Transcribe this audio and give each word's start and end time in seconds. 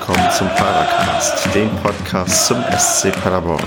willkommen 0.00 0.30
zum 0.30 0.48
Padercast, 0.48 1.54
dem 1.54 1.68
Podcast 1.82 2.46
zum 2.46 2.56
SC 2.78 3.12
Paderborn. 3.22 3.62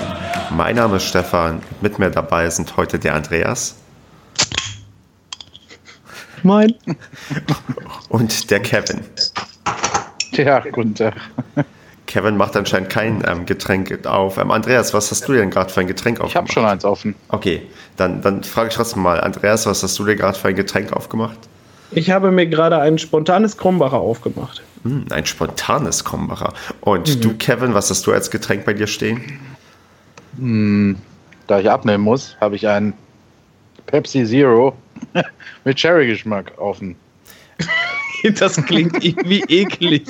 Mein 0.49 0.77
Name 0.77 0.95
ist 0.95 1.03
Stefan, 1.03 1.61
mit 1.79 1.99
mir 1.99 2.09
dabei 2.09 2.49
sind 2.49 2.75
heute 2.75 2.97
der 2.97 3.13
Andreas. 3.13 3.75
Moin. 6.41 6.73
Und 8.09 8.49
der 8.49 8.61
Kevin. 8.61 9.01
Ja, 10.31 10.59
guten 10.61 10.95
Tag. 10.95 11.13
Kevin 12.07 12.35
macht 12.35 12.55
anscheinend 12.55 12.89
kein 12.89 13.23
ähm, 13.27 13.45
Getränk 13.45 14.07
auf. 14.07 14.39
Ähm, 14.39 14.49
Andreas, 14.49 14.91
was 14.91 15.11
hast 15.11 15.27
du 15.27 15.33
denn 15.33 15.51
gerade 15.51 15.71
für 15.71 15.81
ein 15.81 15.87
Getränk 15.87 16.19
aufgemacht? 16.19 16.31
Ich 16.31 16.35
habe 16.35 16.51
schon 16.51 16.65
eins 16.65 16.83
offen. 16.83 17.13
Okay, 17.29 17.61
dann, 17.95 18.23
dann 18.23 18.43
frage 18.43 18.69
ich 18.69 18.75
trotzdem 18.75 19.03
mal, 19.03 19.21
Andreas, 19.21 19.67
was 19.67 19.83
hast 19.83 19.99
du 19.99 20.05
dir 20.05 20.15
gerade 20.15 20.37
für 20.37 20.47
ein 20.47 20.55
Getränk 20.55 20.93
aufgemacht? 20.93 21.37
Ich 21.91 22.09
habe 22.09 22.31
mir 22.31 22.47
gerade 22.47 22.79
ein 22.79 22.97
spontanes 22.97 23.55
Krombacher 23.55 23.99
aufgemacht. 23.99 24.63
Hm, 24.83 25.05
ein 25.11 25.25
spontanes 25.25 26.03
Krombacher. 26.03 26.53
Und 26.81 27.15
mhm. 27.15 27.21
du, 27.21 27.33
Kevin, 27.35 27.73
was 27.73 27.89
hast 27.89 28.05
du 28.05 28.11
als 28.11 28.29
Getränk 28.29 28.65
bei 28.65 28.73
dir 28.73 28.87
stehen? 28.87 29.39
Hm, 30.37 30.97
da 31.47 31.59
ich 31.59 31.69
abnehmen 31.69 32.03
muss, 32.03 32.35
habe 32.41 32.55
ich 32.55 32.67
einen 32.67 32.93
Pepsi 33.85 34.25
Zero 34.25 34.75
mit 35.63 35.77
Cherry-Geschmack 35.77 36.53
offen. 36.57 36.95
das 38.39 38.55
klingt 38.65 39.03
irgendwie 39.03 39.43
eklig. 39.47 40.07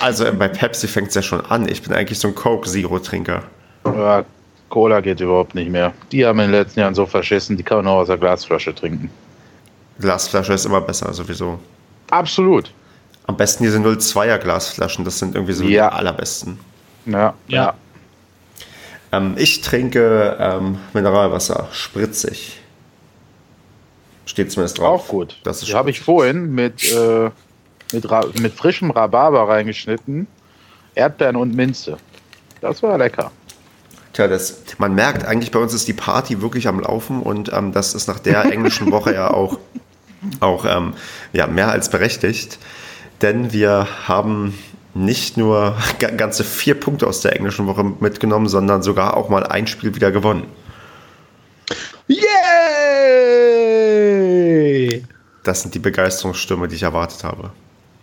Also 0.00 0.32
bei 0.32 0.48
Pepsi 0.48 0.88
fängt 0.88 1.08
es 1.08 1.14
ja 1.14 1.22
schon 1.22 1.40
an. 1.46 1.68
Ich 1.68 1.82
bin 1.82 1.92
eigentlich 1.92 2.18
so 2.18 2.28
ein 2.28 2.34
Coke-Zero-Trinker. 2.34 3.42
Ja, 3.84 4.24
Cola 4.68 5.00
geht 5.00 5.20
überhaupt 5.20 5.54
nicht 5.54 5.70
mehr. 5.70 5.92
Die 6.12 6.24
haben 6.24 6.38
in 6.38 6.50
den 6.50 6.60
letzten 6.60 6.80
Jahren 6.80 6.94
so 6.94 7.06
verschissen, 7.06 7.56
die 7.56 7.62
kann 7.62 7.78
man 7.78 7.88
auch 7.88 7.98
aus 8.00 8.06
der 8.06 8.18
Glasflasche 8.18 8.74
trinken. 8.74 9.10
Glasflasche 9.98 10.54
ist 10.54 10.64
immer 10.64 10.80
besser, 10.80 11.12
sowieso. 11.12 11.58
Absolut. 12.10 12.72
Am 13.26 13.36
besten 13.36 13.62
diese 13.62 13.78
02er 13.78 14.38
Glasflaschen, 14.38 15.04
das 15.04 15.18
sind 15.18 15.34
irgendwie 15.34 15.52
so 15.52 15.64
Ja. 15.64 15.90
die 15.90 15.96
allerbesten. 15.96 16.58
Ja, 17.06 17.34
Ja. 17.48 17.74
Ähm, 19.12 19.34
ich 19.36 19.60
trinke 19.60 20.36
ähm, 20.38 20.78
Mineralwasser, 20.92 21.68
spritzig. 21.72 22.60
Steht 24.24 24.52
zumindest 24.52 24.78
drauf. 24.78 25.02
Auch 25.02 25.08
gut. 25.08 25.36
Das 25.42 25.58
ist 25.60 25.68
Die 25.68 25.74
habe 25.74 25.90
ich 25.90 26.00
vorhin 26.00 26.54
mit, 26.54 26.92
äh, 26.92 27.30
mit, 27.92 28.08
Ra 28.08 28.24
mit 28.40 28.52
frischem 28.54 28.90
Rhabarber 28.92 29.48
reingeschnitten, 29.48 30.28
Erdbeeren 30.94 31.34
und 31.36 31.54
Minze. 31.54 31.96
Das 32.60 32.82
war 32.82 32.96
lecker. 32.98 33.32
Tja, 34.12 34.28
das, 34.28 34.62
man 34.78 34.94
merkt 34.94 35.24
eigentlich, 35.24 35.50
bei 35.50 35.58
uns 35.58 35.74
ist 35.74 35.88
die 35.88 35.92
Party 35.92 36.42
wirklich 36.42 36.68
am 36.68 36.80
Laufen 36.80 37.22
und 37.22 37.52
ähm, 37.52 37.72
das 37.72 37.94
ist 37.94 38.06
nach 38.06 38.18
der 38.20 38.44
englischen 38.52 38.90
Woche 38.92 39.14
ja 39.14 39.30
auch, 39.32 39.58
auch 40.40 40.64
ähm, 40.64 40.94
ja, 41.32 41.46
mehr 41.48 41.70
als 41.70 41.90
berechtigt. 41.90 42.58
Denn 43.22 43.52
wir 43.52 43.86
haben 44.08 44.58
nicht 44.94 45.36
nur 45.36 45.76
ga- 45.98 46.10
ganze 46.10 46.42
vier 46.44 46.74
Punkte 46.78 47.06
aus 47.06 47.20
der 47.20 47.36
englischen 47.36 47.66
Woche 47.66 47.84
mitgenommen, 47.84 48.48
sondern 48.48 48.82
sogar 48.82 49.16
auch 49.16 49.28
mal 49.28 49.44
ein 49.46 49.66
Spiel 49.66 49.94
wieder 49.94 50.10
gewonnen. 50.10 50.44
Yay! 53.70 55.04
Das 55.42 55.62
sind 55.62 55.74
die 55.74 55.78
Begeisterungsstürme, 55.78 56.68
die 56.68 56.74
ich 56.76 56.82
erwartet 56.82 57.24
habe. 57.24 57.50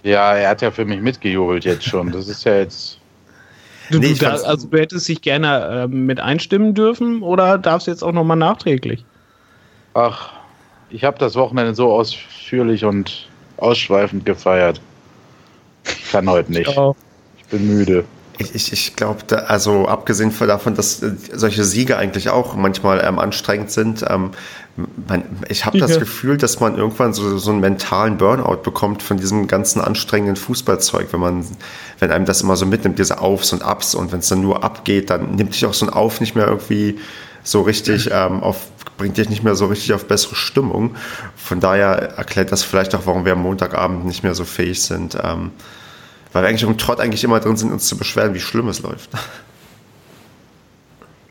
Ja, 0.04 0.34
er 0.36 0.50
hat 0.50 0.62
ja 0.62 0.72
für 0.72 0.86
mich 0.86 1.02
mitgejubelt 1.02 1.66
jetzt 1.66 1.84
schon. 1.86 2.12
Das 2.12 2.28
ist 2.28 2.44
ja 2.46 2.56
jetzt. 2.58 3.00
Du, 3.90 4.00
Nee, 4.00 4.14
du, 4.14 4.20
da, 4.26 4.32
also 4.36 4.68
du 4.68 4.78
hättest 4.78 5.08
dich 5.08 5.22
gerne 5.22 5.86
ähm, 5.86 6.06
mit 6.06 6.20
einstimmen 6.20 6.74
dürfen 6.74 7.22
oder 7.22 7.58
darfst 7.58 7.88
du 7.88 7.92
jetzt 7.92 8.04
auch 8.04 8.12
nochmal 8.12 8.36
nachträglich? 8.38 9.06
Ach, 9.94 10.32
ich 10.90 11.04
habe 11.04 11.18
das 11.20 11.36
Wochenende 11.36 11.74
so 11.74 11.92
ausführlich 11.92 12.84
und 12.86 13.28
ausschweifend 13.58 14.26
gefeiert. 14.26 14.82
Ich 16.08 16.14
kann 16.14 16.30
heute 16.30 16.52
nicht. 16.52 16.72
Ja. 16.74 16.94
Ich 17.38 17.46
bin 17.48 17.68
müde. 17.68 18.06
Ich, 18.40 18.56
ich, 18.56 18.72
ich 18.72 18.96
glaube, 18.96 19.50
also 19.50 19.88
abgesehen 19.88 20.32
von 20.32 20.48
davon, 20.48 20.76
dass 20.76 21.02
äh, 21.02 21.12
solche 21.34 21.64
Siege 21.64 21.98
eigentlich 21.98 22.30
auch 22.30 22.56
manchmal 22.56 23.04
ähm, 23.04 23.20
anstrengend 23.20 23.72
sind, 23.72 24.06
ähm, 24.08 24.32
man, 25.08 25.24
ich 25.50 25.66
habe 25.66 25.80
das 25.80 25.92
Ja. 25.92 26.00
Gefühl, 26.00 26.38
dass 26.38 26.60
man 26.62 26.78
irgendwann 26.78 27.14
so, 27.14 27.38
so 27.38 27.52
einen 27.52 27.60
mentalen 27.60 28.18
Burnout 28.18 28.62
bekommt 28.64 29.04
von 29.04 29.18
diesem 29.18 29.48
ganzen 29.48 29.82
anstrengenden 29.82 30.38
Fußballzeug, 30.38 31.12
wenn 31.12 31.20
man, 31.20 31.46
wenn 32.00 32.12
einem 32.12 32.26
das 32.26 32.42
immer 32.42 32.56
so 32.56 32.66
mitnimmt, 32.66 33.00
diese 33.00 33.20
Aufs 33.20 33.52
und 33.52 33.64
Abs 33.64 33.96
und 33.96 34.14
wenn 34.14 34.20
es 34.20 34.30
dann 34.30 34.42
nur 34.42 34.64
abgeht, 34.64 35.10
dann 35.10 35.36
nimmt 35.36 35.54
dich 35.56 35.66
auch 35.66 35.74
so 35.74 35.86
ein 35.86 35.92
Auf 35.92 36.22
nicht 36.22 36.36
mehr 36.36 36.48
irgendwie 36.48 37.00
so 37.44 37.62
richtig 37.62 38.10
ähm, 38.14 38.44
auf, 38.44 38.68
bringt 38.98 39.18
dich 39.18 39.30
nicht 39.30 39.44
mehr 39.44 39.56
so 39.56 39.66
richtig 39.66 39.94
auf 39.94 40.06
bessere 40.06 40.36
Stimmung. 40.36 40.96
Von 41.36 41.60
daher 41.60 42.14
erklärt 42.18 42.52
das 42.52 42.64
vielleicht 42.64 42.94
auch, 42.96 43.02
warum 43.06 43.26
wir 43.26 43.34
am 43.34 43.42
Montagabend 43.42 44.06
nicht 44.06 44.24
mehr 44.24 44.36
so 44.36 44.46
fähig 44.46 44.84
sind. 44.84 45.18
Ähm, 45.22 45.52
weil 46.38 46.44
wir 46.44 46.50
eigentlich 46.50 46.70
im 46.70 46.78
Trott 46.78 47.00
eigentlich 47.00 47.24
immer 47.24 47.40
drin 47.40 47.58
sind, 47.58 47.72
uns 47.72 47.88
zu 47.88 47.98
beschweren, 47.98 48.36
wie 48.36 48.40
schlimm 48.40 48.68
es 48.68 48.84
läuft. 48.84 49.10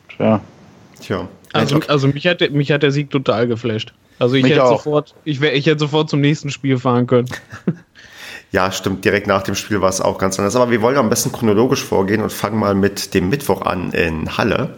Tja. 0.09 0.41
Tja. 1.01 1.29
Also, 1.53 1.77
Mensch, 1.77 1.89
also 1.89 2.09
mich, 2.09 2.27
hat 2.27 2.41
der, 2.41 2.51
mich 2.51 2.73
hat 2.73 2.83
der 2.83 2.91
Sieg 2.91 3.11
total 3.11 3.47
geflasht. 3.47 3.95
Also 4.19 4.35
ich 4.35 4.43
Mich 4.43 4.51
hätte, 4.51 4.65
auch. 4.65 4.79
sofort, 4.79 5.15
ich, 5.23 5.41
wär, 5.41 5.55
ich 5.55 5.67
hätte 5.67 5.79
sofort 5.79 6.11
zum 6.11 6.21
nächsten 6.21 6.51
Spiel 6.51 6.77
fahren 6.77 7.07
können. 7.07 7.29
ja, 8.51 8.73
stimmt. 8.73 9.05
Direkt 9.05 9.29
nach 9.29 9.45
dem 9.45 9.55
Spiel 9.55 9.81
war 9.81 9.91
es 9.91 10.01
auch 10.01 10.19
ganz 10.19 10.41
anders. 10.41 10.57
Aber 10.57 10.73
wir 10.73 10.83
wollen 10.83 10.97
am 10.97 11.09
besten 11.09 11.31
chronologisch 11.31 11.85
vorgehen 11.85 12.21
und 12.21 12.33
fangen 12.33 12.59
mal 12.59 12.75
mit 12.75 13.15
dem 13.15 13.29
Mittwoch 13.29 13.63
an 13.63 13.93
in 13.93 14.37
Halle. 14.37 14.75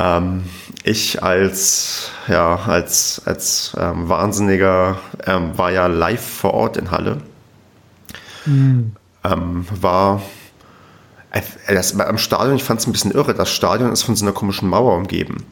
Ähm, 0.00 0.46
ich 0.82 1.22
als, 1.22 2.10
ja, 2.26 2.56
als, 2.56 3.22
als 3.24 3.76
ähm, 3.78 4.08
Wahnsinniger 4.08 4.98
ähm, 5.24 5.56
war 5.56 5.70
ja 5.70 5.86
live 5.86 6.26
vor 6.26 6.54
Ort 6.54 6.76
in 6.76 6.90
Halle. 6.90 7.18
Ähm, 8.46 9.66
war 9.80 10.22
äh, 11.30 11.74
das, 11.74 11.98
am 11.98 12.18
Stadion, 12.18 12.56
ich 12.56 12.64
fand 12.64 12.80
es 12.80 12.86
ein 12.86 12.92
bisschen 12.92 13.10
irre. 13.10 13.34
Das 13.34 13.50
Stadion 13.50 13.92
ist 13.92 14.02
von 14.02 14.16
so 14.16 14.24
einer 14.24 14.32
komischen 14.32 14.68
Mauer 14.68 14.96
umgeben. 14.96 15.44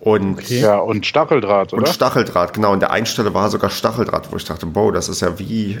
Und 0.00 0.38
Okay. 0.38 0.60
Ja, 0.60 0.78
und 0.78 1.06
Stacheldraht, 1.06 1.72
oder? 1.72 1.82
Und 1.82 1.88
Stacheldraht, 1.88 2.54
genau. 2.54 2.72
Und 2.72 2.80
der 2.80 2.92
einen 2.92 3.06
Stelle 3.06 3.34
war 3.34 3.50
sogar 3.50 3.70
Stacheldraht, 3.70 4.30
wo 4.30 4.36
ich 4.36 4.44
dachte, 4.44 4.66
boah, 4.66 4.92
das 4.92 5.08
ist 5.08 5.20
ja 5.20 5.38
wie, 5.38 5.80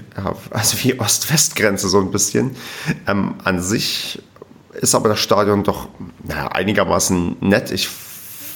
also 0.50 0.76
wie 0.82 0.98
Ost-West-Grenze 0.98 1.88
so 1.88 2.00
ein 2.00 2.10
bisschen. 2.10 2.56
Ähm, 3.06 3.34
an 3.44 3.62
sich 3.62 4.20
ist 4.80 4.94
aber 4.94 5.10
das 5.10 5.20
Stadion 5.20 5.62
doch 5.64 5.88
naja, 6.24 6.48
einigermaßen 6.48 7.36
nett. 7.40 7.70
Ich 7.70 7.88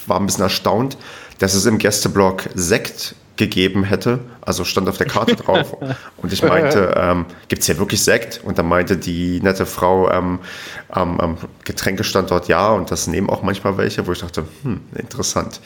war 0.07 0.19
ein 0.19 0.27
bisschen 0.27 0.43
erstaunt, 0.43 0.99
dass 1.39 1.55
es 1.55 1.65
im 1.67 1.79
Gästeblock 1.79 2.49
Sekt 2.55 3.15
gegeben 3.37 3.85
hätte. 3.85 4.21
Also 4.41 4.65
stand 4.65 4.89
auf 4.89 4.99
der 4.99 5.07
Karte 5.07 5.37
drauf. 5.37 5.77
Und 6.17 6.33
ich 6.33 6.43
meinte, 6.43 6.95
ähm, 6.97 7.27
gibt 7.49 7.61
es 7.61 7.67
hier 7.67 7.79
wirklich 7.79 8.03
Sekt? 8.03 8.41
Und 8.45 8.59
dann 8.59 8.69
meinte 8.69 8.97
die 8.97 9.41
nette 9.41 9.67
Frau 9.67 10.11
ähm, 10.11 10.41
am 10.89 11.21
am 11.21 11.39
Getränkestandort 11.65 12.49
ja. 12.49 12.71
Und 12.71 12.91
das 12.91 13.07
nehmen 13.07 13.31
auch 13.31 13.43
manchmal 13.43 13.77
welche, 13.79 14.07
wo 14.07 14.13
ich 14.13 14.21
dachte, 14.21 14.45
hm, 14.63 14.81
interessant. 14.95 15.61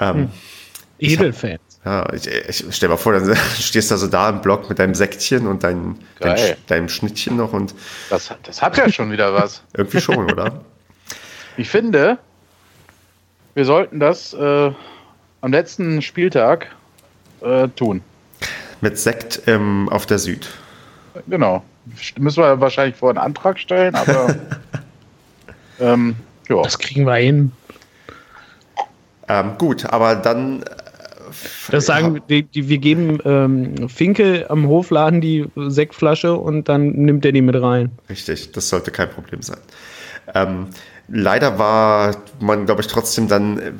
Ähm, 0.00 0.30
Edelfans. 0.98 1.60
ja, 1.84 2.12
ich, 2.12 2.26
ich 2.26 2.64
stell 2.70 2.88
mal 2.88 2.96
vor, 2.96 3.12
dann 3.12 3.36
stehst 3.58 3.90
du 3.90 3.94
also 3.94 4.06
da 4.06 4.30
im 4.30 4.40
Block 4.40 4.68
mit 4.68 4.78
deinem 4.78 4.94
Sektchen 4.94 5.46
und 5.46 5.62
dein, 5.62 5.96
dein, 6.20 6.56
deinem 6.66 6.88
Schnittchen 6.88 7.36
noch 7.36 7.52
und 7.52 7.74
Das, 8.10 8.32
das 8.42 8.62
hat 8.62 8.76
ja 8.76 8.90
schon 8.90 9.12
wieder 9.12 9.32
was. 9.32 9.62
irgendwie 9.76 10.00
schon, 10.00 10.30
oder? 10.30 10.60
Ich 11.56 11.68
finde, 11.68 12.18
wir 13.54 13.64
sollten 13.64 14.00
das 14.00 14.34
äh, 14.34 14.72
am 15.40 15.52
letzten 15.52 16.02
Spieltag 16.02 16.68
äh, 17.40 17.68
tun. 17.68 18.02
Mit 18.80 18.98
Sekt 18.98 19.42
ähm, 19.46 19.88
auf 19.90 20.06
der 20.06 20.18
Süd. 20.18 20.48
Genau. 21.26 21.64
Müssen 22.18 22.42
wir 22.42 22.60
wahrscheinlich 22.60 22.96
vor 22.96 23.10
einen 23.10 23.18
Antrag 23.18 23.58
stellen, 23.58 23.94
aber 23.94 24.36
ähm, 25.80 26.16
ja. 26.48 26.62
Das 26.62 26.78
kriegen 26.78 27.04
wir 27.04 27.16
hin. 27.16 27.52
Ähm, 29.28 29.52
gut, 29.58 29.84
aber 29.86 30.14
dann. 30.16 30.62
äh, 30.62 30.66
Das 31.70 31.86
sagen, 31.86 32.20
die, 32.28 32.42
die, 32.44 32.68
wir 32.68 32.78
geben 32.78 33.18
ähm, 33.24 33.88
Finke 33.88 34.46
am 34.48 34.66
Hofladen 34.68 35.20
die 35.20 35.46
Sektflasche 35.56 36.34
und 36.34 36.68
dann 36.68 36.90
nimmt 36.92 37.24
er 37.24 37.32
die 37.32 37.42
mit 37.42 37.60
rein. 37.60 37.90
Richtig, 38.08 38.52
das 38.52 38.68
sollte 38.68 38.90
kein 38.90 39.10
Problem 39.10 39.42
sein. 39.42 39.58
Ähm, 40.34 40.68
leider 41.08 41.58
war 41.58 42.16
man, 42.40 42.66
glaube 42.66 42.82
ich, 42.82 42.86
trotzdem 42.86 43.28
dann 43.28 43.58
äh, 43.58 43.72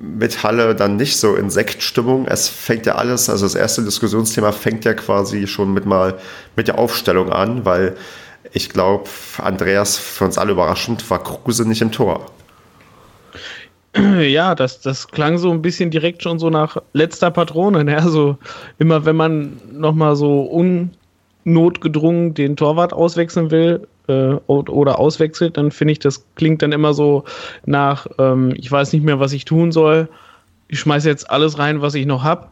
mit 0.00 0.42
Halle 0.42 0.74
dann 0.74 0.96
nicht 0.96 1.18
so 1.18 1.34
in 1.36 1.50
Sektstimmung. 1.50 2.26
Es 2.26 2.48
fängt 2.48 2.86
ja 2.86 2.96
alles, 2.96 3.28
also 3.28 3.44
das 3.44 3.54
erste 3.54 3.82
Diskussionsthema 3.82 4.52
fängt 4.52 4.84
ja 4.84 4.94
quasi 4.94 5.46
schon 5.46 5.72
mit 5.72 5.86
mal 5.86 6.14
mit 6.56 6.68
der 6.68 6.78
Aufstellung 6.78 7.30
an, 7.30 7.64
weil 7.64 7.96
ich 8.52 8.70
glaube, 8.70 9.04
Andreas, 9.38 9.98
für 9.98 10.24
uns 10.24 10.38
alle 10.38 10.52
überraschend, 10.52 11.08
war 11.10 11.22
Kruse 11.22 11.68
nicht 11.68 11.82
im 11.82 11.92
Tor. 11.92 12.26
Ja, 14.20 14.54
das, 14.54 14.80
das 14.80 15.08
klang 15.08 15.38
so 15.38 15.50
ein 15.50 15.62
bisschen 15.62 15.90
direkt 15.90 16.22
schon 16.22 16.38
so 16.38 16.50
nach 16.50 16.76
letzter 16.92 17.30
Patrone. 17.30 17.82
Ne? 17.84 17.96
Also 17.96 18.36
immer 18.78 19.04
wenn 19.06 19.16
man 19.16 19.60
nochmal 19.72 20.16
so 20.16 20.42
unnotgedrungen 21.44 22.34
den 22.34 22.56
Torwart 22.56 22.92
auswechseln 22.92 23.50
will 23.50 23.86
äh, 24.08 24.34
oder 24.46 24.98
auswechselt, 24.98 25.56
dann 25.56 25.70
finde 25.70 25.92
ich, 25.92 25.98
das 25.98 26.24
klingt 26.34 26.62
dann 26.62 26.72
immer 26.72 26.94
so 26.94 27.24
nach, 27.64 28.06
ähm, 28.18 28.54
ich 28.56 28.70
weiß 28.70 28.92
nicht 28.92 29.04
mehr, 29.04 29.20
was 29.20 29.32
ich 29.32 29.44
tun 29.44 29.72
soll. 29.72 30.08
Ich 30.68 30.80
schmeiße 30.80 31.08
jetzt 31.08 31.30
alles 31.30 31.58
rein, 31.58 31.80
was 31.82 31.94
ich 31.94 32.06
noch 32.06 32.22
habe. 32.24 32.48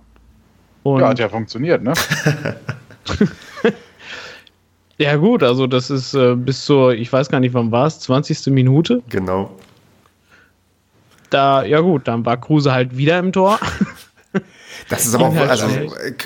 Ja, 0.85 1.09
hat 1.09 1.19
ja 1.19 1.29
funktioniert, 1.29 1.83
ne? 1.83 1.95
Ja, 4.97 5.17
gut, 5.17 5.43
also 5.43 5.67
das 5.67 5.91
ist 5.91 6.15
äh, 6.15 6.37
bis 6.37 6.65
zur, 6.65 6.95
ich 6.95 7.13
weiß 7.13 7.29
gar 7.29 7.41
nicht, 7.41 7.53
wann 7.55 7.73
war 7.73 7.87
es, 7.87 7.99
20. 8.01 8.47
Minute. 8.53 9.03
Genau. 9.09 9.51
Da, 11.31 11.65
ja 11.65 11.81
gut, 11.81 12.07
dann 12.07 12.25
war 12.25 12.37
Kruse 12.37 12.73
halt 12.73 12.97
wieder 12.97 13.19
im 13.19 13.33
Tor. 13.33 13.59
Das 14.95 15.07
ist 15.07 15.15
aber 15.15 15.27
auch, 15.27 15.37
also 15.37 15.67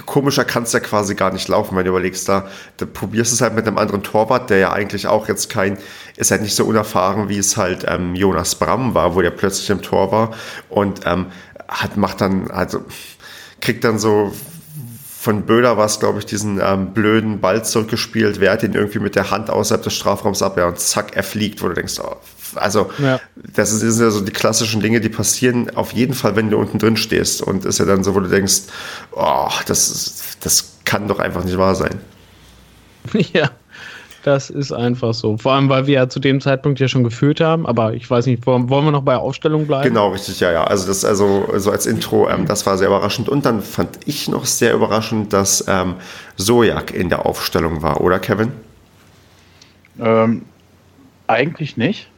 komischer 0.06 0.44
kann 0.44 0.65
es 0.65 0.73
ja 0.73 0.81
quasi 0.81 1.15
gar 1.15 1.32
nicht 1.32 1.49
laufen, 1.49 1.76
wenn 1.76 1.85
du 1.85 1.91
überlegst, 1.91 2.29
da, 2.29 2.49
da 2.76 2.87
probierst 2.87 3.32
es 3.32 3.41
halt 3.41 3.55
mit 3.55 3.67
einem 3.67 3.79
anderen 3.79 4.03
Torwart, 4.03 4.50
der 4.50 4.59
ja 4.59 4.73
eigentlich 4.73 5.06
auch 5.06 5.29
jetzt 5.29 5.49
kein, 5.49 5.79
ist 6.17 6.31
halt 6.31 6.43
nicht 6.43 6.55
so 6.55 6.65
unerfahren, 6.65 7.29
wie 7.29 7.38
es 7.38 7.56
halt 7.56 7.85
ähm, 7.88 8.15
Jonas 8.15 8.55
Bram 8.56 8.94
war, 8.94 9.15
wo 9.15 9.23
der 9.23 9.31
plötzlich 9.31 9.70
im 9.70 9.82
Tor 9.82 10.12
war 10.12 10.31
und 10.69 11.00
ähm, 11.06 11.26
hat, 11.69 11.97
macht 11.97 12.20
dann, 12.20 12.50
also 12.50 12.85
kriegt 13.61 13.85
dann 13.85 13.99
so 13.99 14.32
von 15.20 15.47
Böhler 15.47 15.76
war 15.76 15.87
es, 15.87 15.99
glaube 15.99 16.20
ich, 16.20 16.26
diesen 16.26 16.61
ähm, 16.62 16.93
blöden 16.94 17.41
Ball 17.41 17.65
zurückgespielt, 17.65 18.38
wehrt 18.38 18.62
ihn 18.62 18.75
irgendwie 18.75 19.00
mit 19.00 19.17
der 19.17 19.32
Hand 19.32 19.50
außerhalb 19.50 19.82
des 19.82 19.93
Strafraums 19.94 20.43
ab, 20.43 20.56
ja, 20.56 20.67
und 20.69 20.79
zack, 20.79 21.17
er 21.17 21.25
fliegt, 21.25 21.61
wo 21.61 21.69
du 21.69 21.75
denkst, 21.75 21.99
oh, 22.00 22.17
also 22.54 22.90
ja. 22.98 23.20
das 23.54 23.70
sind 23.70 24.00
ja 24.00 24.10
so 24.10 24.20
die 24.20 24.32
klassischen 24.32 24.80
Dinge, 24.80 25.00
die 25.00 25.08
passieren 25.08 25.74
auf 25.76 25.92
jeden 25.92 26.14
Fall, 26.14 26.36
wenn 26.36 26.50
du 26.50 26.58
unten 26.58 26.78
drin 26.78 26.96
stehst 26.96 27.42
und 27.42 27.64
ist 27.64 27.78
ja 27.78 27.84
dann 27.84 28.04
so, 28.04 28.14
wo 28.14 28.20
du 28.20 28.28
denkst, 28.28 28.62
oh, 29.12 29.50
das, 29.66 30.36
das 30.40 30.78
kann 30.84 31.08
doch 31.08 31.18
einfach 31.18 31.44
nicht 31.44 31.58
wahr 31.58 31.74
sein. 31.74 32.00
Ja. 33.32 33.50
Das 34.24 34.50
ist 34.50 34.72
einfach 34.72 35.14
so. 35.14 35.38
Vor 35.38 35.52
allem, 35.52 35.68
weil 35.68 35.86
wir 35.86 35.94
ja 35.94 36.08
zu 36.08 36.20
dem 36.20 36.40
Zeitpunkt 36.40 36.80
ja 36.80 36.88
schon 36.88 37.04
geführt 37.04 37.40
haben. 37.40 37.66
Aber 37.66 37.94
ich 37.94 38.10
weiß 38.10 38.26
nicht, 38.26 38.46
wollen 38.46 38.68
wir 38.68 38.90
noch 38.90 39.02
bei 39.02 39.16
Aufstellung 39.16 39.66
bleiben? 39.66 39.88
Genau, 39.88 40.08
richtig, 40.08 40.40
ja, 40.40 40.50
ja. 40.50 40.64
Also 40.64 40.86
das, 40.86 41.04
also 41.04 41.48
so 41.56 41.70
als 41.70 41.86
Intro, 41.86 42.28
ähm, 42.28 42.44
das 42.44 42.66
war 42.66 42.76
sehr 42.76 42.88
überraschend. 42.88 43.28
Und 43.28 43.46
dann 43.46 43.62
fand 43.62 44.00
ich 44.06 44.28
noch 44.28 44.44
sehr 44.44 44.74
überraschend, 44.74 45.32
dass 45.32 45.64
ähm, 45.68 45.94
Sojak 46.36 46.92
in 46.92 47.08
der 47.08 47.26
Aufstellung 47.26 47.80
war, 47.82 48.00
oder 48.00 48.18
Kevin? 48.18 48.52
Ähm, 50.00 50.42
eigentlich 51.26 51.76
nicht. 51.76 52.08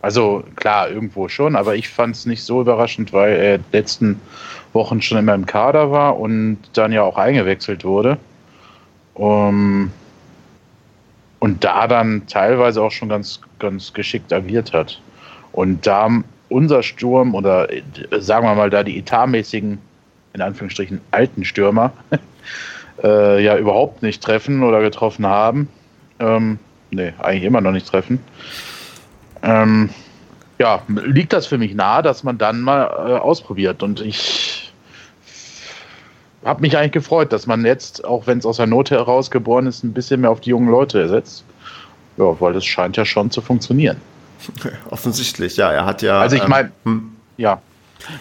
Also 0.00 0.44
klar, 0.56 0.90
irgendwo 0.90 1.28
schon, 1.28 1.56
aber 1.56 1.74
ich 1.74 1.88
fand 1.88 2.14
es 2.14 2.26
nicht 2.26 2.44
so 2.44 2.60
überraschend, 2.60 3.12
weil 3.12 3.32
er 3.32 3.58
letzten 3.72 4.20
Wochen 4.72 5.02
schon 5.02 5.18
immer 5.18 5.34
im 5.34 5.46
Kader 5.46 5.90
war 5.90 6.18
und 6.18 6.58
dann 6.74 6.92
ja 6.92 7.02
auch 7.02 7.16
eingewechselt 7.16 7.84
wurde. 7.84 8.18
Um, 9.14 9.90
und 11.40 11.64
da 11.64 11.88
dann 11.88 12.26
teilweise 12.28 12.82
auch 12.82 12.92
schon 12.92 13.08
ganz, 13.08 13.40
ganz 13.58 13.92
geschickt 13.92 14.32
agiert 14.32 14.72
hat. 14.72 15.00
Und 15.52 15.86
da 15.86 16.08
unser 16.48 16.82
Sturm 16.82 17.34
oder 17.34 17.72
äh, 17.72 17.82
sagen 18.18 18.46
wir 18.46 18.54
mal 18.54 18.70
da 18.70 18.82
die 18.82 18.98
etatmäßigen, 18.98 19.78
in 20.34 20.40
Anführungsstrichen, 20.40 21.00
alten 21.10 21.44
Stürmer 21.44 21.92
äh, 23.02 23.42
ja 23.42 23.56
überhaupt 23.56 24.02
nicht 24.02 24.22
treffen 24.22 24.62
oder 24.62 24.80
getroffen 24.80 25.26
haben, 25.26 25.68
ähm, 26.20 26.58
nee, 26.90 27.12
eigentlich 27.18 27.44
immer 27.44 27.60
noch 27.60 27.72
nicht 27.72 27.86
treffen, 27.86 28.20
ähm, 29.42 29.90
ja, 30.58 30.82
liegt 30.88 31.32
das 31.32 31.46
für 31.46 31.58
mich 31.58 31.74
nahe, 31.74 32.02
dass 32.02 32.24
man 32.24 32.38
dann 32.38 32.60
mal 32.60 32.84
äh, 32.84 33.18
ausprobiert. 33.18 33.82
Und 33.82 34.00
ich 34.00 34.72
habe 36.44 36.60
mich 36.60 36.76
eigentlich 36.76 36.92
gefreut, 36.92 37.32
dass 37.32 37.46
man 37.46 37.64
jetzt, 37.64 38.04
auch 38.04 38.26
wenn 38.26 38.38
es 38.38 38.46
aus 38.46 38.56
der 38.56 38.66
Not 38.66 38.90
heraus 38.90 39.30
geboren 39.30 39.66
ist, 39.66 39.84
ein 39.84 39.92
bisschen 39.92 40.20
mehr 40.20 40.30
auf 40.30 40.40
die 40.40 40.50
jungen 40.50 40.70
Leute 40.70 41.00
ersetzt. 41.00 41.44
Ja, 42.16 42.40
weil 42.40 42.52
das 42.52 42.64
scheint 42.64 42.96
ja 42.96 43.04
schon 43.04 43.30
zu 43.30 43.40
funktionieren. 43.40 43.98
Offensichtlich, 44.90 45.56
ja. 45.56 45.70
Er 45.70 45.84
hat 45.84 46.02
ja. 46.02 46.20
Also 46.20 46.36
ich 46.36 46.46
meine, 46.48 46.72
ähm, 46.86 46.92
hm. 46.92 47.16
ja. 47.36 47.60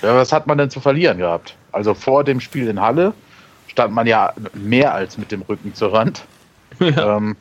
Was 0.01 0.31
hat 0.31 0.47
man 0.47 0.57
denn 0.57 0.69
zu 0.69 0.79
verlieren 0.79 1.19
gehabt? 1.19 1.55
Also 1.71 1.93
vor 1.93 2.23
dem 2.23 2.39
Spiel 2.39 2.67
in 2.67 2.81
Halle 2.81 3.13
stand 3.67 3.93
man 3.93 4.07
ja 4.07 4.33
mehr 4.53 4.93
als 4.93 5.17
mit 5.17 5.31
dem 5.31 5.41
Rücken 5.43 5.73
zur 5.73 5.93
Rand. 5.93 6.23
Ja. 6.79 7.17
Ähm, 7.17 7.35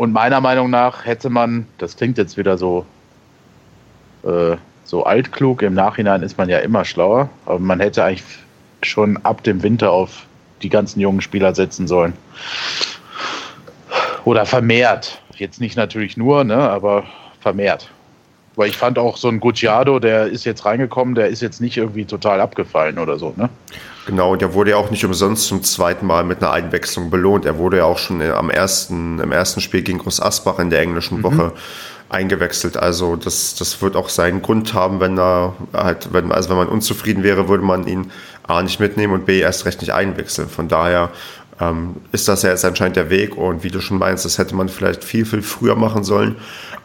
und 0.00 0.14
meiner 0.14 0.40
Meinung 0.40 0.70
nach 0.70 1.04
hätte 1.04 1.28
man, 1.28 1.66
das 1.76 1.94
klingt 1.94 2.16
jetzt 2.16 2.38
wieder 2.38 2.56
so, 2.56 2.86
äh, 4.22 4.56
so 4.82 5.04
altklug, 5.04 5.60
im 5.60 5.74
Nachhinein 5.74 6.22
ist 6.22 6.38
man 6.38 6.48
ja 6.48 6.56
immer 6.60 6.86
schlauer, 6.86 7.28
aber 7.44 7.58
man 7.58 7.80
hätte 7.80 8.02
eigentlich 8.02 8.24
schon 8.80 9.18
ab 9.24 9.42
dem 9.44 9.62
Winter 9.62 9.90
auf 9.90 10.24
die 10.62 10.70
ganzen 10.70 11.00
jungen 11.00 11.20
Spieler 11.20 11.54
setzen 11.54 11.86
sollen. 11.86 12.14
Oder 14.24 14.46
vermehrt. 14.46 15.20
Jetzt 15.34 15.60
nicht 15.60 15.76
natürlich 15.76 16.16
nur, 16.16 16.44
ne, 16.44 16.56
aber 16.56 17.04
vermehrt. 17.40 17.90
Weil 18.56 18.70
ich 18.70 18.78
fand 18.78 18.98
auch 18.98 19.18
so 19.18 19.28
ein 19.28 19.38
Gucciado, 19.38 19.98
der 19.98 20.28
ist 20.28 20.46
jetzt 20.46 20.64
reingekommen, 20.64 21.14
der 21.14 21.28
ist 21.28 21.42
jetzt 21.42 21.60
nicht 21.60 21.76
irgendwie 21.76 22.06
total 22.06 22.40
abgefallen 22.40 22.98
oder 22.98 23.18
so, 23.18 23.34
ne? 23.36 23.50
Genau, 24.10 24.34
der 24.34 24.54
wurde 24.54 24.72
ja 24.72 24.76
auch 24.76 24.90
nicht 24.90 25.04
umsonst 25.04 25.46
zum 25.46 25.62
zweiten 25.62 26.04
Mal 26.04 26.24
mit 26.24 26.42
einer 26.42 26.50
Einwechslung 26.50 27.10
belohnt. 27.10 27.44
Er 27.44 27.58
wurde 27.58 27.76
ja 27.76 27.84
auch 27.84 27.98
schon 27.98 28.20
am 28.20 28.50
ersten, 28.50 29.20
im 29.20 29.30
ersten 29.30 29.60
Spiel 29.60 29.82
gegen 29.82 29.98
Groß 29.98 30.20
Asbach 30.20 30.58
in 30.58 30.68
der 30.68 30.80
englischen 30.80 31.18
mhm. 31.18 31.22
Woche 31.22 31.52
eingewechselt. 32.08 32.76
Also 32.76 33.14
das, 33.14 33.54
das 33.54 33.80
wird 33.80 33.94
auch 33.94 34.08
seinen 34.08 34.42
Grund 34.42 34.74
haben, 34.74 34.98
wenn 34.98 35.16
er 35.16 35.54
halt, 35.72 36.12
wenn, 36.12 36.32
also 36.32 36.50
wenn 36.50 36.56
man 36.56 36.66
unzufrieden 36.66 37.22
wäre, 37.22 37.48
würde 37.48 37.62
man 37.62 37.86
ihn 37.86 38.10
A 38.48 38.60
nicht 38.64 38.80
mitnehmen 38.80 39.12
und 39.12 39.26
B 39.26 39.38
erst 39.38 39.64
recht 39.64 39.80
nicht 39.80 39.92
einwechseln. 39.92 40.48
Von 40.48 40.66
daher 40.66 41.10
ähm, 41.60 41.94
ist 42.10 42.26
das 42.26 42.42
ja 42.42 42.50
jetzt 42.50 42.64
anscheinend 42.64 42.96
der 42.96 43.10
Weg 43.10 43.36
und 43.36 43.62
wie 43.62 43.70
du 43.70 43.80
schon 43.80 43.98
meinst, 43.98 44.24
das 44.24 44.38
hätte 44.38 44.56
man 44.56 44.68
vielleicht 44.68 45.04
viel, 45.04 45.24
viel 45.24 45.42
früher 45.42 45.76
machen 45.76 46.02
sollen 46.02 46.34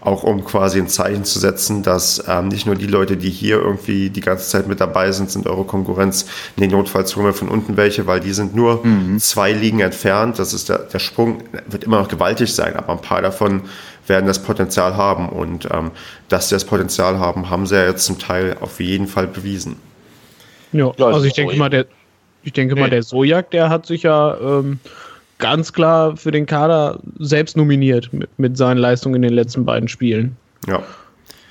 auch 0.06 0.24
um 0.24 0.46
quasi 0.46 0.80
ein 0.80 0.88
Zeichen 0.88 1.24
zu 1.25 1.40
setzen, 1.40 1.84
dass 1.84 2.24
ähm, 2.28 2.48
nicht 2.50 2.66
nur 2.66 2.75
die 2.75 2.88
Leute, 2.88 3.18
die 3.18 3.30
hier 3.30 3.57
irgendwie 3.57 4.10
die 4.10 4.22
ganze 4.22 4.48
Zeit 4.50 4.68
mit 4.68 4.80
dabei 4.80 5.12
sind, 5.12 5.31
sind 5.31 5.48
eure 5.48 5.63
Konkurrenz. 5.63 6.25
Nee, 6.56 6.68
notfalls 6.68 7.16
holen 7.16 7.25
wir 7.25 7.34
von 7.34 7.50
unten 7.50 7.75
welche, 7.78 8.07
weil 8.07 8.19
die 8.19 8.34
sind 8.34 8.56
nur 8.56 8.86
mhm. 8.86 9.19
zwei 9.19 9.52
Ligen 9.52 9.80
entfernt. 9.80 10.40
Das 10.40 10.54
ist 10.54 10.69
der, 10.69 10.80
der 10.80 11.00
Sprung, 11.00 11.44
wird 11.68 11.84
immer 11.84 12.00
noch 12.00 12.07
gewaltig 12.07 12.54
sein, 12.54 12.75
aber 12.75 12.94
ein 12.94 13.02
paar 13.02 13.22
davon 13.22 13.63
werden 14.07 14.28
das 14.28 14.42
Potenzial 14.42 14.96
haben. 14.96 15.30
Und 15.30 15.68
ähm, 15.72 15.92
dass 16.30 16.50
sie 16.50 16.56
das 16.56 16.66
Potenzial 16.66 17.19
haben, 17.19 17.50
haben 17.50 17.66
sie 17.66 17.75
ja 17.75 17.86
jetzt 17.88 18.06
zum 18.06 18.19
Teil 18.19 18.58
auf 18.62 18.80
jeden 18.80 19.08
Fall 19.08 19.28
bewiesen. 19.28 19.78
Ja, 20.72 20.92
also 20.98 21.24
ich 21.24 21.34
denke 21.34 21.56
mal, 21.56 21.69
der, 21.69 21.86
ich 22.44 22.54
denke 22.54 22.75
mal, 22.75 22.90
der 22.90 23.01
Sojak, 23.01 23.50
der 23.51 23.69
hat 23.69 23.86
sich 23.86 24.04
ja 24.04 24.38
ähm, 24.40 24.80
ganz 25.38 25.74
klar 25.74 26.16
für 26.18 26.32
den 26.32 26.46
Kader 26.46 27.00
selbst 27.20 27.58
nominiert 27.58 28.12
mit, 28.14 28.30
mit 28.38 28.58
seinen 28.58 28.78
Leistungen 28.78 29.16
in 29.16 29.22
den 29.24 29.34
letzten 29.34 29.66
beiden 29.66 29.88
Spielen. 29.88 30.36
Ja. 30.68 30.82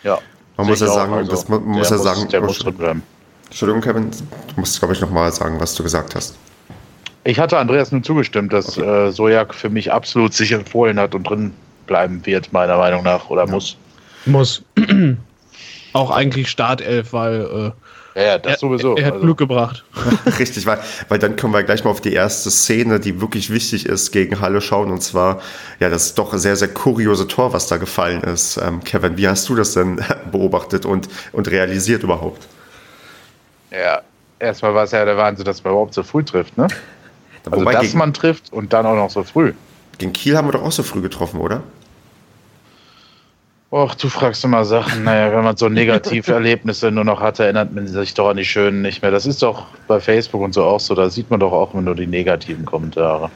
Ja. 0.03 0.19
Man 0.57 0.69
muss 0.69 0.81
ja 0.81 0.87
sagen, 0.87 1.13
also, 1.13 1.31
das, 1.31 1.49
man 1.49 1.65
muss 1.65 1.91
ja 1.91 1.99
sagen, 1.99 2.29
der 2.29 2.41
muss 2.41 2.59
drin 2.59 2.75
bleiben. 2.75 3.03
Entschuldigung, 3.47 3.83
Kevin, 3.83 4.11
du 4.11 4.61
musst, 4.61 4.79
glaube 4.79 4.95
ich, 4.95 5.01
nochmal 5.01 5.33
sagen, 5.33 5.61
was 5.61 5.75
du 5.75 5.83
gesagt 5.83 6.15
hast. 6.15 6.37
Ich 7.25 7.39
hatte 7.39 7.59
Andreas 7.59 7.91
nun 7.91 8.03
zugestimmt, 8.03 8.53
dass 8.53 8.79
okay. 8.79 9.09
äh, 9.09 9.11
Sojak 9.11 9.55
für 9.55 9.71
mich 9.71 9.93
absolut 9.93 10.35
sich 10.35 10.53
empfohlen 10.53 10.99
hat 10.99 11.15
und 11.15 11.25
drin 11.25 11.53
bleiben 11.87 12.25
wird, 12.27 12.53
meiner 12.53 12.77
Meinung 12.77 13.03
nach, 13.03 13.31
oder 13.31 13.47
ja. 13.47 13.51
muss. 13.51 13.77
Muss. 14.27 14.63
Auch 15.93 16.11
eigentlich 16.11 16.51
Startelf, 16.51 17.13
weil 17.13 17.43
äh, 17.43 17.71
ja, 18.15 18.23
ja, 18.23 18.39
das 18.39 18.55
er, 18.55 18.59
sowieso. 18.59 18.97
Er 18.97 19.07
hat 19.07 19.13
also. 19.15 19.25
Glück 19.25 19.39
gebracht. 19.39 19.85
Richtig, 20.39 20.67
weil, 20.67 20.79
weil 21.09 21.19
dann 21.19 21.37
können 21.37 21.53
wir 21.53 21.63
gleich 21.63 21.85
mal 21.85 21.91
auf 21.91 22.01
die 22.01 22.13
erste 22.13 22.51
Szene, 22.51 23.01
die 23.01 23.21
wirklich 23.21 23.51
wichtig 23.51 23.87
ist, 23.87 24.13
gegen 24.13 24.41
Halle 24.41 24.61
schauen. 24.61 24.91
Und 24.91 25.03
zwar, 25.03 25.41
ja, 25.81 25.89
das 25.89 26.15
doch 26.15 26.33
sehr, 26.35 26.57
sehr 26.57 26.69
kuriose 26.69 27.27
Tor, 27.27 27.53
was 27.53 27.67
da 27.67 27.77
gefallen 27.77 28.23
ist. 28.23 28.57
Ähm, 28.57 28.83
Kevin, 28.85 29.17
wie 29.17 29.29
hast 29.29 29.49
du 29.49 29.55
das 29.55 29.75
denn 29.75 30.01
beobachtet 30.31 30.87
und, 30.87 31.09
und 31.33 31.51
realisiert 31.51 32.03
überhaupt? 32.03 32.47
Ja, 33.71 34.03
erstmal 34.39 34.75
war 34.75 34.85
es 34.85 34.93
ja 34.93 35.05
der 35.05 35.17
Wahnsinn, 35.17 35.45
dass 35.45 35.65
man 35.65 35.73
überhaupt 35.73 35.95
so 35.95 36.03
früh 36.03 36.23
trifft, 36.23 36.57
ne? 36.57 36.69
Also, 37.45 37.61
Wobei, 37.61 37.73
dass 37.73 37.83
gegen, 37.83 37.99
man 37.99 38.15
trifft 38.15 38.53
und 38.53 38.73
dann 38.73 38.87
auch 38.87 38.95
noch 38.95 39.11
so 39.11 39.23
früh. 39.23 39.53
Gegen 39.99 40.13
Kiel 40.13 40.37
haben 40.37 40.49
wir 40.49 40.53
doch 40.53 40.63
auch 40.63 40.73
so 40.73 40.83
früh 40.83 41.03
getroffen, 41.03 41.41
oder? 41.41 41.63
Och, 43.75 43.97
du 43.97 44.09
fragst 44.09 44.45
immer 44.45 44.65
Sachen. 44.65 45.03
Naja, 45.03 45.33
wenn 45.33 45.43
man 45.43 45.57
so 45.57 45.69
Negativerlebnisse 45.69 46.93
nur 46.93 47.03
noch 47.03 47.21
hat, 47.21 47.41
erinnert 47.41 47.73
man 47.73 47.89
sich 47.89 48.15
doch 48.15 48.29
an 48.29 48.37
die 48.37 48.45
schönen 48.45 48.83
nicht 48.83 49.03
mehr. 49.03 49.11
Das 49.11 49.27
ist 49.27 49.43
doch 49.43 49.67
bei 49.89 49.99
Facebook 49.99 50.43
und 50.43 50.55
so 50.55 50.63
auch 50.63 50.79
so. 50.79 50.95
Da 50.95 51.11
sieht 51.11 51.29
man 51.29 51.41
doch 51.41 51.51
auch 51.51 51.75
immer 51.75 51.83
nur 51.83 51.97
die 51.97 52.07
negativen 52.07 52.65
Kommentare. 52.65 53.33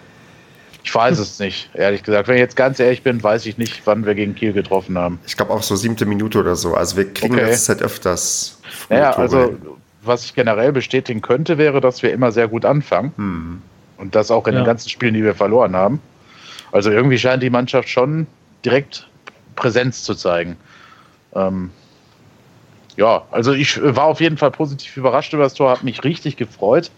Ich 0.85 0.95
weiß 0.95 1.19
es 1.19 1.41
nicht, 1.41 1.71
ehrlich 1.75 2.05
gesagt. 2.05 2.29
Wenn 2.29 2.37
ich 2.37 2.41
jetzt 2.41 2.55
ganz 2.55 2.79
ehrlich 2.79 3.03
bin, 3.03 3.21
weiß 3.21 3.47
ich 3.47 3.59
nicht, 3.59 3.83
wann 3.85 4.07
wir 4.07 4.15
gegen 4.15 4.37
Kiel 4.37 4.53
getroffen 4.53 4.97
haben. 4.97 5.19
Ich 5.27 5.37
glaube 5.37 5.53
auch 5.53 5.65
so 5.65 5.75
siebte 5.75 6.07
Minute 6.07 6.39
oder 6.39 6.55
so. 6.55 6.75
Also 6.75 6.97
wir 6.97 7.13
kriegen 7.13 7.35
okay. 7.35 7.49
jetzt 7.49 7.69
halt 7.69 7.83
öfters. 7.83 8.61
Naja, 8.91 9.17
also 9.17 9.57
was 10.03 10.25
ich 10.25 10.37
generell 10.37 10.71
bestätigen 10.71 11.21
könnte, 11.21 11.59
wäre, 11.59 11.81
dass 11.81 12.05
wir 12.05 12.13
immer 12.13 12.31
sehr 12.31 12.47
gut 12.47 12.65
anfangen. 12.65 13.13
Hm. 13.17 13.63
Und 13.97 14.15
das 14.15 14.31
auch 14.31 14.47
in 14.47 14.55
ja. 14.55 14.61
den 14.61 14.67
ganzen 14.67 14.89
Spielen, 14.89 15.15
die 15.15 15.25
wir 15.25 15.35
verloren 15.35 15.75
haben. 15.75 16.01
Also 16.71 16.93
irgendwie 16.93 17.19
scheint 17.19 17.43
die 17.43 17.51
Mannschaft 17.51 17.89
schon 17.89 18.29
direkt 18.65 19.09
Präsenz 19.59 20.05
zu 20.05 20.15
zeigen. 20.15 20.57
Ähm, 21.35 21.71
ja, 22.97 23.23
also 23.31 23.53
ich 23.53 23.81
war 23.83 24.05
auf 24.05 24.21
jeden 24.21 24.39
Fall 24.39 24.51
positiv 24.51 24.97
überrascht 24.97 25.33
über 25.33 25.43
das 25.43 25.55
Tor, 25.55 25.71
habe 25.71 25.85
mich 25.85 26.03
richtig 26.05 26.37
gefreut 26.37 26.91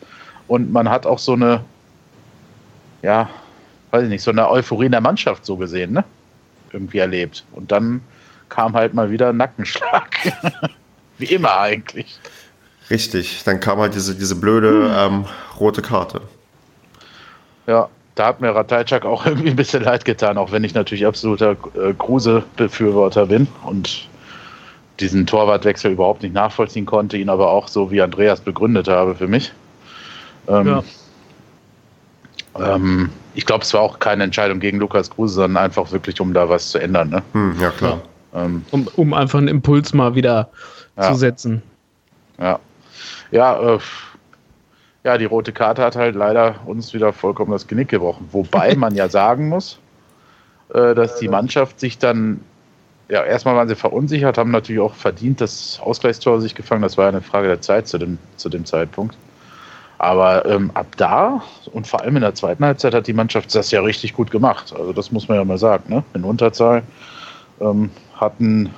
und 0.46 0.70
man 0.70 0.88
hat 0.88 1.06
auch 1.06 1.18
so 1.18 1.32
eine, 1.32 1.64
ja, 3.02 3.28
weiß 3.90 4.04
ich 4.04 4.08
nicht, 4.10 4.22
so 4.22 4.30
eine 4.30 4.48
Euphorie 4.48 4.86
in 4.86 4.92
der 4.92 5.00
Mannschaft 5.00 5.44
so 5.44 5.56
gesehen, 5.56 5.92
ne? 5.92 6.04
Irgendwie 6.72 6.98
erlebt. 6.98 7.44
Und 7.52 7.72
dann 7.72 8.02
kam 8.48 8.74
halt 8.74 8.94
mal 8.94 9.10
wieder 9.10 9.30
ein 9.30 9.36
Nackenschlag. 9.38 10.16
Wie 11.18 11.26
immer 11.26 11.58
eigentlich. 11.58 12.18
Richtig, 12.88 13.42
dann 13.44 13.60
kam 13.60 13.78
halt 13.78 13.94
diese, 13.94 14.14
diese 14.14 14.36
blöde 14.36 14.90
hm. 15.06 15.14
ähm, 15.14 15.24
rote 15.58 15.82
Karte. 15.82 16.22
Ja, 17.66 17.88
da 18.14 18.26
hat 18.26 18.40
mir 18.40 18.54
Ratajczak 18.54 19.04
auch 19.04 19.26
irgendwie 19.26 19.50
ein 19.50 19.56
bisschen 19.56 19.84
leid 19.84 20.04
getan, 20.04 20.38
auch 20.38 20.52
wenn 20.52 20.64
ich 20.64 20.74
natürlich 20.74 21.06
absoluter 21.06 21.52
äh, 21.74 21.92
Kruse-Befürworter 21.96 23.26
bin 23.26 23.46
und 23.64 24.08
diesen 25.00 25.26
Torwartwechsel 25.26 25.92
überhaupt 25.92 26.22
nicht 26.22 26.34
nachvollziehen 26.34 26.86
konnte, 26.86 27.16
ihn 27.16 27.30
aber 27.30 27.50
auch 27.50 27.68
so 27.68 27.90
wie 27.90 28.02
Andreas 28.02 28.40
begründet 28.40 28.88
habe 28.88 29.14
für 29.14 29.28
mich. 29.28 29.52
Ähm, 30.46 30.66
ja. 30.66 30.84
ähm, 32.58 33.10
ich 33.34 33.46
glaube, 33.46 33.64
es 33.64 33.72
war 33.72 33.80
auch 33.80 33.98
keine 33.98 34.24
Entscheidung 34.24 34.60
gegen 34.60 34.78
Lukas 34.78 35.10
Kruse, 35.10 35.34
sondern 35.34 35.64
einfach 35.64 35.90
wirklich, 35.92 36.20
um 36.20 36.34
da 36.34 36.48
was 36.48 36.70
zu 36.70 36.78
ändern. 36.78 37.10
Ne? 37.10 37.22
Hm, 37.32 37.56
ja, 37.60 37.70
klar. 37.70 38.02
Ähm, 38.34 38.64
um, 38.70 38.86
um, 38.96 39.14
einfach 39.14 39.38
einen 39.38 39.48
Impuls 39.48 39.92
mal 39.92 40.14
wieder 40.14 40.50
ja. 40.96 41.10
zu 41.10 41.14
setzen. 41.14 41.62
Ja. 42.38 42.58
Ja, 43.30 43.74
äh, 43.74 43.78
ja, 45.04 45.16
die 45.18 45.24
rote 45.24 45.52
Karte 45.52 45.82
hat 45.82 45.96
halt 45.96 46.14
leider 46.14 46.56
uns 46.66 46.92
wieder 46.92 47.12
vollkommen 47.12 47.52
das 47.52 47.66
Genick 47.66 47.88
gebrochen. 47.88 48.28
Wobei 48.32 48.74
man 48.76 48.94
ja 48.94 49.08
sagen 49.08 49.48
muss, 49.48 49.78
äh, 50.74 50.94
dass 50.94 51.16
die 51.16 51.28
Mannschaft 51.28 51.80
sich 51.80 51.98
dann, 51.98 52.40
ja, 53.08 53.24
erstmal 53.24 53.56
waren 53.56 53.68
sie 53.68 53.76
verunsichert, 53.76 54.38
haben 54.38 54.50
natürlich 54.50 54.80
auch 54.80 54.94
verdient 54.94 55.40
das 55.40 55.80
Ausgleichstor 55.82 56.40
sich 56.40 56.54
gefangen. 56.54 56.82
Das 56.82 56.98
war 56.98 57.08
eine 57.08 57.22
Frage 57.22 57.48
der 57.48 57.60
Zeit 57.60 57.88
zu 57.88 57.98
dem, 57.98 58.18
zu 58.36 58.48
dem 58.48 58.64
Zeitpunkt. 58.64 59.16
Aber 59.98 60.46
ähm, 60.46 60.70
ab 60.72 60.86
da 60.96 61.42
und 61.72 61.86
vor 61.86 62.00
allem 62.00 62.16
in 62.16 62.22
der 62.22 62.34
zweiten 62.34 62.64
Halbzeit 62.64 62.94
hat 62.94 63.06
die 63.06 63.12
Mannschaft 63.12 63.54
das 63.54 63.70
ja 63.70 63.82
richtig 63.82 64.14
gut 64.14 64.30
gemacht. 64.30 64.72
Also 64.74 64.94
das 64.94 65.12
muss 65.12 65.28
man 65.28 65.36
ja 65.36 65.44
mal 65.44 65.58
sagen. 65.58 65.92
Ne? 65.92 66.02
In 66.14 66.24
Unterzahl 66.24 66.82
ähm, 67.60 67.90
hatten 68.14 68.70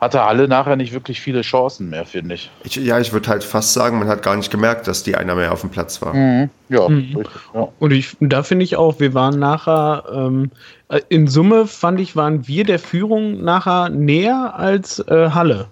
hatte 0.00 0.22
alle 0.22 0.48
nachher 0.48 0.76
nicht 0.76 0.92
wirklich 0.92 1.20
viele 1.20 1.42
Chancen 1.42 1.90
mehr, 1.90 2.06
finde 2.06 2.34
ich. 2.36 2.50
ich. 2.64 2.76
Ja, 2.76 2.98
ich 2.98 3.12
würde 3.12 3.28
halt 3.28 3.44
fast 3.44 3.74
sagen, 3.74 3.98
man 3.98 4.08
hat 4.08 4.22
gar 4.22 4.34
nicht 4.34 4.50
gemerkt, 4.50 4.88
dass 4.88 5.02
die 5.02 5.14
einer 5.14 5.34
mehr 5.34 5.52
auf 5.52 5.60
dem 5.60 5.70
Platz 5.70 6.00
war. 6.00 6.14
Mhm. 6.14 6.48
Ja, 6.70 6.88
mhm. 6.88 7.16
Richtig, 7.16 7.40
ja, 7.54 7.68
Und 7.78 7.90
ich, 7.92 8.16
da 8.20 8.42
finde 8.42 8.64
ich 8.64 8.76
auch, 8.76 8.98
wir 8.98 9.12
waren 9.12 9.38
nachher, 9.38 10.04
ähm, 10.12 10.50
äh, 10.88 11.00
in 11.10 11.26
Summe 11.26 11.66
fand 11.66 12.00
ich, 12.00 12.16
waren 12.16 12.48
wir 12.48 12.64
der 12.64 12.78
Führung 12.78 13.44
nachher 13.44 13.90
näher 13.90 14.54
als 14.56 15.00
äh, 15.00 15.30
Halle. 15.30 15.66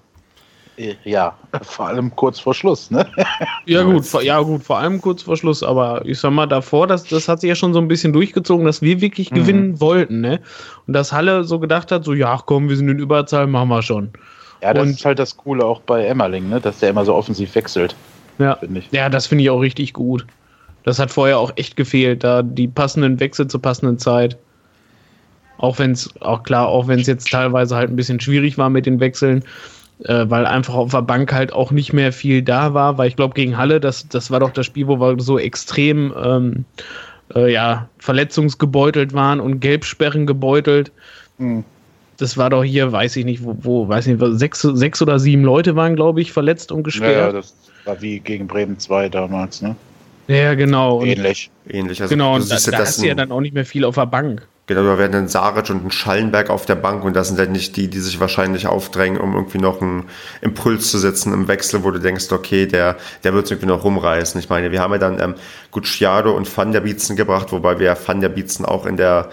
Ja, 1.05 1.37
vor 1.63 1.89
allem 1.89 2.15
kurz 2.15 2.39
vor 2.39 2.55
Schluss, 2.55 2.91
ne? 2.91 3.07
ja, 3.67 3.83
gut, 3.83 4.07
vor, 4.07 4.23
ja, 4.23 4.41
gut, 4.41 4.63
vor 4.63 4.79
allem 4.79 5.01
kurz 5.01 5.23
vor 5.23 5.37
Schluss, 5.37 5.63
aber 5.63 6.05
ich 6.05 6.21
sag 6.21 6.31
mal, 6.31 6.47
davor, 6.47 6.87
das, 6.87 7.05
das 7.05 7.29
hat 7.29 7.41
sich 7.41 7.49
ja 7.49 7.55
schon 7.57 7.73
so 7.73 7.81
ein 7.81 7.89
bisschen 7.89 8.13
durchgezogen, 8.13 8.65
dass 8.65 8.81
wir 8.81 9.01
wirklich 9.01 9.31
mhm. 9.31 9.35
gewinnen 9.35 9.81
wollten, 9.81 10.21
ne? 10.21 10.41
Und 10.87 10.95
dass 10.95 11.13
Halle 11.13 11.43
so 11.45 11.59
gedacht 11.59 11.91
hat, 11.91 12.05
so, 12.05 12.15
ja, 12.15 12.41
komm, 12.45 12.69
wir 12.69 12.77
sind 12.77 12.89
in 12.89 12.99
Überzahl, 12.99 13.49
machen 13.49 13.69
wir 13.69 13.83
schon. 13.83 14.11
Ja, 14.63 14.73
das 14.73 14.85
Und, 14.85 14.91
ist 14.91 15.05
halt 15.05 15.19
das 15.19 15.37
Coole 15.37 15.65
auch 15.65 15.81
bei 15.81 16.05
Emmerling, 16.05 16.49
ne? 16.49 16.61
Dass 16.61 16.79
der 16.79 16.91
immer 16.91 17.05
so 17.05 17.15
offensiv 17.15 17.55
wechselt. 17.55 17.97
Ja, 18.39 18.57
ich. 18.63 18.89
ja 18.93 19.09
das 19.09 19.27
finde 19.27 19.45
ich 19.45 19.51
auch 19.51 19.61
richtig 19.61 19.93
gut. 19.93 20.27
Das 20.85 20.99
hat 21.01 21.11
vorher 21.11 21.39
auch 21.39 21.53
echt 21.57 21.77
gefehlt, 21.77 22.23
da 22.23 22.43
die 22.43 22.69
passenden 22.69 23.19
Wechsel 23.19 23.49
zur 23.49 23.61
passenden 23.61 23.99
Zeit. 23.99 24.39
Auch 25.59 25.81
wenn 25.81 25.91
es, 25.91 26.09
auch 26.21 26.45
klar, 26.45 26.69
auch 26.69 26.87
wenn 26.87 27.01
es 27.01 27.09
jetzt 27.09 27.31
teilweise 27.31 27.75
halt 27.75 27.91
ein 27.91 27.97
bisschen 27.97 28.21
schwierig 28.21 28.59
war 28.59 28.71
mit 28.71 28.87
den 28.87 29.01
Wechseln 29.01 29.45
äh, 30.05 30.27
weil 30.29 30.47
einfach 30.47 30.75
auf 30.75 30.91
der 30.93 31.03
Bank 31.03 31.33
halt 31.33 31.53
auch 31.53 31.71
nicht 31.71 31.93
mehr 31.93 32.13
viel 32.13 32.43
da 32.43 32.75
war, 32.75 32.99
weil 32.99 33.09
ich 33.09 33.17
glaube, 33.17 33.35
gegen 33.35 33.57
Halle, 33.57 33.81
das, 33.81 34.09
das 34.09 34.31
war 34.31 34.41
doch 34.41 34.51
das 34.51 34.67
Spiel, 34.67 34.87
wo 34.87 35.01
wir 35.01 35.21
so 35.21 35.39
extrem 35.39 36.13
ähm, 36.23 36.65
äh, 37.35 37.53
ja, 37.53 37.89
verletzungsgebeutelt 37.99 39.13
waren 39.13 39.41
und 39.41 39.61
Gelbsperren 39.61 40.27
gebeutelt. 40.27 40.93
Mhm. 41.39 41.65
Das 42.17 42.37
war 42.37 42.51
doch 42.51 42.65
hier, 42.65 42.91
weiß 42.91 43.17
ich 43.17 43.25
nicht, 43.25 43.45
wo, 43.45 43.57
wo 43.61 43.89
weiß 43.89 44.07
nicht, 44.07 44.21
sechs, 44.39 44.63
sechs 44.63 45.01
oder 45.01 45.19
sieben 45.19 45.45
Leute 45.45 45.77
waren, 45.77 45.95
glaube 45.95 46.21
ich, 46.21 46.33
verletzt 46.33 46.73
und 46.73 46.83
gesperrt. 46.83 47.33
Ja, 47.33 47.33
das 47.33 47.55
war 47.85 48.01
wie 48.03 48.19
gegen 48.19 48.49
Bremen 48.49 48.79
2 48.79 49.09
damals, 49.09 49.63
ne? 49.63 49.77
Ja, 50.27 50.55
genau. 50.55 51.03
Ähnlich. 51.03 51.51
Ähnlich. 51.69 52.03
Also, 52.03 52.13
genau, 52.13 52.35
und 52.35 52.51
da, 52.51 52.57
da 52.57 52.79
hast 52.79 53.01
du 53.01 53.07
ja 53.07 53.15
dann 53.15 53.33
auch 53.33 53.41
nicht 53.41 53.55
mehr 53.55 53.65
viel 53.65 53.85
auf 53.85 53.95
der 53.95 54.07
Bank. 54.07 54.47
Genau, 54.69 54.83
da 54.83 54.99
werden 54.99 55.13
dann 55.13 55.29
Saric 55.29 55.71
und 55.71 55.87
ein 55.87 55.91
Schallenberg 55.91 56.51
auf 56.51 56.67
der 56.67 56.75
Bank 56.75 57.03
und 57.03 57.17
das 57.17 57.29
sind 57.29 57.39
dann 57.39 57.53
nicht 57.53 57.75
die, 57.79 57.89
die 57.89 58.01
sich 58.01 58.21
wahrscheinlich 58.21 58.67
aufdrängen, 58.67 59.19
um 59.19 59.35
irgendwie 59.35 59.57
noch 59.57 59.81
einen 59.81 60.05
Impuls 60.43 60.91
zu 60.91 60.99
setzen 60.99 61.33
im 61.33 61.49
Wechsel, 61.49 61.85
wo 61.85 61.91
du 61.91 61.99
denkst, 61.99 62.31
okay, 62.31 62.67
der, 62.67 62.99
der 63.25 63.33
wird 63.33 63.51
irgendwie 63.51 63.67
noch 63.67 63.83
rumreißen. 63.83 64.39
Ich 64.39 64.51
meine, 64.51 64.71
wir 64.71 64.83
haben 64.83 64.93
ja 64.93 64.99
dann 64.99 65.21
ähm, 65.21 65.35
Gucciado 65.71 66.37
und 66.37 66.55
Van 66.55 66.73
der 66.73 66.83
Bietzen 66.83 67.17
gebracht, 67.17 67.51
wobei 67.51 67.79
wir 67.79 67.97
Van 68.05 68.21
der 68.21 68.29
Bietzen 68.29 68.67
auch 68.67 68.85
in 68.85 68.99
der 68.99 69.31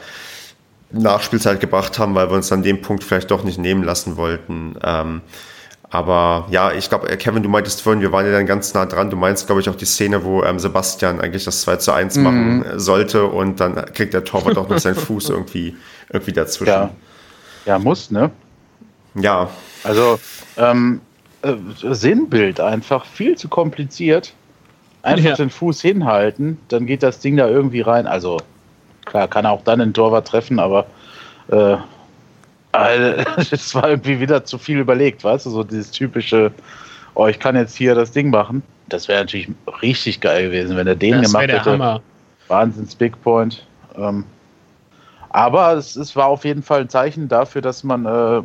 Nachspielzeit 0.92 1.60
gebracht 1.60 2.00
haben, 2.00 2.16
weil 2.16 2.30
wir 2.30 2.36
uns 2.38 2.50
an 2.54 2.64
dem 2.64 2.82
Punkt 2.82 3.04
vielleicht 3.04 3.30
doch 3.30 3.44
nicht 3.44 3.60
nehmen 3.60 3.84
lassen 3.84 4.16
wollten. 4.16 4.78
Ähm, 4.86 5.22
aber 5.90 6.48
ja, 6.50 6.72
ich 6.72 6.90
glaube, 6.90 7.10
äh, 7.10 7.18
Kevin, 7.18 7.44
du 7.44 7.50
meintest 7.50 7.82
vorhin, 7.82 8.02
wir 8.02 8.12
waren 8.12 8.26
ja 8.26 8.32
dann 8.32 8.46
ganz 8.46 8.74
nah 8.74 8.86
dran. 8.86 9.10
Du 9.10 9.18
meinst, 9.18 9.46
glaube 9.46 9.62
ich, 9.62 9.70
auch 9.70 9.76
die 9.76 9.86
Szene, 9.86 10.24
wo 10.24 10.44
ähm, 10.44 10.60
Sebastian 10.60 11.20
eigentlich 11.22 11.46
das 11.46 11.62
2 11.62 11.78
zu 11.78 11.92
1 11.92 12.18
mhm. 12.18 12.24
machen 12.24 12.66
sollte 12.80 13.26
und 13.26 13.60
dann 13.60 13.76
kriegt 13.94 14.14
der 14.14 14.24
Torwart 14.24 14.58
auch 14.58 14.68
noch 14.68 14.80
seinen 14.80 14.96
Fuß 14.96 15.30
irgendwie, 15.30 15.76
irgendwie 16.12 16.34
dazwischen. 16.34 16.72
Ja. 16.72 16.90
ja, 17.66 17.80
muss, 17.80 18.12
ne? 18.12 18.32
Ja. 19.16 19.50
Also, 19.84 20.20
ähm, 20.58 21.02
äh, 21.42 21.54
Sinnbild 21.82 22.60
einfach 22.60 23.06
viel 23.06 23.38
zu 23.38 23.48
kompliziert. 23.48 24.34
Einfach 25.04 25.24
ja. 25.24 25.36
den 25.36 25.52
Fuß 25.52 25.82
hinhalten, 25.82 26.58
dann 26.70 26.88
geht 26.88 27.04
das 27.04 27.20
Ding 27.20 27.38
da 27.38 27.48
irgendwie 27.48 27.82
rein. 27.82 28.08
Also, 28.08 28.42
klar, 29.06 29.28
kann 29.28 29.46
er 29.46 29.52
auch 29.52 29.64
dann 29.64 29.78
den 29.78 29.94
Torwart 29.94 30.28
treffen, 30.28 30.58
aber 30.58 30.88
äh, 31.50 31.78
es 33.52 33.76
war 33.76 33.90
irgendwie 33.90 34.20
wieder 34.20 34.44
zu 34.44 34.58
viel 34.58 34.80
überlegt, 34.80 35.24
weißt 35.24 35.46
du, 35.46 35.50
so 35.50 35.64
dieses 35.64 35.92
typische, 35.92 36.52
oh, 37.14 37.28
ich 37.28 37.40
kann 37.40 37.56
jetzt 37.56 37.76
hier 37.76 37.96
das 37.96 38.12
Ding 38.12 38.30
machen. 38.30 38.64
Das 38.88 39.08
wäre 39.08 39.22
natürlich 39.22 39.50
richtig 39.82 40.22
geil 40.22 40.46
gewesen, 40.46 40.78
wenn 40.78 40.88
er 40.88 40.96
den 40.96 41.22
das 41.22 41.32
gemacht 41.32 41.50
der 41.50 41.60
hätte. 41.60 41.72
Hammer. 41.72 42.02
Wahnsinns 42.48 42.96
Big 42.96 43.20
Point. 43.24 43.66
Ähm, 43.98 44.26
aber 45.30 45.74
es, 45.74 45.96
es, 45.96 46.16
war 46.16 46.28
auf 46.28 46.46
jeden 46.46 46.64
Fall 46.64 46.82
ein 46.82 46.90
Zeichen 46.90 47.28
dafür, 47.28 47.62
dass 47.62 47.84
man 47.84 48.06
äh, 48.06 48.42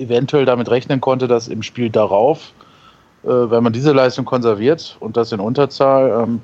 eventuell 0.00 0.44
damit 0.44 0.70
rechnen 0.70 1.00
konnte, 1.00 1.28
dass 1.28 1.48
im 1.48 1.62
Spiel 1.62 1.90
darauf, 1.90 2.52
äh, 3.24 3.28
wenn 3.28 3.62
man 3.62 3.72
diese 3.72 3.92
Leistung 3.92 4.24
konserviert 4.24 4.96
und 5.00 5.16
das 5.16 5.32
in 5.32 5.40
Unterzahl, 5.40 6.22
ähm, 6.22 6.40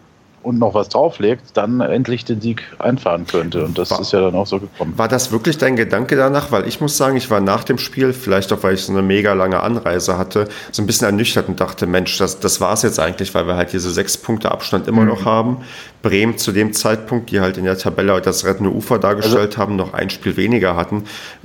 und 0.49 0.59
noch 0.59 0.73
was 0.73 0.89
drauflegt, 0.89 1.43
dann 1.55 1.81
endlich 1.81 2.25
den 2.25 2.41
Sieg 2.41 2.63
einfahren 2.79 3.27
könnte. 3.27 3.65
Und 3.65 3.77
das 3.77 3.91
war, 3.91 4.01
ist 4.01 4.13
ja 4.13 4.23
dann 4.23 4.35
auch 4.35 4.47
so 4.47 4.59
gekommen. 4.59 4.95
War 4.97 5.07
das 5.07 5.31
wirklich 5.31 5.59
dein 5.59 5.77
Gedanke 5.77 6.17
danach? 6.17 6.51
Weil 6.51 6.67
ich 6.67 6.81
muss 6.81 6.97
sagen, 6.97 7.19
ich 7.19 7.31
war 7.31 7.41
nach 7.41 7.65
dem 7.65 7.77
Spiel, 7.77 8.15
vielleicht 8.15 8.51
auch 8.53 8.63
weil 8.63 8.75
ich 8.75 8.83
so 8.83 8.93
eine 8.93 9.03
mega 9.03 9.35
lange 9.35 9.61
Anreise 9.61 10.17
hatte, 10.17 10.49
so 10.73 10.83
ein 10.83 10.87
bisschen 10.87 11.05
ernüchtert 11.05 11.49
und 11.49 11.61
dachte, 11.61 11.87
Mensch, 11.87 12.17
das, 12.17 12.41
das 12.41 12.63
war 12.63 12.73
es 12.73 12.83
jetzt 12.83 12.99
eigentlich, 12.99 13.35
weil 13.35 13.47
wir 13.47 13.57
halt 13.57 13.75
diese 13.75 13.91
sechs 13.91 14.17
Punkte 14.17 14.51
Abstand 14.51 14.89
immer 14.89 15.03
mhm. 15.03 15.09
noch 15.09 15.25
haben. 15.27 15.59
Bremen 16.03 16.39
zu 16.39 16.53
dem 16.53 16.73
Zeitpunkt, 16.73 17.31
die 17.31 17.41
halt 17.41 17.57
in 17.57 17.65
der 17.65 17.77
Tabelle 17.77 18.21
das 18.21 18.45
rettende 18.45 18.71
Ufer 18.71 18.99
dargestellt 18.99 19.51
also, 19.51 19.59
haben, 19.59 19.77
noch 19.77 19.95
ein 19.95 20.11
Spiel 20.11 20.37
weniger 20.37 20.77
hatten. 20.77 21.05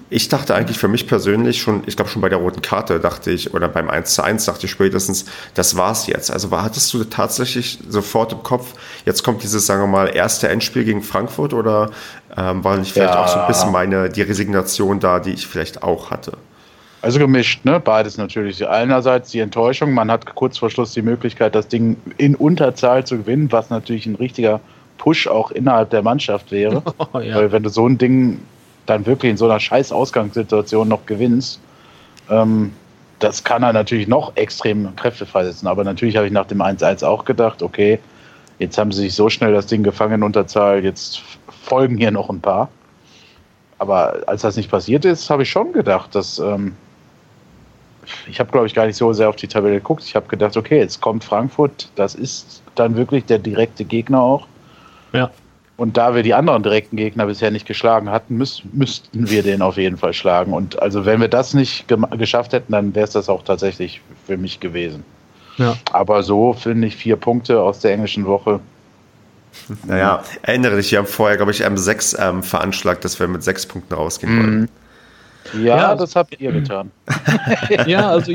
Ich 0.10 0.29
dachte 0.29 0.53
eigentlich 0.53 0.77
für 0.77 0.88
mich 0.88 1.07
persönlich 1.07 1.62
schon, 1.62 1.83
ich 1.88 1.95
glaube 1.95 2.12
schon 2.12 2.22
bei 2.22 2.29
der 2.29 2.38
roten 2.38 2.62
Karte 2.62 3.00
dachte 3.00 3.31
ich, 3.31 3.53
oder 3.53 3.67
beim 3.67 3.89
1 3.89 4.13
zu 4.13 4.24
1 4.24 4.45
dachte 4.45 4.67
ich 4.67 4.72
spätestens, 4.72 5.25
das 5.55 5.75
war's 5.75 6.05
jetzt. 6.05 6.31
Also 6.31 6.51
war, 6.51 6.63
hattest 6.63 6.93
du 6.93 7.03
tatsächlich 7.03 7.79
sofort 7.89 8.31
im 8.31 8.43
Kopf, 8.43 8.74
jetzt 9.05 9.24
kommt 9.24 9.41
dieses, 9.41 9.65
sagen 9.65 9.81
wir 9.81 9.88
mal, 9.88 10.15
erste 10.15 10.50
Endspiel 10.50 10.83
gegen 10.83 11.01
Frankfurt 11.01 11.53
oder 11.53 11.89
ähm, 12.38 12.63
war 12.63 12.77
nicht 12.77 12.93
vielleicht 12.93 13.15
ja. 13.15 13.24
auch 13.24 13.27
so 13.27 13.39
ein 13.39 13.48
bisschen 13.48 13.72
meine, 13.72 14.10
die 14.10 14.22
Resignation 14.22 15.00
da, 15.00 15.19
die 15.19 15.31
ich 15.31 15.48
vielleicht 15.48 15.81
auch 15.81 16.12
hatte? 16.12 16.38
Also 17.03 17.19
gemischt, 17.19 17.65
ne? 17.65 17.81
Beides 17.81 18.17
natürlich. 18.17 18.65
Einerseits 18.65 19.29
die 19.29 19.39
Enttäuschung, 19.39 19.93
man 19.93 20.10
hat 20.10 20.36
kurz 20.36 20.57
vor 20.57 20.69
Schluss 20.69 20.93
die 20.93 21.01
Möglichkeit, 21.01 21.53
das 21.53 21.67
Ding 21.67 21.98
in 22.15 22.33
Unterzahl 22.33 23.05
zu 23.05 23.17
gewinnen, 23.17 23.51
was 23.51 23.69
natürlich 23.69 24.05
ein 24.05 24.15
richtiger 24.15 24.62
Push 25.00 25.27
auch 25.27 25.51
innerhalb 25.51 25.89
der 25.89 26.01
Mannschaft 26.01 26.50
wäre. 26.51 26.81
Oh, 27.13 27.19
ja. 27.19 27.36
Weil 27.36 27.51
wenn 27.51 27.63
du 27.63 27.69
so 27.69 27.86
ein 27.86 27.98
Ding 27.98 28.39
dann 28.86 29.05
wirklich 29.05 29.31
in 29.31 29.38
so 29.38 29.43
einer 29.43 29.60
scheiß 29.60 29.91
Ausgangssituation 29.91 30.88
noch 30.88 31.05
gewinnst, 31.05 31.60
ähm, 32.29 32.72
das 33.19 33.43
kann 33.43 33.63
er 33.63 33.74
natürlich 33.74 34.07
noch 34.07 34.38
extrem 34.38 34.95
Kräfte 34.95 35.25
freisetzen. 35.25 35.67
Aber 35.67 35.83
natürlich 35.83 36.15
habe 36.15 36.27
ich 36.27 36.31
nach 36.31 36.48
dem 36.48 36.62
1-1 36.62 37.03
auch 37.03 37.25
gedacht, 37.25 37.62
okay, 37.62 38.00
jetzt 38.60 38.77
haben 38.77 38.93
sie 38.93 39.01
sich 39.01 39.13
so 39.13 39.29
schnell 39.29 39.51
das 39.51 39.65
Ding 39.65 39.83
gefangen 39.83 40.13
in 40.13 40.24
Unterzahl, 40.24 40.86
jetzt 40.86 41.22
folgen 41.63 41.98
hier 41.98 42.12
noch 42.12 42.29
ein 42.29 42.39
paar. 42.39 42.69
Aber 43.77 44.19
als 44.25 44.43
das 44.43 44.55
nicht 44.55 44.72
passiert 44.72 45.03
ist, 45.03 45.29
habe 45.29 45.43
ich 45.43 45.50
schon 45.50 45.74
gedacht, 45.74 46.15
dass 46.15 46.39
ähm, 46.39 46.77
ich 48.27 48.39
habe, 48.39 48.51
glaube 48.51 48.67
ich, 48.67 48.74
gar 48.74 48.86
nicht 48.86 48.95
so 48.95 49.13
sehr 49.13 49.29
auf 49.29 49.36
die 49.36 49.48
Tabelle 49.48 49.75
geguckt. 49.75 50.03
Ich 50.03 50.15
habe 50.15 50.27
gedacht, 50.27 50.57
okay, 50.57 50.79
jetzt 50.79 51.01
kommt 51.01 51.24
Frankfurt, 51.24 51.89
das 51.95 52.15
ist 52.15 52.62
dann 52.75 52.95
wirklich 52.95 53.25
der 53.25 53.39
direkte 53.39 53.86
Gegner 53.86 54.22
auch. 54.22 54.48
Ja. 55.12 55.31
Und 55.75 55.98
da 55.98 56.13
wir 56.13 56.22
die 56.22 56.33
anderen 56.33 56.62
direkten 56.62 56.98
Gegner 56.98 57.25
bisher 57.25 57.50
nicht 57.50 57.65
geschlagen 57.65 58.12
hatten, 58.12 58.38
müß, 58.38 58.63
müssten 58.74 59.29
wir 59.29 59.41
den 59.41 59.62
auf 59.62 59.77
jeden 59.77 59.98
Fall 59.98 60.13
schlagen. 60.13 60.53
Und 60.53 60.81
also 60.81 61.05
wenn 61.05 61.19
wir 61.19 61.27
das 61.27 61.53
nicht 61.53 61.86
geschafft 62.17 62.53
hätten, 62.53 62.72
dann 62.72 62.93
wäre 62.93 63.05
es 63.05 63.12
das 63.12 63.27
auch 63.27 63.43
tatsächlich 63.43 64.01
für 64.27 64.38
mich 64.38 64.60
gewesen. 64.60 65.03
Ja. 65.57 65.75
Aber 65.91 66.24
so 66.24 66.53
finde 66.53 66.88
ich 66.88 66.95
vier 66.95 67.15
Punkte 67.15 67.62
aus 67.62 67.79
der 67.79 67.93
englischen 67.93 68.25
Woche. 68.25 68.60
Naja, 69.86 70.24
erinnere 70.41 70.77
dich, 70.77 70.91
wir 70.91 71.00
haben 71.00 71.07
vorher, 71.07 71.38
glaube 71.38 71.51
ich, 71.51 71.65
M6 71.65 72.19
ähm, 72.19 72.43
veranschlagt, 72.43 73.05
dass 73.05 73.19
wir 73.19 73.27
mit 73.27 73.43
sechs 73.43 73.65
Punkten 73.65 73.93
rausgehen 73.93 74.38
wollen. 74.38 74.69
Ja, 75.54 75.78
ja 75.78 75.96
das 75.96 76.16
habt 76.16 76.40
ihr 76.40 76.52
getan. 76.52 76.92
ja, 77.88 78.10
also 78.10 78.34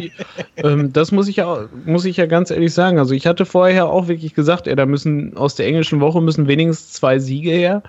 ähm, 0.57 0.93
das 0.93 1.12
muss 1.12 1.29
ich 1.29 1.37
ja 1.37 1.67
muss 1.85 2.05
ich 2.05 2.17
ja 2.17 2.27
ganz 2.27 2.50
ehrlich 2.50 2.75
sagen. 2.75 2.99
Also 2.99 3.15
ich 3.15 3.27
hatte 3.27 3.47
vorher 3.47 3.87
auch 3.87 4.09
wirklich 4.09 4.35
gesagt, 4.35 4.67
ey, 4.67 4.77
da 4.77 4.87
müssen 4.87 5.37
aus 5.37 5.55
der 5.55 5.67
englischen 5.67 6.00
Woche 6.00 6.21
müssen 6.21 6.49
wenigstens 6.49 6.93
zwei 6.93 7.19
Siege 7.19 7.50
her, 7.50 7.83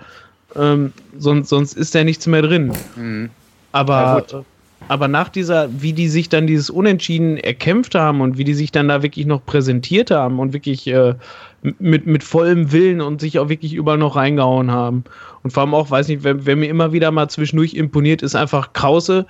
ähm, 0.56 0.92
sonst 1.18 1.48
sonst 1.48 1.74
ist 1.74 1.94
da 1.94 2.04
nichts 2.04 2.26
mehr 2.26 2.42
drin. 2.42 2.72
Mhm. 2.96 3.30
Aber 3.72 4.24
ja, 4.30 4.44
aber 4.88 5.08
nach 5.08 5.28
dieser, 5.28 5.68
wie 5.80 5.92
die 5.92 6.08
sich 6.08 6.28
dann 6.28 6.46
dieses 6.46 6.70
Unentschieden 6.70 7.36
erkämpft 7.36 7.94
haben 7.94 8.20
und 8.20 8.38
wie 8.38 8.44
die 8.44 8.54
sich 8.54 8.72
dann 8.72 8.88
da 8.88 9.02
wirklich 9.02 9.26
noch 9.26 9.44
präsentiert 9.44 10.10
haben 10.10 10.40
und 10.40 10.52
wirklich 10.52 10.86
äh, 10.86 11.14
mit, 11.62 12.06
mit 12.06 12.24
vollem 12.24 12.72
Willen 12.72 13.00
und 13.00 13.20
sich 13.20 13.38
auch 13.38 13.48
wirklich 13.48 13.74
überall 13.74 13.98
noch 13.98 14.16
reingehauen 14.16 14.70
haben. 14.70 15.04
Und 15.42 15.52
vor 15.52 15.62
allem 15.62 15.74
auch, 15.74 15.90
weiß 15.90 16.08
nicht, 16.08 16.24
wer, 16.24 16.46
wer 16.46 16.56
mir 16.56 16.68
immer 16.68 16.92
wieder 16.92 17.10
mal 17.10 17.28
zwischendurch 17.28 17.74
imponiert, 17.74 18.22
ist 18.22 18.34
einfach 18.34 18.72
Krause, 18.72 19.26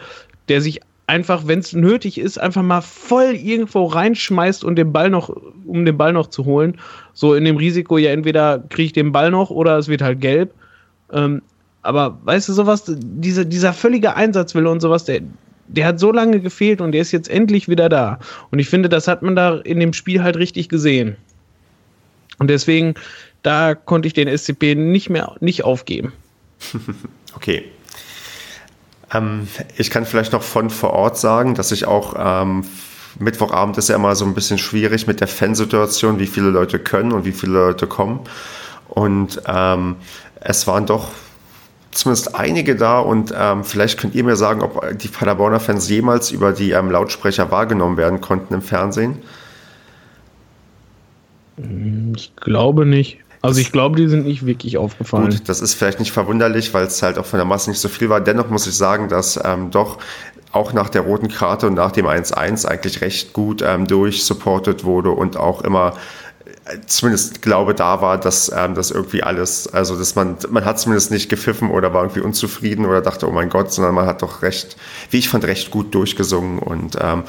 der 0.49 0.61
sich 0.61 0.81
einfach, 1.07 1.49
wenn 1.49 1.59
es 1.59 1.73
nötig 1.73 2.19
ist, 2.19 2.39
einfach 2.39 2.63
mal 2.63 2.83
voll 2.83 3.35
irgendwo 3.35 3.85
reinschmeißt 3.87 4.63
und 4.63 4.77
den 4.77 4.93
Ball 4.93 5.11
noch, 5.11 5.29
um 5.67 5.85
den 5.85 5.99
Ball 5.99 6.13
noch 6.13 6.29
zu 6.29 6.45
holen. 6.45 6.79
So 7.15 7.35
in 7.35 7.45
dem 7.45 7.57
Risiko, 7.57 7.99
ja, 7.99 8.11
entweder 8.11 8.61
kriege 8.69 8.87
ich 8.87 8.93
den 8.93 9.11
Ball 9.11 9.33
noch 9.33 9.51
oder 9.51 9.77
es 9.77 9.89
wird 9.89 10.03
halt 10.03 10.21
gelb. 10.21 10.55
Ähm, 11.13 11.43
aber 11.83 12.19
weißt 12.23 12.49
du, 12.49 12.53
sowas, 12.53 12.85
diese, 12.87 13.45
dieser 13.45 13.73
völlige 13.73 14.15
Einsatzwille 14.15 14.71
und 14.71 14.81
sowas, 14.81 15.05
der, 15.05 15.23
der 15.67 15.87
hat 15.87 15.99
so 15.99 16.13
lange 16.13 16.41
gefehlt 16.41 16.81
und 16.81 16.93
der 16.93 17.01
ist 17.01 17.11
jetzt 17.11 17.29
endlich 17.29 17.69
wieder 17.69 17.89
da. 17.89 18.21
Und 18.53 18.61
ich 18.61 18.69
finde, 18.69 18.89
das 18.89 19.09
hat 19.09 19.23
man 19.23 19.35
da 19.35 19.57
in 19.57 19.81
dem 19.81 19.93
Spiel 19.93 20.23
halt 20.23 20.37
richtig 20.37 20.69
gesehen. 20.69 21.17
Und 22.41 22.49
deswegen, 22.49 22.95
da 23.43 23.75
konnte 23.75 24.09
ich 24.09 24.15
den 24.15 24.27
SCP 24.27 24.75
nicht 24.75 25.11
mehr 25.11 25.37
nicht 25.41 25.63
aufgeben. 25.63 26.13
okay. 27.37 27.65
Ähm, 29.13 29.47
ich 29.77 29.91
kann 29.91 30.07
vielleicht 30.07 30.33
noch 30.33 30.43
von 30.43 30.71
vor 30.71 30.91
Ort 30.91 31.19
sagen, 31.19 31.55
dass 31.55 31.71
ich 31.71 31.85
auch 31.85 32.15
ähm, 32.19 32.65
Mittwochabend 33.19 33.77
ist 33.77 33.91
ja 33.91 33.97
immer 33.97 34.17
so 34.17 34.25
ein 34.25 34.35
bisschen 34.35 34.57
schwierig 34.57 35.07
mit 35.07 35.21
der 35.21 35.29
Fansituation, 35.29 36.19
wie 36.19 36.27
viele 36.27 36.49
Leute 36.49 36.79
können 36.79 37.13
und 37.13 37.25
wie 37.27 37.33
viele 37.33 37.53
Leute 37.53 37.87
kommen. 37.87 38.21
Und 38.89 39.43
ähm, 39.47 39.97
es 40.41 40.67
waren 40.67 40.87
doch 40.87 41.09
zumindest 41.91 42.35
einige 42.37 42.75
da 42.75 43.01
und 43.01 43.35
ähm, 43.37 43.65
vielleicht 43.65 43.99
könnt 43.99 44.15
ihr 44.15 44.25
mir 44.25 44.37
sagen, 44.37 44.63
ob 44.63 44.99
die 44.99 45.09
Paderborner 45.09 45.61
Fans 45.61 45.89
jemals 45.91 46.31
über 46.31 46.53
die 46.53 46.71
ähm, 46.71 46.91
Lautsprecher 46.91 47.51
wahrgenommen 47.51 47.99
werden 47.99 48.23
konnten 48.23 48.55
im 48.55 48.63
Fernsehen. 48.63 49.23
Ich 52.17 52.35
glaube 52.37 52.87
nicht. 52.87 53.19
Also 53.43 53.61
ich 53.61 53.73
glaube, 53.73 53.97
die 53.97 54.07
sind 54.09 54.26
nicht 54.26 54.45
wirklich 54.45 54.76
aufgefallen. 54.76 55.31
Gut, 55.31 55.49
das 55.49 55.62
ist 55.62 55.75
vielleicht 55.75 55.99
nicht 55.99 56.12
verwunderlich, 56.12 56.75
weil 56.75 56.85
es 56.85 57.02
halt 57.02 57.19
auch 57.19 57.25
von 57.25 57.38
der 57.38 57.47
Masse 57.47 57.71
nicht 57.71 57.79
so 57.79 57.88
viel 57.88 58.11
war. 58.11 58.21
Dennoch 58.21 58.50
muss 58.50 58.67
ich 58.67 58.75
sagen, 58.75 59.09
dass 59.09 59.40
ähm, 59.43 59.71
doch 59.71 59.99
auch 60.52 60.73
nach 60.73 60.90
der 60.90 61.02
roten 61.02 61.29
Karte 61.29 61.69
und 61.69 61.75
nach 61.75 61.93
dem 61.93 62.07
1-1 62.07 62.67
eigentlich 62.67 63.00
recht 63.00 63.33
gut 63.33 63.62
ähm, 63.62 63.87
durchsupportet 63.87 64.85
wurde 64.85 65.11
und 65.11 65.37
auch 65.37 65.62
immer 65.62 65.95
zumindest 66.87 67.43
Glaube 67.43 67.75
da 67.75 68.00
war, 68.00 68.19
dass 68.19 68.50
ähm, 68.55 68.75
das 68.75 68.91
irgendwie 68.91 69.23
alles, 69.23 69.67
also 69.73 69.97
dass 69.97 70.15
man, 70.15 70.37
man 70.50 70.65
hat 70.65 70.79
zumindest 70.79 71.11
nicht 71.11 71.29
gepfiffen 71.29 71.71
oder 71.71 71.93
war 71.93 72.03
irgendwie 72.03 72.21
unzufrieden 72.21 72.87
oder 72.87 73.00
dachte, 73.00 73.29
oh 73.29 73.33
mein 73.33 73.49
Gott, 73.49 73.73
sondern 73.73 73.95
man 73.95 74.07
hat 74.07 74.23
doch 74.23 74.43
recht, 74.43 74.77
wie 75.11 75.19
ich 75.19 75.29
fand, 75.29 75.45
recht 75.45 75.71
gut 75.71 75.95
durchgesungen. 75.95 76.59
Und 76.59 76.97
ähm, 77.00 77.25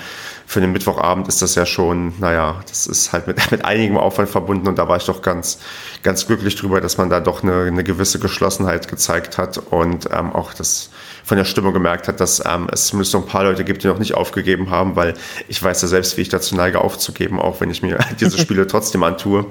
für 0.45 0.62
den 0.62 0.71
Mittwochabend 0.71 1.27
ist 1.27 1.41
das 1.41 1.55
ja 1.55 1.65
schon, 1.65 2.13
naja, 2.19 2.62
das 2.67 2.88
ist 2.88 3.13
halt 3.13 3.27
mit, 3.27 3.39
mit 3.51 3.65
einigem 3.65 3.98
Aufwand 3.98 4.29
verbunden. 4.29 4.67
Und 4.67 4.77
da 4.77 4.88
war 4.88 4.98
ich 4.98 5.05
doch 5.05 5.21
ganz, 5.21 5.60
ganz 6.03 6.27
glücklich 6.27 6.55
drüber, 6.55 6.81
dass 6.81 6.98
man 6.98 7.10
da 7.10 7.19
doch 7.19 7.43
eine, 7.43 7.63
eine 7.63 7.83
gewisse 7.83 8.19
Geschlossenheit 8.19 8.88
gezeigt 8.88 9.38
hat. 9.38 9.57
Und 9.57 10.10
ähm, 10.12 10.33
auch 10.33 10.53
das 10.53 10.89
von 11.23 11.37
der 11.37 11.45
Stimmung 11.45 11.73
gemerkt 11.73 12.07
hat, 12.07 12.19
dass 12.19 12.43
ähm, 12.45 12.67
es 12.71 12.87
zumindest 12.87 13.13
noch 13.13 13.21
ein 13.21 13.27
paar 13.27 13.43
Leute 13.43 13.63
gibt, 13.63 13.83
die 13.83 13.87
noch 13.87 13.99
nicht 13.99 14.15
aufgegeben 14.15 14.69
haben, 14.69 14.95
weil 14.95 15.13
ich 15.47 15.61
weiß 15.61 15.81
ja 15.81 15.87
selbst, 15.87 16.17
wie 16.17 16.21
ich 16.21 16.29
dazu 16.29 16.55
neige, 16.55 16.81
aufzugeben, 16.81 17.39
auch 17.39 17.61
wenn 17.61 17.69
ich 17.69 17.81
mir 17.81 17.99
diese 18.19 18.37
Spiele 18.37 18.67
trotzdem 18.67 19.03
antue. 19.03 19.45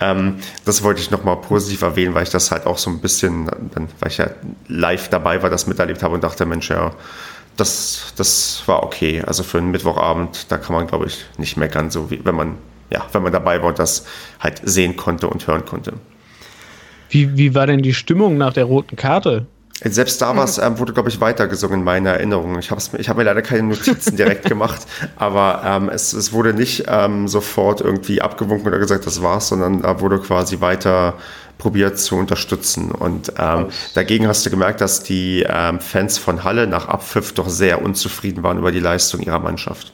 Ähm, 0.00 0.36
das 0.64 0.82
wollte 0.82 1.00
ich 1.00 1.10
nochmal 1.10 1.36
positiv 1.36 1.82
erwähnen, 1.82 2.14
weil 2.14 2.22
ich 2.22 2.30
das 2.30 2.50
halt 2.50 2.66
auch 2.66 2.78
so 2.78 2.90
ein 2.90 3.00
bisschen, 3.00 3.46
dann, 3.46 3.88
weil 3.98 4.10
ich 4.10 4.18
ja 4.18 4.30
live 4.68 5.08
dabei 5.08 5.42
war, 5.42 5.50
das 5.50 5.66
miterlebt 5.66 6.02
habe 6.02 6.14
und 6.14 6.24
dachte, 6.24 6.46
Mensch, 6.46 6.70
ja, 6.70 6.92
das, 7.56 8.14
das 8.16 8.62
war 8.66 8.82
okay. 8.82 9.22
Also 9.26 9.42
für 9.42 9.58
einen 9.58 9.70
Mittwochabend, 9.70 10.50
da 10.50 10.56
kann 10.56 10.74
man, 10.74 10.86
glaube 10.86 11.06
ich, 11.06 11.26
nicht 11.36 11.56
meckern, 11.56 11.90
so 11.90 12.10
wie 12.10 12.24
wenn 12.24 12.34
man, 12.34 12.56
ja, 12.90 13.06
wenn 13.12 13.22
man 13.22 13.32
dabei 13.32 13.60
war 13.60 13.68
und 13.68 13.78
das 13.78 14.06
halt 14.38 14.60
sehen 14.64 14.96
konnte 14.96 15.28
und 15.28 15.46
hören 15.46 15.64
konnte. 15.64 15.94
Wie, 17.10 17.36
wie 17.36 17.54
war 17.54 17.66
denn 17.66 17.82
die 17.82 17.94
Stimmung 17.94 18.38
nach 18.38 18.52
der 18.52 18.64
roten 18.64 18.96
Karte? 18.96 19.46
Selbst 19.82 20.20
da 20.20 20.36
war's, 20.36 20.58
ähm, 20.58 20.78
wurde, 20.78 20.92
glaube 20.92 21.08
ich, 21.08 21.20
weitergesungen 21.20 21.80
in 21.80 21.84
meiner 21.84 22.10
Erinnerung. 22.10 22.58
Ich 22.58 22.70
habe 22.70 22.82
ich 22.98 23.08
hab 23.08 23.16
mir 23.16 23.22
leider 23.22 23.42
keine 23.42 23.62
Notizen 23.62 24.16
direkt 24.16 24.44
gemacht, 24.48 24.86
aber 25.16 25.62
ähm, 25.64 25.88
es, 25.88 26.12
es 26.12 26.32
wurde 26.32 26.52
nicht 26.52 26.84
ähm, 26.88 27.28
sofort 27.28 27.80
irgendwie 27.80 28.20
abgewunken 28.20 28.68
oder 28.68 28.78
gesagt, 28.78 29.06
das 29.06 29.22
war's, 29.22 29.48
sondern 29.48 29.82
da 29.82 30.00
wurde 30.00 30.18
quasi 30.18 30.60
weiter 30.60 31.14
probiert 31.56 31.98
zu 31.98 32.16
unterstützen. 32.16 32.90
Und 32.90 33.32
ähm, 33.38 33.66
dagegen 33.94 34.26
hast 34.26 34.44
du 34.44 34.50
gemerkt, 34.50 34.80
dass 34.80 35.02
die 35.02 35.46
ähm, 35.48 35.78
Fans 35.80 36.18
von 36.18 36.44
Halle 36.44 36.66
nach 36.66 36.88
Abpfiff 36.88 37.32
doch 37.32 37.48
sehr 37.48 37.82
unzufrieden 37.82 38.42
waren 38.42 38.58
über 38.58 38.72
die 38.72 38.80
Leistung 38.80 39.20
ihrer 39.20 39.38
Mannschaft. 39.38 39.92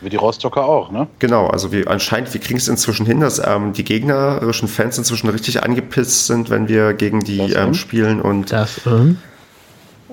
Wie 0.00 0.10
die 0.10 0.16
Rostocker 0.16 0.64
auch, 0.66 0.90
ne? 0.90 1.06
Genau, 1.18 1.46
also 1.46 1.72
wir 1.72 1.88
anscheinend, 1.90 2.32
wir 2.34 2.40
kriegen 2.40 2.58
es 2.58 2.68
inzwischen 2.68 3.06
hin, 3.06 3.20
dass 3.20 3.40
ähm, 3.44 3.72
die 3.72 3.84
gegnerischen 3.84 4.68
Fans 4.68 4.98
inzwischen 4.98 5.28
richtig 5.28 5.62
angepisst 5.62 6.26
sind, 6.26 6.50
wenn 6.50 6.68
wir 6.68 6.92
gegen 6.92 7.20
die 7.20 7.52
ähm, 7.52 7.72
spielen 7.72 8.20
und, 8.20 8.52
das, 8.52 8.80
ähm? 8.86 9.18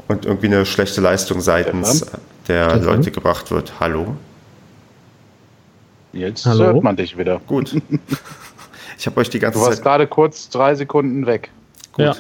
und 0.08 0.26
irgendwie 0.26 0.48
eine 0.48 0.66
schlechte 0.66 1.02
Leistung 1.02 1.42
seitens 1.42 1.98
Stefan? 1.98 2.20
der 2.48 2.70
Stefan? 2.70 2.86
Leute 2.86 3.12
gebracht 3.12 3.52
wird. 3.52 3.74
Hallo? 3.80 4.16
Jetzt 6.14 6.46
Hallo? 6.46 6.66
hört 6.66 6.84
man 6.84 6.96
dich 6.96 7.18
wieder. 7.18 7.42
Gut. 7.48 7.76
Ich 8.96 9.08
habe 9.08 9.20
euch 9.20 9.30
die 9.30 9.40
ganze 9.40 9.60
Zeit. 9.60 9.66
Du 9.66 9.70
warst 9.70 9.84
gerade 9.84 10.08
kurz 10.08 10.50
drei 10.50 10.76
Sekunden 10.76 11.26
weg. 11.26 11.50
Gut. 11.92 12.06
Ja. 12.06 12.16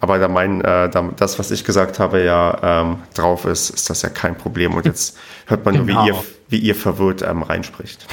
Aber 0.00 0.18
da 0.18 0.28
mein, 0.28 0.60
äh, 0.60 0.88
da, 0.88 1.10
das, 1.16 1.38
was 1.38 1.50
ich 1.50 1.64
gesagt 1.64 1.98
habe, 1.98 2.22
ja 2.22 2.82
ähm, 2.82 2.98
drauf 3.14 3.44
ist, 3.44 3.70
ist 3.70 3.90
das 3.90 4.02
ja 4.02 4.08
kein 4.08 4.36
Problem. 4.36 4.74
Und 4.74 4.86
jetzt 4.86 5.18
hört 5.46 5.64
man 5.64 5.74
genau. 5.74 5.86
nur, 5.86 5.88
wie 5.88 6.06
genau. 6.06 6.18
ihr, 6.18 6.24
wie 6.48 6.58
ihr 6.58 6.74
verwirrt 6.74 7.22
ähm, 7.22 7.42
reinspricht. 7.42 8.06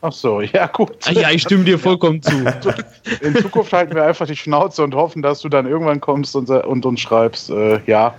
Ach 0.00 0.12
so, 0.12 0.40
ja 0.40 0.66
gut. 0.66 0.92
Ach 1.06 1.12
ja, 1.12 1.30
ich 1.30 1.42
stimme 1.42 1.64
dir 1.64 1.78
vollkommen 1.78 2.22
zu. 2.22 2.36
In 3.20 3.34
Zukunft 3.36 3.72
halten 3.72 3.94
wir 3.94 4.04
einfach 4.04 4.26
die 4.26 4.36
Schnauze 4.36 4.84
und 4.84 4.94
hoffen, 4.94 5.22
dass 5.22 5.40
du 5.40 5.48
dann 5.48 5.66
irgendwann 5.66 6.00
kommst 6.00 6.36
und, 6.36 6.50
und 6.50 6.86
uns 6.86 7.00
schreibst, 7.00 7.50
äh, 7.50 7.80
ja, 7.86 8.14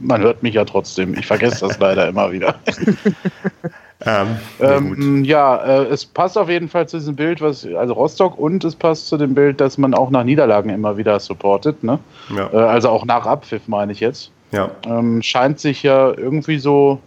man 0.00 0.22
hört 0.22 0.42
mich 0.42 0.54
ja 0.54 0.64
trotzdem. 0.64 1.14
Ich 1.18 1.26
vergesse 1.26 1.66
das 1.66 1.78
leider 1.78 2.08
immer 2.08 2.32
wieder. 2.32 2.58
Ähm, 4.06 4.38
ähm, 4.60 5.24
ja, 5.24 5.56
äh, 5.56 5.84
es 5.84 6.06
passt 6.06 6.38
auf 6.38 6.48
jeden 6.48 6.68
Fall 6.68 6.88
zu 6.88 6.98
diesem 6.98 7.16
Bild, 7.16 7.42
was 7.42 7.66
also 7.66 7.92
Rostock 7.92 8.38
und 8.38 8.64
es 8.64 8.74
passt 8.74 9.08
zu 9.08 9.18
dem 9.18 9.34
Bild, 9.34 9.60
dass 9.60 9.76
man 9.76 9.92
auch 9.92 10.10
nach 10.10 10.24
Niederlagen 10.24 10.70
immer 10.70 10.96
wieder 10.96 11.20
supportet. 11.20 11.84
Ne? 11.84 11.98
Ja. 12.34 12.50
Äh, 12.52 12.56
also 12.56 12.88
auch 12.88 13.04
nach 13.04 13.26
Abpfiff 13.26 13.68
meine 13.68 13.92
ich 13.92 14.00
jetzt. 14.00 14.30
Ja. 14.52 14.70
Ähm, 14.86 15.20
scheint 15.22 15.60
sich 15.60 15.82
ja 15.82 16.12
irgendwie 16.16 16.58
so 16.58 16.98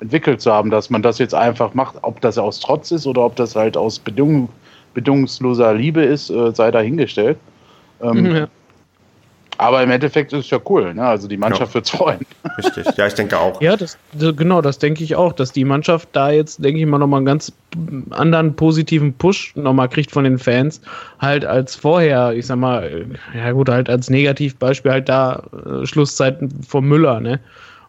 entwickelt 0.00 0.42
zu 0.42 0.52
haben, 0.52 0.70
dass 0.70 0.90
man 0.90 1.02
das 1.02 1.18
jetzt 1.18 1.34
einfach 1.34 1.72
macht. 1.72 1.96
Ob 2.02 2.20
das 2.20 2.36
aus 2.36 2.60
Trotz 2.60 2.90
ist 2.90 3.06
oder 3.06 3.24
ob 3.24 3.36
das 3.36 3.56
halt 3.56 3.76
aus 3.76 3.98
Bedingung, 3.98 4.50
bedingungsloser 4.92 5.72
Liebe 5.72 6.02
ist, 6.02 6.28
äh, 6.30 6.52
sei 6.54 6.70
dahingestellt. 6.70 7.38
Ähm, 8.02 8.26
ja. 8.36 8.48
Aber 9.58 9.82
im 9.82 9.90
Endeffekt 9.90 10.32
ist 10.32 10.46
es 10.46 10.50
ja 10.50 10.58
cool, 10.68 10.94
ne? 10.94 11.04
Also 11.04 11.28
die 11.28 11.36
Mannschaft 11.36 11.70
ja. 11.70 11.74
wird 11.74 11.88
freuen. 11.88 12.20
Richtig, 12.58 12.86
ja, 12.96 13.06
ich 13.06 13.14
denke 13.14 13.38
auch. 13.38 13.60
Ja, 13.60 13.76
das, 13.76 13.96
genau, 14.12 14.60
das 14.60 14.78
denke 14.78 15.04
ich 15.04 15.14
auch, 15.16 15.32
dass 15.32 15.52
die 15.52 15.64
Mannschaft 15.64 16.08
da 16.12 16.30
jetzt, 16.30 16.64
denke 16.64 16.80
ich 16.80 16.86
mal, 16.86 16.98
nochmal 16.98 17.18
einen 17.18 17.26
ganz 17.26 17.52
anderen 18.10 18.54
positiven 18.56 19.12
Push 19.14 19.54
nochmal 19.56 19.88
kriegt 19.88 20.10
von 20.10 20.24
den 20.24 20.38
Fans, 20.38 20.80
halt 21.18 21.44
als 21.44 21.74
vorher, 21.76 22.32
ich 22.32 22.46
sag 22.46 22.56
mal, 22.56 23.06
ja 23.34 23.52
gut, 23.52 23.68
halt 23.68 23.88
als 23.88 24.10
Negativbeispiel 24.10 24.90
halt 24.90 25.08
da 25.08 25.42
äh, 25.66 25.86
Schlusszeiten 25.86 26.62
von 26.62 26.84
Müller, 26.84 27.20
ne? 27.20 27.40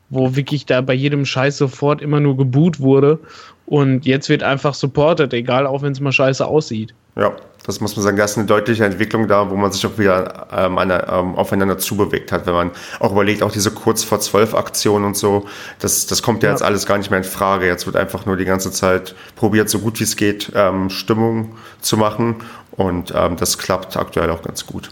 Wo 0.10 0.36
wirklich 0.36 0.68
da 0.68 0.82
bei 0.82 0.94
jedem 0.94 1.26
Scheiß 1.26 1.58
sofort 1.58 2.02
immer 2.02 2.20
nur 2.20 2.38
geboot 2.38 2.80
wurde 2.80 3.20
und 3.66 4.06
jetzt 4.06 4.30
wird 4.30 4.44
einfach 4.44 4.76
supported, 4.76 5.34
egal 5.34 5.66
auch 5.66 5.82
wenn 5.82 5.94
es 5.94 6.00
mal 6.00 6.12
scheiße 6.12 6.46
aussieht. 6.46 6.94
Ja, 7.16 7.36
das 7.66 7.80
muss 7.80 7.96
man 7.96 8.04
sagen, 8.04 8.18
da 8.18 8.26
ist 8.26 8.38
eine 8.38 8.46
deutliche 8.46 8.86
Entwicklung 8.86 9.28
da, 9.28 9.50
wo 9.50 9.56
man 9.56 9.72
sich 9.72 9.86
auch 9.88 9.98
wieder 9.98 10.48
ähm, 10.52 10.78
eine, 10.78 11.08
ähm, 11.08 11.36
aufeinander 11.36 11.78
zubewegt 11.78 12.32
hat, 12.32 12.46
wenn 12.46 12.54
man 12.54 12.72
auch 13.00 13.12
überlegt, 13.12 13.42
auch 13.42 13.52
diese 13.52 13.72
kurz 13.72 14.04
vor 14.04 14.20
zwölf 14.20 14.54
Aktionen 14.54 15.06
und 15.06 15.18
so, 15.18 15.48
das, 15.80 16.06
das 16.06 16.22
kommt 16.22 16.44
ja, 16.44 16.50
ja, 16.50 16.54
jetzt 16.54 16.62
alles 16.62 16.86
gar 16.86 16.98
nicht 16.98 17.10
mehr 17.10 17.18
in 17.18 17.24
Frage. 17.24 17.66
Jetzt 17.66 17.86
wird 17.88 17.96
einfach 17.96 18.26
nur 18.26 18.38
die 18.38 18.46
ganze 18.46 18.72
Zeit 18.72 19.16
probiert, 19.36 19.70
so 19.70 19.80
gut 19.80 20.00
wie 20.00 20.04
es 20.04 20.16
geht, 20.16 20.52
ähm, 20.54 20.90
Stimmung 20.90 21.56
zu 21.82 21.98
machen 21.98 22.36
und 22.72 23.14
ähm, 23.16 23.36
das 23.38 23.58
klappt 23.58 23.98
aktuell 23.98 24.30
auch 24.30 24.44
ganz 24.44 24.66
gut. 24.66 24.92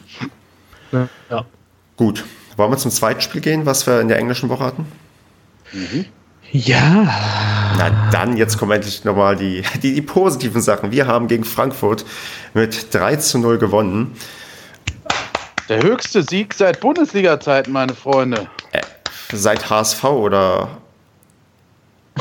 Ja. 0.92 1.08
ja. 1.30 1.46
Gut, 1.96 2.24
wollen 2.58 2.72
wir 2.72 2.78
zum 2.78 2.92
zweiten 2.92 3.22
Spiel 3.22 3.42
gehen, 3.42 3.66
was 3.66 3.86
wir 3.86 4.02
in 4.02 4.08
der 4.08 4.18
englischen 4.18 4.50
Woche 4.50 4.64
hatten? 4.64 4.88
Mhm. 5.74 6.06
Ja. 6.54 7.12
Na 7.80 7.90
dann, 8.12 8.38
jetzt 8.38 8.60
kommen 8.60 8.72
endlich 8.74 9.04
nochmal 9.04 9.36
die, 9.36 9.64
die, 9.82 9.96
die 9.96 10.02
positiven 10.04 10.62
Sachen. 10.62 10.92
Wir 10.92 11.08
haben 11.08 11.28
gegen 11.28 11.44
Frankfurt 11.44 12.06
mit 12.54 12.94
3 12.94 13.16
zu 13.16 13.40
0 13.40 13.58
gewonnen. 13.58 14.16
Der 15.68 15.82
höchste 15.82 16.22
Sieg 16.22 16.54
seit 16.54 16.80
Bundesliga-Zeiten, 16.80 17.72
meine 17.72 17.96
Freunde. 17.96 18.48
Äh, 18.72 18.82
Seit 19.32 19.68
HSV 19.68 20.04
oder? 20.04 20.70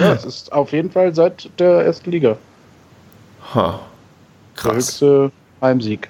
ja, 0.00 0.12
es 0.14 0.24
ist 0.24 0.52
auf 0.52 0.72
jeden 0.72 0.90
Fall 0.90 1.14
seit 1.14 1.48
der 1.60 1.84
ersten 1.84 2.10
Liga. 2.10 2.36
Ha. 3.54 3.78
Krass. 4.56 4.64
Der 4.64 4.74
höchste 4.74 5.32
Heimsieg. 5.60 6.08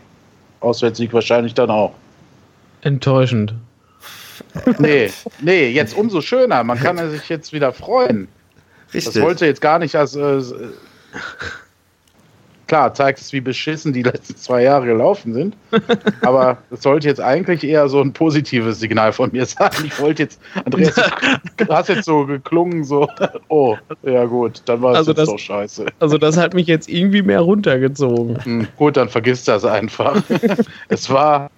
Auswärtssieg 0.60 1.12
wahrscheinlich 1.12 1.52
dann 1.52 1.68
auch. 1.68 1.92
Enttäuschend. 2.80 3.52
Nee, 4.78 5.10
nee, 5.40 5.68
jetzt 5.70 5.96
umso 5.96 6.20
schöner. 6.20 6.64
Man 6.64 6.78
kann 6.78 7.10
sich 7.10 7.28
jetzt 7.28 7.52
wieder 7.52 7.72
freuen. 7.72 8.28
Richtig. 8.92 9.14
Das 9.14 9.22
wollte 9.22 9.46
jetzt 9.46 9.60
gar 9.60 9.78
nicht 9.78 9.96
als. 9.96 10.16
Äh, 10.16 10.42
klar, 12.72 12.94
zeigt 12.94 13.20
es, 13.20 13.34
wie 13.34 13.42
beschissen 13.42 13.92
die 13.92 14.02
letzten 14.02 14.34
zwei 14.36 14.62
Jahre 14.62 14.86
gelaufen 14.86 15.34
sind. 15.34 15.56
Aber 16.22 16.56
das 16.70 16.82
sollte 16.82 17.06
jetzt 17.06 17.20
eigentlich 17.20 17.64
eher 17.64 17.86
so 17.90 18.00
ein 18.00 18.14
positives 18.14 18.80
Signal 18.80 19.12
von 19.12 19.30
mir 19.30 19.44
sein. 19.44 19.70
Ich 19.84 20.00
wollte 20.00 20.22
jetzt, 20.22 20.40
Andreas, 20.64 20.94
du 20.94 21.68
hast 21.68 21.90
jetzt 21.90 22.06
so 22.06 22.24
geklungen, 22.24 22.82
so, 22.84 23.06
oh, 23.48 23.76
ja 24.04 24.24
gut, 24.24 24.62
dann 24.64 24.80
war 24.80 24.92
es 24.92 24.98
also 24.98 25.10
jetzt 25.10 25.18
das, 25.18 25.28
doch 25.28 25.38
scheiße. 25.38 25.84
Also 26.00 26.16
das 26.16 26.38
hat 26.38 26.54
mich 26.54 26.66
jetzt 26.66 26.88
irgendwie 26.88 27.20
mehr 27.20 27.40
runtergezogen. 27.40 28.42
Hm, 28.42 28.68
gut, 28.78 28.96
dann 28.96 29.10
vergiss 29.10 29.44
das 29.44 29.66
einfach. 29.66 30.22
es 30.88 31.10
war 31.10 31.50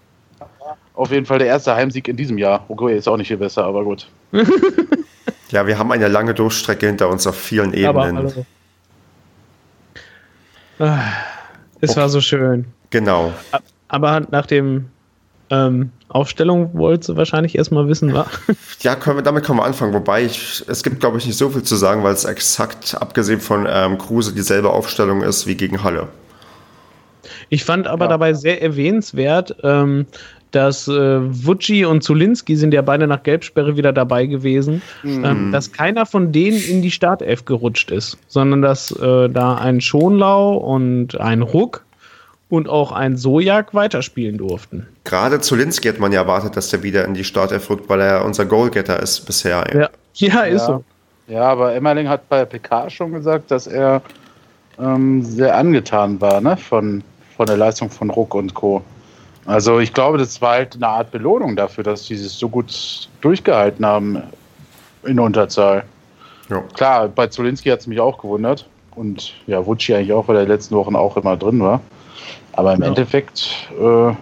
auf 0.95 1.11
jeden 1.11 1.27
Fall 1.27 1.39
der 1.39 1.49
erste 1.49 1.75
Heimsieg 1.75 2.09
in 2.09 2.17
diesem 2.17 2.39
Jahr. 2.39 2.65
Okay, 2.69 2.97
ist 2.97 3.09
auch 3.09 3.17
nicht 3.17 3.29
viel 3.29 3.37
besser, 3.37 3.65
aber 3.65 3.85
gut. 3.85 4.07
ja, 5.51 5.67
wir 5.67 5.79
haben 5.79 5.93
eine 5.93 6.09
lange 6.09 6.35
Durchstrecke 6.35 6.87
hinter 6.87 7.09
uns 7.09 7.27
auf 7.27 7.37
vielen 7.37 7.75
Ebenen. 7.75 8.17
Aber, 8.19 8.47
ah, 10.79 11.01
es 11.81 11.91
okay. 11.91 12.01
war 12.01 12.09
so 12.09 12.21
schön. 12.21 12.67
Genau. 12.91 13.33
Aber 13.89 14.21
nach 14.31 14.47
dem 14.47 14.87
ähm, 15.51 15.91
Aufstellung 16.09 16.71
wolltest 16.75 17.11
du 17.11 17.17
wahrscheinlich 17.17 17.57
erstmal 17.57 17.89
wissen, 17.89 18.15
was? 18.15 18.29
Ja, 18.81 18.95
können 18.95 19.19
wir, 19.19 19.23
damit 19.23 19.45
können 19.45 19.59
wir 19.59 19.65
anfangen. 19.65 19.93
Wobei 19.93 20.25
ich, 20.25 20.65
es 20.69 20.83
gibt, 20.83 21.01
glaube 21.01 21.19
ich, 21.19 21.27
nicht 21.27 21.37
so 21.37 21.51
viel 21.51 21.63
zu 21.63 21.77
sagen, 21.77 22.05
weil 22.05 22.15
es 22.15 22.25
exakt, 22.25 22.97
abgesehen 23.01 23.41
von 23.41 23.67
ähm, 23.69 23.99
Kruse, 23.99 24.33
dieselbe 24.33 24.71
Aufstellung 24.71 25.23
ist 25.23 25.47
wie 25.47 25.57
gegen 25.57 25.83
Halle. 25.83 26.09
Ich 27.49 27.65
fand 27.65 27.87
aber 27.87 28.07
ja. 28.07 28.11
dabei 28.11 28.35
sehr 28.35 28.63
erwähnenswert, 28.63 29.57
ähm, 29.63 30.07
dass 30.55 30.89
äh, 30.89 31.21
Vucci 31.21 31.85
und 31.85 32.03
Zulinski 32.03 32.57
sind 32.57 32.75
ja 32.75 32.83
beide 32.83 33.07
nach 33.07 33.23
Gelbsperre 33.23 33.77
wieder 33.77 33.93
dabei 33.93 34.27
gewesen, 34.27 34.83
mhm. 35.03 35.25
ähm, 35.25 35.53
dass 35.53 35.73
keiner 35.73 36.07
von 36.07 36.33
denen 36.33 36.59
in 36.59 36.83
die 36.83 36.91
Startelf 36.91 37.45
gerutscht 37.45 37.91
ist, 37.91 38.19
sondern 38.29 38.63
dass 38.63 38.91
äh, 38.93 39.29
da 39.29 39.57
ein 39.57 39.81
Schonlau 39.81 40.57
und 40.57 41.21
ein 41.21 41.43
Ruck 41.43 41.85
und 42.49 42.69
auch 42.69 42.93
ein 42.93 43.17
Sojak 43.17 43.75
weiterspielen 43.75 44.39
durften. 44.39 44.87
Gerade 45.05 45.41
Zulinski 45.41 45.89
hat 45.89 45.99
man 45.99 46.13
ja 46.13 46.21
erwartet, 46.21 46.57
dass 46.57 46.71
der 46.71 46.83
wieder 46.83 47.05
in 47.05 47.15
die 47.15 47.25
Startelf 47.25 47.69
rückt, 47.69 47.89
weil 47.89 48.01
er 48.01 48.25
unser 48.25 48.47
Goalgetter 48.47 49.03
ist 49.03 49.21
bisher. 49.27 49.65
Ja, 49.73 49.91
ja 50.15 50.41
ist 50.43 50.61
ja. 50.61 50.67
so. 50.67 50.85
Ja, 51.27 51.43
aber 51.43 51.75
Emmerling 51.75 52.09
hat 52.09 52.29
bei 52.29 52.45
PK 52.45 52.91
schon 52.91 53.13
gesagt, 53.13 53.51
dass 53.51 53.67
er 53.67 54.03
ähm, 54.79 55.23
sehr 55.23 55.57
angetan 55.57 56.21
war 56.21 56.41
ne? 56.41 56.57
von, 56.57 57.03
von 57.37 57.47
der 57.47 57.57
Leistung 57.57 57.91
von 57.91 58.11
Ruck 58.11 58.35
und 58.35 58.55
Co. 58.55 58.83
Also 59.47 59.79
ich 59.79 59.93
glaube, 59.93 60.19
das 60.19 60.41
war 60.41 60.53
halt 60.53 60.75
eine 60.77 60.89
Art 60.89 61.11
Belohnung 61.11 61.57
dafür, 61.57 61.85
dass 61.85 62.07
sie 62.07 62.15
es 62.15 62.39
so 62.39 62.49
gut 62.49 63.09
durchgehalten 63.21 63.85
haben 63.85 64.23
in 65.05 65.21
Unterzahl. 65.21 65.85
Ja. 66.49 66.61
Klar, 66.75 67.09
bei 67.09 67.27
Zolinski 67.27 67.69
hat 67.69 67.81
es 67.81 67.87
mich 67.87 68.01
auch 68.01 68.19
gewundert. 68.19 68.67
Und 68.95 69.35
ja, 69.47 69.65
Wutschi 69.67 69.95
eigentlich 69.95 70.13
auch, 70.13 70.29
weil 70.29 70.37
er 70.37 70.43
in 70.43 70.49
den 70.49 70.57
letzten 70.57 70.77
Wochen 70.77 70.97
auch 70.97 71.17
immer 71.17 71.37
drin 71.37 71.61
war. 71.61 71.81
Aber 72.53 72.75
im 72.75 72.83
ja. 72.83 72.89
Endeffekt, 72.89 73.69
äh, 73.79 74.09
im 74.09 74.17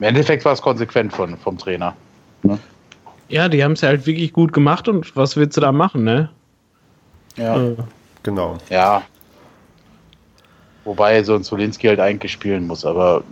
Endeffekt 0.00 0.44
war 0.44 0.52
es 0.52 0.60
konsequent 0.60 1.12
von, 1.12 1.36
vom 1.38 1.58
Trainer. 1.58 1.94
Ne? 2.42 2.58
Ja, 3.28 3.48
die 3.48 3.64
haben 3.64 3.72
es 3.72 3.80
ja 3.80 3.88
halt 3.88 4.06
wirklich 4.06 4.32
gut 4.32 4.52
gemacht 4.52 4.88
und 4.88 5.16
was 5.16 5.36
willst 5.36 5.56
du 5.56 5.62
da 5.62 5.72
machen, 5.72 6.04
ne? 6.04 6.28
Ja. 7.36 7.56
Äh. 7.56 7.76
Genau. 8.22 8.58
Ja, 8.68 9.02
Wobei 10.84 11.22
so 11.22 11.34
ein 11.34 11.44
Zulinski 11.44 11.86
halt 11.86 12.00
eigentlich 12.00 12.32
spielen 12.32 12.66
muss, 12.66 12.84
aber. 12.84 13.22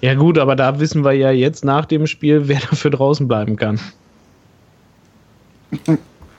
Ja, 0.00 0.14
gut, 0.14 0.36
aber 0.38 0.54
da 0.54 0.78
wissen 0.80 1.04
wir 1.04 1.12
ja 1.12 1.30
jetzt 1.30 1.64
nach 1.64 1.86
dem 1.86 2.06
Spiel, 2.06 2.48
wer 2.48 2.60
dafür 2.60 2.90
draußen 2.90 3.26
bleiben 3.26 3.56
kann. 3.56 3.80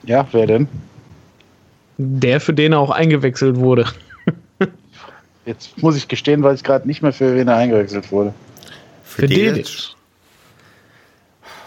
Ja, 0.04 0.28
wer 0.32 0.46
denn? 0.46 0.68
Der, 1.98 2.42
für 2.42 2.54
den 2.54 2.74
er 2.74 2.80
auch 2.80 2.90
eingewechselt 2.90 3.58
wurde. 3.58 3.86
Jetzt 5.46 5.82
muss 5.82 5.96
ich 5.96 6.08
gestehen, 6.08 6.44
weiß 6.44 6.60
ich 6.60 6.64
gerade 6.64 6.88
nicht 6.88 7.02
mehr, 7.02 7.14
für 7.14 7.36
wen 7.36 7.48
er 7.48 7.56
eingewechselt 7.56 8.12
wurde. 8.12 8.34
Für, 9.04 9.22
für 9.22 9.28
Dedic. 9.28 9.96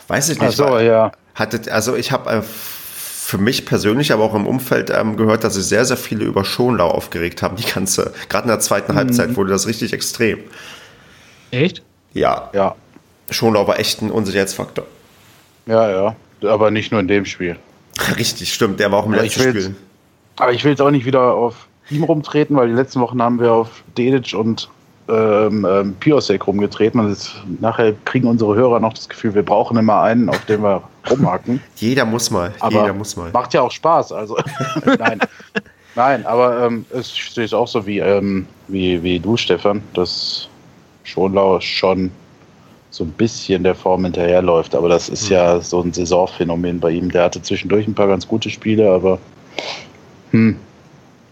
Weiß 0.09 0.29
ich 0.29 0.41
nicht. 0.41 0.49
Ach 0.49 0.53
so, 0.53 0.79
ja. 0.79 1.13
Hattet, 1.35 1.69
also 1.69 1.97
ich 1.97 2.13
habe 2.13 2.31
äh, 2.31 2.43
für 3.27 3.39
mich 3.39 3.65
persönlich, 3.65 4.13
aber 4.13 4.23
auch 4.23 4.35
im 4.35 4.47
Umfeld 4.47 4.91
ähm, 4.91 5.17
gehört, 5.17 5.45
dass 5.45 5.55
sich 5.55 5.65
sehr, 5.65 5.87
sehr 5.87 5.97
viele 5.97 6.27
über 6.27 6.45
Schonlau 6.45 6.89
aufgeregt 6.89 7.41
haben. 7.41 7.57
Die 7.57 7.65
ganze, 7.65 8.13
gerade 8.29 8.45
in 8.45 8.49
der 8.49 8.61
zweiten 8.61 8.93
mhm. 8.93 8.97
Halbzeit 8.97 9.35
wurde 9.35 9.51
das 9.51 9.67
richtig 9.67 9.95
extrem. 9.95 10.41
Echt? 11.51 11.83
Ja. 12.13 12.51
Ja. 12.53 12.75
Schonlau 13.31 13.67
war 13.67 13.79
echt 13.79 14.03
ein 14.03 14.11
Unsicherheitsfaktor. 14.11 14.87
Ja, 15.65 15.91
ja. 15.91 16.17
Aber 16.43 16.71
nicht 16.71 16.93
nur 16.93 17.01
in 17.01 17.09
dem 17.09 17.25
Spiel. 17.25 17.57
Richtig, 18.19 18.53
stimmt. 18.53 18.79
Der 18.79 18.93
war 18.93 18.99
auch 18.99 19.07
im 19.07 19.15
aber 19.15 19.23
letzten 19.23 19.41
Spiel. 19.41 19.75
Aber 20.37 20.53
ich 20.53 20.63
will 20.63 20.73
jetzt 20.73 20.83
auch 20.83 20.91
nicht 20.91 21.07
wieder 21.07 21.33
auf 21.33 21.67
ihm 21.89 22.05
rumtreten, 22.05 22.55
weil 22.57 22.69
die 22.69 22.75
letzten 22.75 23.01
Wochen 23.01 23.23
haben 23.23 23.41
wir 23.41 23.53
auf 23.53 23.85
Dedic 23.97 24.35
und 24.35 24.69
ähm, 25.09 25.67
ähm, 25.69 25.95
Piosek 26.01 26.47
rumgetreten 26.47 27.01
und 27.01 27.11
jetzt, 27.11 27.33
nachher 27.61 27.93
kriegen 28.05 28.27
unsere 28.27 28.55
Hörer 28.55 28.81
noch 28.81 28.95
das 28.95 29.09
Gefühl, 29.09 29.35
wir 29.35 29.43
brauchen 29.43 29.77
immer 29.77 30.01
einen, 30.03 30.29
auf 30.29 30.45
den 30.47 30.63
wir 30.63 30.83
rumhaken. 31.11 31.61
Jeder 31.77 32.05
muss 32.05 32.31
mal. 32.31 32.53
Aber 32.61 32.81
jeder 32.81 32.95
muss 32.95 33.17
mal. 33.17 33.31
Macht 33.31 33.53
ja 33.53 33.61
auch 33.61 33.71
Spaß. 33.71 34.13
Also 34.13 34.37
nein, 34.99 35.21
nein, 35.95 36.27
aber 36.27 36.65
ähm, 36.65 36.87
es 36.91 37.15
steht 37.17 37.53
auch 37.53 37.69
so 37.69 37.87
wie 37.87 37.99
ähm, 37.99 38.47
wie 38.69 39.03
wie 39.03 39.19
du, 39.19 39.37
Stefan, 39.37 39.83
dass 39.93 40.49
Schonlau 41.03 41.61
schon 41.61 42.11
so 42.91 43.05
ein 43.05 43.11
bisschen 43.11 43.63
der 43.65 43.75
Form 43.75 44.05
hinterherläuft. 44.05 44.75
Aber 44.75 44.89
das 44.89 45.09
ist 45.09 45.29
mhm. 45.29 45.35
ja 45.35 45.61
so 45.61 45.83
ein 45.83 45.93
Saisonphänomen 45.93 46.81
bei 46.81 46.93
ihm. 46.93 47.11
Der 47.11 47.25
hatte 47.25 47.43
zwischendurch 47.43 47.87
ein 47.87 47.95
paar 47.95 48.07
ganz 48.07 48.27
gute 48.27 48.49
Spiele, 48.49 48.91
aber 48.91 49.19
hm, 50.31 50.57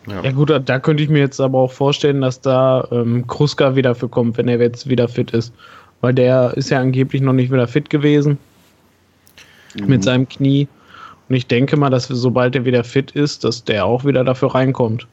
ja. 0.07 0.23
ja. 0.23 0.31
gut, 0.33 0.51
da 0.51 0.79
könnte 0.79 1.03
ich 1.03 1.09
mir 1.09 1.21
jetzt 1.21 1.41
aber 1.41 1.59
auch 1.59 1.73
vorstellen, 1.73 2.21
dass 2.21 2.41
da 2.41 2.87
ähm, 2.91 3.27
Kruska 3.27 3.77
wieder 3.77 3.95
für 3.95 4.09
kommt, 4.09 4.37
wenn 4.37 4.49
er 4.49 4.59
jetzt 4.61 4.89
wieder 4.89 5.09
fit 5.09 5.31
ist. 5.33 5.53
Weil 6.01 6.15
der 6.15 6.55
ist 6.57 6.71
ja 6.71 6.81
angeblich 6.81 7.23
noch 7.23 7.33
nicht 7.33 7.53
wieder 7.53 7.69
fit 7.69 7.89
gewesen 7.89 8.39
mhm. 9.75 9.87
mit 9.87 10.03
seinem 10.03 10.29
Knie. 10.29 10.69
Und 11.29 11.37
ich 11.37 11.47
denke 11.47 11.77
mal, 11.77 11.91
dass 11.91 12.09
sobald 12.09 12.55
er 12.57 12.65
wieder 12.65 12.85
fit 12.85 13.13
ist, 13.13 13.45
dass 13.45 13.65
der 13.65 13.85
auch 13.85 14.05
wieder 14.05 14.25
dafür 14.25 14.55
reinkommt. 14.55 15.07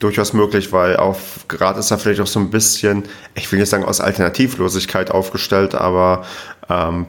Durchaus 0.00 0.32
möglich, 0.32 0.72
weil 0.72 0.96
auf 0.96 1.46
gerade 1.46 1.78
ist 1.78 1.90
er 1.90 1.98
vielleicht 1.98 2.20
auch 2.20 2.26
so 2.26 2.40
ein 2.40 2.50
bisschen, 2.50 3.04
ich 3.36 3.50
will 3.50 3.60
nicht 3.60 3.68
sagen 3.68 3.84
aus 3.84 4.00
Alternativlosigkeit 4.00 5.10
aufgestellt, 5.10 5.74
aber 5.74 6.24
ähm, 6.68 7.06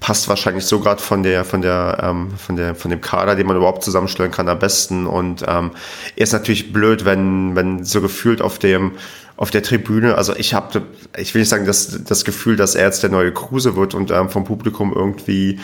passt 0.00 0.28
wahrscheinlich 0.28 0.64
so 0.66 0.80
gerade 0.80 1.00
von 1.00 1.22
der, 1.22 1.44
von 1.44 1.62
der, 1.62 1.98
ähm, 2.02 2.30
von 2.36 2.56
der, 2.56 2.74
von 2.74 2.90
dem 2.90 3.00
Kader, 3.00 3.34
den 3.34 3.46
man 3.46 3.56
überhaupt 3.56 3.84
zusammenstellen 3.84 4.30
kann, 4.30 4.48
am 4.48 4.58
besten. 4.58 5.06
Und 5.06 5.44
ähm, 5.46 5.70
ist 6.16 6.32
natürlich 6.32 6.72
blöd, 6.72 7.04
wenn, 7.04 7.56
wenn 7.56 7.84
so 7.84 8.00
gefühlt 8.00 8.42
auf 8.42 8.58
dem, 8.58 8.92
auf 9.36 9.50
der 9.50 9.62
Tribüne, 9.62 10.14
also 10.14 10.34
ich 10.36 10.54
habe, 10.54 10.82
ich 11.16 11.34
will 11.34 11.40
nicht 11.40 11.48
sagen, 11.48 11.66
dass 11.66 12.04
das 12.04 12.24
Gefühl, 12.24 12.56
dass 12.56 12.76
er 12.76 12.84
jetzt 12.84 13.02
der 13.02 13.10
neue 13.10 13.32
Kruse 13.32 13.74
wird 13.74 13.94
und 13.94 14.10
ähm, 14.12 14.28
vom 14.28 14.44
Publikum 14.44 14.92
irgendwie 14.94 15.58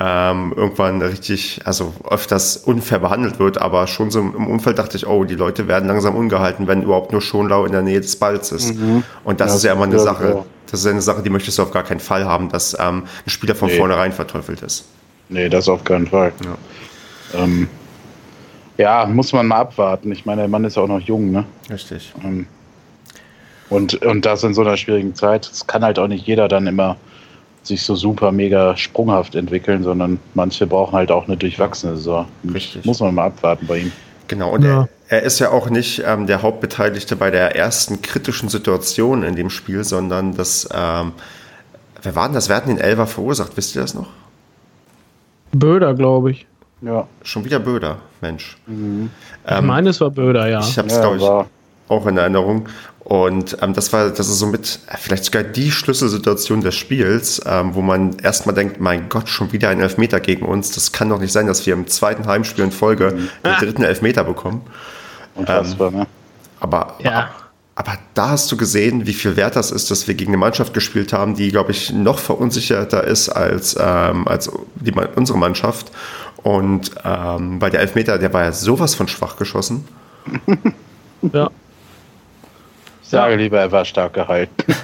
ähm, 0.00 0.52
irgendwann 0.56 1.00
richtig, 1.00 1.60
also 1.64 1.94
öfters 2.08 2.56
unfair 2.56 2.98
behandelt 2.98 3.38
wird, 3.38 3.58
aber 3.58 3.86
schon 3.86 4.10
so 4.10 4.18
im 4.18 4.46
Umfeld 4.48 4.78
dachte 4.78 4.96
ich, 4.96 5.06
oh, 5.06 5.22
die 5.24 5.36
Leute 5.36 5.68
werden 5.68 5.86
langsam 5.86 6.16
ungehalten, 6.16 6.66
wenn 6.66 6.82
überhaupt 6.82 7.12
nur 7.12 7.20
Schonlau 7.20 7.64
in 7.64 7.72
der 7.72 7.82
Nähe 7.82 8.00
des 8.00 8.16
Balls 8.16 8.50
ist. 8.50 8.74
Mhm. 8.74 9.04
Und 9.22 9.40
das 9.40 9.50
ja, 9.50 9.56
ist 9.56 9.62
ja 9.64 9.72
immer 9.74 9.84
eine 9.84 10.00
Sache, 10.00 10.28
ja. 10.28 10.44
Das 10.72 10.80
ist 10.80 10.86
eine 10.86 11.02
Sache, 11.02 11.22
die 11.22 11.30
möchtest 11.30 11.58
du 11.58 11.62
auf 11.62 11.70
gar 11.70 11.84
keinen 11.84 12.00
Fall 12.00 12.24
haben, 12.24 12.48
dass 12.48 12.74
ähm, 12.80 13.04
ein 13.26 13.30
Spieler 13.30 13.54
von 13.54 13.68
nee. 13.68 13.76
vornherein 13.76 14.10
verteufelt 14.10 14.62
ist. 14.62 14.86
Nee, 15.28 15.48
das 15.48 15.68
auf 15.68 15.84
keinen 15.84 16.06
Fall. 16.06 16.32
Ja. 16.42 17.44
Ähm, 17.44 17.68
ja, 18.78 19.04
muss 19.06 19.32
man 19.34 19.46
mal 19.46 19.58
abwarten. 19.58 20.10
Ich 20.10 20.24
meine, 20.24 20.42
der 20.42 20.48
Mann 20.48 20.64
ist 20.64 20.76
ja 20.76 20.82
auch 20.82 20.88
noch 20.88 21.00
jung, 21.00 21.30
ne? 21.30 21.44
Richtig. 21.70 22.12
Ähm, 22.24 22.46
und, 23.68 24.02
und 24.02 24.24
das 24.24 24.44
in 24.44 24.54
so 24.54 24.62
einer 24.62 24.78
schwierigen 24.78 25.14
Zeit. 25.14 25.48
Das 25.50 25.66
kann 25.66 25.84
halt 25.84 25.98
auch 25.98 26.08
nicht 26.08 26.26
jeder 26.26 26.48
dann 26.48 26.66
immer 26.66 26.96
sich 27.62 27.82
so 27.82 27.94
super 27.94 28.32
mega 28.32 28.74
sprunghaft 28.76 29.34
entwickeln, 29.34 29.82
sondern 29.82 30.18
manche 30.32 30.66
brauchen 30.66 30.94
halt 30.94 31.10
auch 31.10 31.28
eine 31.28 31.36
durchwachsene 31.36 31.96
Saison. 31.96 32.26
Richtig. 32.52 32.84
Muss 32.86 33.00
man 33.00 33.14
mal 33.14 33.26
abwarten 33.26 33.66
bei 33.66 33.78
ihm. 33.78 33.92
Genau, 34.26 34.52
und 34.52 34.64
ja. 34.64 34.80
er, 34.80 34.88
er, 35.12 35.22
ist 35.22 35.38
ja 35.40 35.50
auch 35.50 35.68
nicht 35.68 36.02
ähm, 36.06 36.26
der 36.26 36.40
Hauptbeteiligte 36.40 37.16
bei 37.16 37.30
der 37.30 37.54
ersten 37.54 38.00
kritischen 38.00 38.48
Situation 38.48 39.22
in 39.22 39.36
dem 39.36 39.50
Spiel, 39.50 39.84
sondern 39.84 40.34
das, 40.34 40.66
ähm, 40.72 41.12
wer 42.02 42.14
war 42.16 42.26
denn 42.28 42.34
das? 42.34 42.48
Wer 42.48 42.56
hat 42.56 42.66
den 42.66 42.78
Elfer 42.78 43.06
verursacht? 43.06 43.54
Wisst 43.56 43.76
ihr 43.76 43.82
das 43.82 43.92
noch? 43.92 44.08
Böder, 45.52 45.92
glaube 45.92 46.30
ich. 46.30 46.46
Ja. 46.80 47.06
Schon 47.22 47.44
wieder 47.44 47.58
Böder, 47.58 47.98
Mensch. 48.22 48.56
Mhm. 48.66 49.10
Ähm, 49.46 49.58
ich 49.58 49.62
meine, 49.62 49.90
es 49.90 50.00
war 50.00 50.10
Böder, 50.10 50.48
ja. 50.48 50.60
Ich 50.60 50.78
habe 50.78 50.88
es, 50.88 50.94
ja, 50.94 51.00
glaube 51.00 51.16
ich, 51.18 51.90
auch 51.90 52.06
in 52.06 52.16
Erinnerung. 52.16 52.68
Und 53.00 53.58
ähm, 53.60 53.74
das 53.74 53.92
war, 53.92 54.08
das 54.08 54.28
ist 54.28 54.38
somit 54.38 54.78
vielleicht 54.98 55.26
sogar 55.26 55.42
die 55.42 55.70
Schlüsselsituation 55.70 56.62
des 56.62 56.74
Spiels, 56.74 57.42
ähm, 57.44 57.74
wo 57.74 57.82
man 57.82 58.16
erstmal 58.22 58.54
denkt, 58.54 58.80
mein 58.80 59.10
Gott, 59.10 59.28
schon 59.28 59.52
wieder 59.52 59.68
ein 59.68 59.80
Elfmeter 59.80 60.20
gegen 60.20 60.46
uns. 60.46 60.70
Das 60.70 60.90
kann 60.92 61.10
doch 61.10 61.20
nicht 61.20 61.32
sein, 61.32 61.46
dass 61.46 61.66
wir 61.66 61.74
im 61.74 61.86
zweiten 61.86 62.26
Heimspiel 62.26 62.64
in 62.64 62.72
Folge 62.72 63.10
mhm. 63.10 63.28
den 63.44 63.54
dritten 63.58 63.82
Elfmeter 63.82 64.24
bekommen. 64.24 64.62
Und 65.34 65.48
ähm, 65.48 65.78
war, 65.78 65.90
ne? 65.90 66.06
Aber, 66.60 66.96
ja. 67.00 67.30
aber 67.74 67.94
da 68.14 68.30
hast 68.30 68.50
du 68.52 68.56
gesehen, 68.56 69.06
wie 69.06 69.14
viel 69.14 69.36
wert 69.36 69.56
das 69.56 69.70
ist, 69.70 69.90
dass 69.90 70.06
wir 70.06 70.14
gegen 70.14 70.30
eine 70.30 70.38
Mannschaft 70.38 70.74
gespielt 70.74 71.12
haben, 71.12 71.34
die, 71.34 71.50
glaube 71.50 71.72
ich, 71.72 71.92
noch 71.92 72.18
verunsicherter 72.18 73.04
ist 73.04 73.28
als, 73.28 73.76
ähm, 73.80 74.28
als 74.28 74.50
die, 74.76 74.92
unsere 75.16 75.38
Mannschaft. 75.38 75.90
Und 76.42 76.90
ähm, 77.04 77.60
weil 77.60 77.70
der 77.70 77.80
Elfmeter, 77.80 78.18
der 78.18 78.32
war 78.32 78.44
ja 78.44 78.52
sowas 78.52 78.94
von 78.94 79.08
schwach 79.08 79.36
geschossen. 79.36 79.86
ja. 81.32 81.50
Ich 83.02 83.08
sage 83.08 83.36
lieber, 83.36 83.60
er 83.60 83.70
war 83.70 83.84
stark 83.84 84.14
gehalten. 84.14 84.54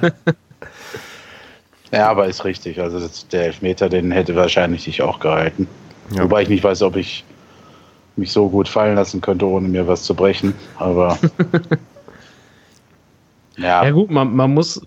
ja, 1.92 2.08
aber 2.08 2.26
ist 2.26 2.44
richtig. 2.44 2.80
Also 2.80 3.00
das, 3.00 3.26
der 3.28 3.46
Elfmeter, 3.46 3.88
den 3.88 4.10
hätte 4.10 4.36
wahrscheinlich 4.36 4.88
ich 4.88 5.02
auch 5.02 5.20
gehalten. 5.20 5.68
Ja. 6.10 6.24
Wobei 6.24 6.42
ich 6.42 6.48
nicht 6.48 6.64
weiß, 6.64 6.82
ob 6.82 6.96
ich 6.96 7.24
mich 8.18 8.32
so 8.32 8.48
gut 8.48 8.68
fallen 8.68 8.96
lassen 8.96 9.20
könnte, 9.20 9.46
ohne 9.46 9.68
mir 9.68 9.86
was 9.86 10.02
zu 10.02 10.14
brechen. 10.14 10.54
Aber 10.76 11.18
Ja. 13.58 13.84
ja 13.84 13.90
gut, 13.90 14.10
man, 14.10 14.34
man, 14.34 14.54
muss, 14.54 14.80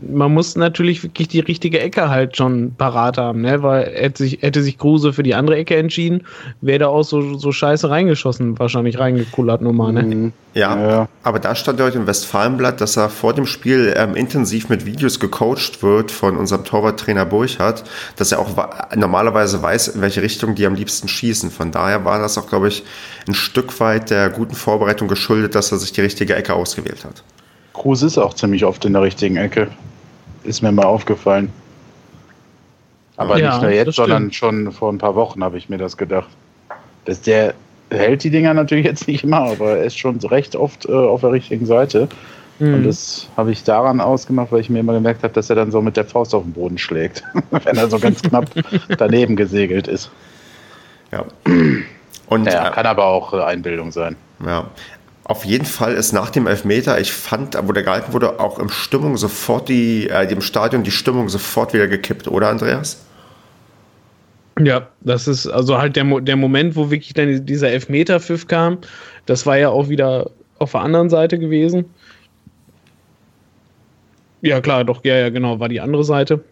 man 0.00 0.32
muss 0.32 0.54
natürlich 0.56 1.02
wirklich 1.02 1.28
die 1.28 1.40
richtige 1.40 1.80
Ecke 1.80 2.10
halt 2.10 2.36
schon 2.36 2.74
parat 2.76 3.16
haben, 3.18 3.40
ne? 3.40 3.62
Weil 3.62 3.90
hätte 3.94 4.22
sich, 4.22 4.42
hätte 4.42 4.62
sich 4.62 4.78
Kruse 4.78 5.12
für 5.12 5.22
die 5.22 5.34
andere 5.34 5.56
Ecke 5.56 5.76
entschieden, 5.76 6.24
wäre 6.60 6.80
da 6.80 6.86
auch 6.88 7.04
so, 7.04 7.38
so 7.38 7.52
scheiße 7.52 7.88
reingeschossen, 7.88 8.58
wahrscheinlich 8.58 8.98
reingekullert 8.98 9.62
nochmal, 9.62 9.92
ne? 9.92 10.02
Mhm. 10.02 10.32
Ja, 10.54 10.90
ja, 10.90 11.08
aber 11.22 11.38
da 11.38 11.54
stand 11.54 11.80
heute 11.80 11.96
im 11.96 12.06
Westfalenblatt, 12.06 12.82
dass 12.82 12.98
er 12.98 13.08
vor 13.08 13.32
dem 13.32 13.46
Spiel 13.46 13.94
ähm, 13.96 14.14
intensiv 14.14 14.68
mit 14.68 14.84
Videos 14.84 15.18
gecoacht 15.18 15.82
wird 15.82 16.10
von 16.10 16.36
unserem 16.36 16.64
Torwarttrainer 16.64 17.24
Burchardt, 17.24 17.84
dass 18.16 18.32
er 18.32 18.38
auch 18.38 18.50
normalerweise 18.94 19.62
weiß, 19.62 19.88
in 19.88 20.02
welche 20.02 20.20
Richtung 20.20 20.54
die 20.54 20.66
am 20.66 20.74
liebsten 20.74 21.08
schießen. 21.08 21.50
Von 21.50 21.70
daher 21.70 22.04
war 22.04 22.18
das 22.18 22.36
auch, 22.36 22.46
glaube 22.46 22.68
ich, 22.68 22.84
ein 23.26 23.32
Stück 23.32 23.80
weit 23.80 24.10
der 24.10 24.28
guten 24.28 24.54
Vorbereitung 24.54 25.08
geschuldet, 25.08 25.54
dass 25.54 25.72
er 25.72 25.78
sich 25.78 25.92
die 25.92 26.02
richtige 26.02 26.36
Ecke 26.36 26.52
ausgewählt 26.52 27.06
hat. 27.06 27.22
Cruz 27.82 28.02
ist 28.02 28.16
auch 28.16 28.34
ziemlich 28.34 28.64
oft 28.64 28.84
in 28.84 28.92
der 28.92 29.02
richtigen 29.02 29.36
Ecke. 29.36 29.68
Ist 30.44 30.62
mir 30.62 30.70
mal 30.70 30.84
aufgefallen. 30.84 31.52
Aber 33.16 33.38
ja, 33.38 33.50
nicht 33.50 33.62
nur 33.62 33.70
jetzt, 33.72 33.96
sondern 33.96 34.32
schon 34.32 34.70
vor 34.70 34.92
ein 34.92 34.98
paar 34.98 35.16
Wochen 35.16 35.42
habe 35.42 35.58
ich 35.58 35.68
mir 35.68 35.78
das 35.78 35.96
gedacht. 35.96 36.28
Dass 37.04 37.20
der 37.20 37.54
hält 37.90 38.22
die 38.24 38.30
Dinger 38.30 38.54
natürlich 38.54 38.86
jetzt 38.86 39.06
nicht 39.08 39.24
immer, 39.24 39.40
aber 39.50 39.78
er 39.78 39.84
ist 39.84 39.98
schon 39.98 40.18
recht 40.18 40.56
oft 40.56 40.86
äh, 40.86 40.92
auf 40.92 41.20
der 41.22 41.32
richtigen 41.32 41.66
Seite. 41.66 42.08
Mhm. 42.60 42.74
Und 42.74 42.84
das 42.84 43.28
habe 43.36 43.50
ich 43.50 43.64
daran 43.64 44.00
ausgemacht, 44.00 44.52
weil 44.52 44.60
ich 44.60 44.70
mir 44.70 44.80
immer 44.80 44.94
gemerkt 44.94 45.24
habe, 45.24 45.34
dass 45.34 45.50
er 45.50 45.56
dann 45.56 45.72
so 45.72 45.82
mit 45.82 45.96
der 45.96 46.04
Faust 46.04 46.34
auf 46.34 46.44
den 46.44 46.52
Boden 46.52 46.78
schlägt, 46.78 47.24
wenn 47.50 47.76
er 47.76 47.88
so 47.90 47.98
ganz 47.98 48.22
knapp 48.22 48.46
daneben 48.98 49.34
gesegelt 49.34 49.88
ist. 49.88 50.10
Ja. 51.10 51.24
Und, 52.28 52.46
ja, 52.46 52.70
kann 52.70 52.86
aber 52.86 53.06
auch 53.06 53.34
äh, 53.34 53.42
Einbildung 53.42 53.90
sein. 53.90 54.16
Ja. 54.44 54.66
Auf 55.24 55.44
jeden 55.44 55.66
Fall 55.66 55.94
ist 55.94 56.12
nach 56.12 56.30
dem 56.30 56.46
Elfmeter, 56.46 57.00
ich 57.00 57.12
fand, 57.12 57.56
wo 57.66 57.72
der 57.72 57.84
gehalten 57.84 58.12
wurde, 58.12 58.40
auch 58.40 58.58
im 58.58 58.68
Stimmung 58.68 59.16
sofort 59.16 59.68
die, 59.68 60.08
äh, 60.08 60.30
im 60.30 60.40
Stadion 60.40 60.82
die 60.82 60.90
Stimmung 60.90 61.28
sofort 61.28 61.72
wieder 61.72 61.86
gekippt, 61.86 62.26
oder 62.26 62.48
Andreas? 62.48 63.04
Ja, 64.60 64.88
das 65.00 65.28
ist 65.28 65.46
also 65.46 65.78
halt 65.78 65.96
der, 65.96 66.04
der 66.20 66.36
Moment, 66.36 66.76
wo 66.76 66.90
wirklich 66.90 67.14
dann 67.14 67.46
dieser 67.46 67.70
Elfmeter-Pfiff 67.70 68.48
kam. 68.48 68.78
Das 69.26 69.46
war 69.46 69.56
ja 69.56 69.68
auch 69.68 69.88
wieder 69.88 70.30
auf 70.58 70.72
der 70.72 70.80
anderen 70.80 71.08
Seite 71.08 71.38
gewesen. 71.38 71.86
Ja, 74.40 74.60
klar, 74.60 74.84
doch, 74.84 75.04
ja, 75.04 75.16
ja, 75.16 75.30
genau, 75.30 75.60
war 75.60 75.68
die 75.68 75.80
andere 75.80 76.04
Seite. 76.04 76.42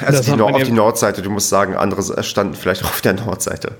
Also 0.00 0.36
die 0.36 0.42
auf 0.42 0.62
die 0.62 0.72
Nordseite, 0.72 1.22
du 1.22 1.30
musst 1.30 1.48
sagen, 1.48 1.74
andere 1.74 2.22
standen 2.22 2.54
vielleicht 2.54 2.84
auf 2.84 3.00
der 3.00 3.14
Nordseite. 3.14 3.72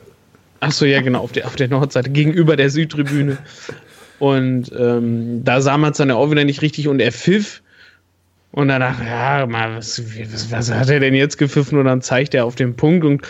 Achso, 0.61 0.85
ja, 0.85 1.01
genau, 1.01 1.21
auf 1.21 1.33
der, 1.33 1.47
auf 1.47 1.55
der 1.55 1.69
Nordseite, 1.69 2.11
gegenüber 2.11 2.57
der 2.57 2.71
Südtribüne. 2.71 3.39
Und 4.19 4.71
ähm, 4.79 5.45
da 5.45 5.61
sah 5.61 5.77
man 5.77 5.93
es 5.93 5.99
dann 5.99 6.11
auch 6.11 6.31
wieder 6.31 6.45
nicht 6.45 6.63
richtig 6.63 6.89
und 6.89 7.01
er 7.01 7.13
pfiff. 7.13 7.63
Und 8.53 8.69
danach, 8.69 9.05
ja, 9.05 9.45
mal, 9.47 9.77
was, 9.77 10.01
was, 10.33 10.51
was, 10.51 10.71
hat 10.73 10.89
er 10.89 11.01
denn 11.01 11.15
jetzt 11.15 11.37
gepfiffen? 11.37 11.79
Und 11.79 11.85
dann 11.85 12.01
zeigt 12.01 12.33
er 12.33 12.47
auf 12.47 12.55
den 12.55 12.75
Punkt. 12.75 13.05
Und 13.05 13.21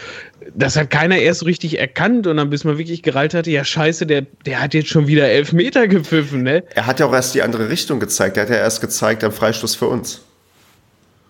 das 0.55 0.77
hat 0.77 0.91
keiner 0.91 1.19
erst 1.19 1.41
so 1.41 1.47
richtig 1.47 1.81
erkannt. 1.81 2.29
Und 2.29 2.37
dann, 2.37 2.49
bis 2.49 2.63
man 2.63 2.79
wirklich 2.79 3.03
gereilt 3.03 3.35
hatte, 3.35 3.51
ja, 3.51 3.65
scheiße, 3.65 4.07
der, 4.07 4.27
der 4.45 4.63
hat 4.63 4.73
jetzt 4.73 4.89
schon 4.89 5.09
wieder 5.09 5.29
elf 5.29 5.53
Meter 5.53 5.89
gepfiffen, 5.89 6.45
ne? 6.45 6.63
Er 6.77 6.87
hat 6.87 7.01
ja 7.01 7.07
auch 7.07 7.13
erst 7.13 7.35
die 7.35 7.43
andere 7.43 7.69
Richtung 7.69 7.99
gezeigt. 7.99 8.37
Er 8.37 8.45
hat 8.45 8.51
ja 8.51 8.57
erst 8.57 8.81
gezeigt 8.81 9.25
am 9.25 9.33
Freistoß 9.33 9.75
für 9.75 9.89
uns. 9.89 10.23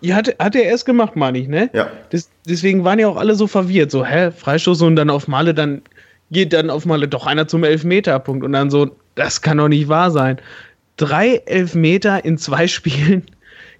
Ja, 0.01 0.15
hat, 0.15 0.35
hat 0.37 0.55
er 0.55 0.63
erst 0.63 0.85
gemacht, 0.85 1.15
meine 1.15 1.39
ich, 1.39 1.47
ne? 1.47 1.71
Ja. 1.73 1.89
Das, 2.11 2.29
deswegen 2.47 2.83
waren 2.83 2.99
ja 2.99 3.07
auch 3.07 3.17
alle 3.17 3.33
so 3.33 3.47
verwirrt. 3.47 3.89
So, 3.89 4.05
hä, 4.05 4.29
Freistoß 4.29 4.83
und 4.83 4.95
dann 4.95 5.09
auf 5.09 5.27
Male, 5.27 5.55
dann 5.55 5.81
geht 6.29 6.53
dann 6.53 6.69
auf 6.69 6.85
Male 6.85 7.07
doch 7.07 7.25
einer 7.25 7.47
zum 7.47 7.63
Elfmeterpunkt. 7.63 8.45
Und 8.45 8.53
dann 8.53 8.69
so, 8.69 8.95
das 9.17 9.41
kann 9.41 9.57
doch 9.57 9.67
nicht 9.67 9.89
wahr 9.89 10.11
sein. 10.11 10.37
Drei 10.95 11.41
Elfmeter 11.45 12.23
in 12.23 12.37
zwei 12.37 12.67
Spielen 12.67 13.23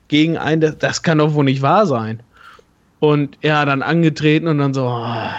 gegen 0.10 0.38
einen, 0.38 0.62
das, 0.62 0.78
das 0.78 1.04
kann 1.04 1.20
doch 1.20 1.34
wohl 1.34 1.46
nicht 1.46 1.62
wahr 1.62 1.86
sein. 1.86 2.22
Und 3.00 3.38
ja, 3.44 3.64
dann 3.64 3.84
angetreten 3.84 4.48
und 4.48 4.58
dann 4.58 4.74
so, 4.74 4.86
oh. 4.88 5.30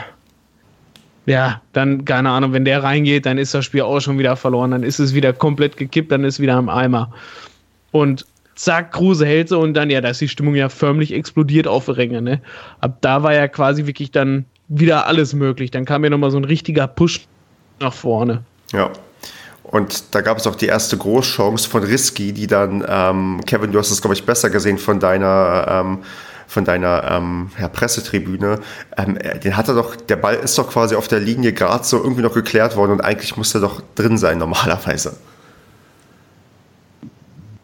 ja, 1.26 1.60
dann, 1.72 2.04
keine 2.04 2.30
Ahnung, 2.30 2.52
wenn 2.52 2.64
der 2.64 2.84
reingeht, 2.84 3.26
dann 3.26 3.36
ist 3.36 3.52
das 3.52 3.64
Spiel 3.64 3.82
auch 3.82 4.00
schon 4.00 4.18
wieder 4.18 4.36
verloren, 4.36 4.70
dann 4.70 4.84
ist 4.84 5.00
es 5.00 5.12
wieder 5.12 5.32
komplett 5.32 5.76
gekippt, 5.76 6.12
dann 6.12 6.22
ist 6.22 6.38
wieder 6.38 6.54
am 6.54 6.68
Eimer. 6.68 7.12
Und 7.90 8.24
zack, 8.54 8.92
Kruse 8.92 9.26
hält 9.26 9.48
so 9.48 9.58
und 9.60 9.74
dann, 9.74 9.90
ja, 9.90 10.00
da 10.00 10.10
ist 10.10 10.20
die 10.20 10.28
Stimmung 10.28 10.54
ja 10.54 10.68
förmlich 10.68 11.12
explodiert 11.12 11.66
auf 11.66 11.88
Ränge, 11.88 12.22
ne? 12.22 12.40
Ab 12.80 12.98
da 13.00 13.24
war 13.24 13.34
ja 13.34 13.48
quasi 13.48 13.86
wirklich 13.86 14.12
dann 14.12 14.44
wieder 14.68 15.06
alles 15.06 15.34
möglich. 15.34 15.72
Dann 15.72 15.84
kam 15.84 16.04
ja 16.04 16.10
nochmal 16.10 16.30
so 16.30 16.36
ein 16.36 16.44
richtiger 16.44 16.86
Push 16.86 17.26
nach 17.80 17.94
vorne. 17.94 18.44
Ja, 18.72 18.92
und 19.70 20.14
da 20.14 20.22
gab 20.22 20.38
es 20.38 20.46
auch 20.46 20.56
die 20.56 20.66
erste 20.66 20.96
Großchance 20.96 21.68
von 21.68 21.82
Risky, 21.82 22.32
die 22.32 22.46
dann, 22.46 22.84
ähm, 22.88 23.40
Kevin, 23.46 23.70
du 23.70 23.78
hast 23.78 23.90
es, 23.90 24.00
glaube 24.00 24.14
ich, 24.14 24.24
besser 24.24 24.48
gesehen 24.48 24.78
von 24.78 24.98
deiner, 24.98 25.66
ähm, 25.68 25.98
von 26.46 26.64
deiner 26.64 27.04
ähm, 27.10 27.50
ja, 27.60 27.68
Pressetribüne. 27.68 28.60
Ähm, 28.96 29.18
den 29.44 29.56
hat 29.58 29.68
er 29.68 29.74
doch, 29.74 29.94
der 29.94 30.16
Ball 30.16 30.36
ist 30.36 30.56
doch 30.56 30.70
quasi 30.70 30.94
auf 30.94 31.06
der 31.06 31.20
Linie 31.20 31.52
gerade 31.52 31.84
so 31.84 31.98
irgendwie 31.98 32.22
noch 32.22 32.32
geklärt 32.32 32.76
worden 32.76 32.92
und 32.92 33.02
eigentlich 33.02 33.36
muss 33.36 33.54
er 33.54 33.60
doch 33.60 33.82
drin 33.94 34.16
sein 34.16 34.38
normalerweise. 34.38 35.18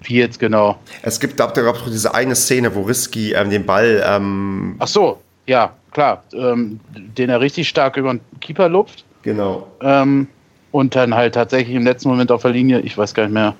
Wie 0.02 0.16
jetzt 0.16 0.38
genau? 0.38 0.78
Es 1.00 1.18
gibt 1.18 1.40
da 1.40 1.46
gab 1.46 1.76
es 1.76 1.82
diese 1.90 2.14
eine 2.14 2.34
Szene, 2.36 2.74
wo 2.74 2.82
Risky 2.82 3.32
ähm, 3.32 3.48
den 3.48 3.64
Ball. 3.64 4.04
Ähm, 4.06 4.76
Ach 4.78 4.88
so, 4.88 5.22
ja, 5.46 5.72
klar. 5.90 6.22
Den 6.30 7.30
er 7.30 7.40
richtig 7.40 7.66
stark 7.66 7.96
über 7.96 8.12
den 8.12 8.20
Keeper 8.40 8.68
lupft. 8.68 9.06
Genau. 9.22 9.66
Ähm, 9.80 10.28
und 10.74 10.96
dann 10.96 11.14
halt 11.14 11.36
tatsächlich 11.36 11.76
im 11.76 11.84
letzten 11.84 12.08
Moment 12.08 12.32
auf 12.32 12.42
der 12.42 12.50
Linie, 12.50 12.80
ich 12.80 12.98
weiß 12.98 13.14
gar 13.14 13.22
nicht 13.22 13.32
mehr, 13.32 13.54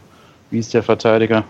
wie 0.51 0.59
ist 0.59 0.75
der 0.75 0.83
Verteidiger? 0.83 1.45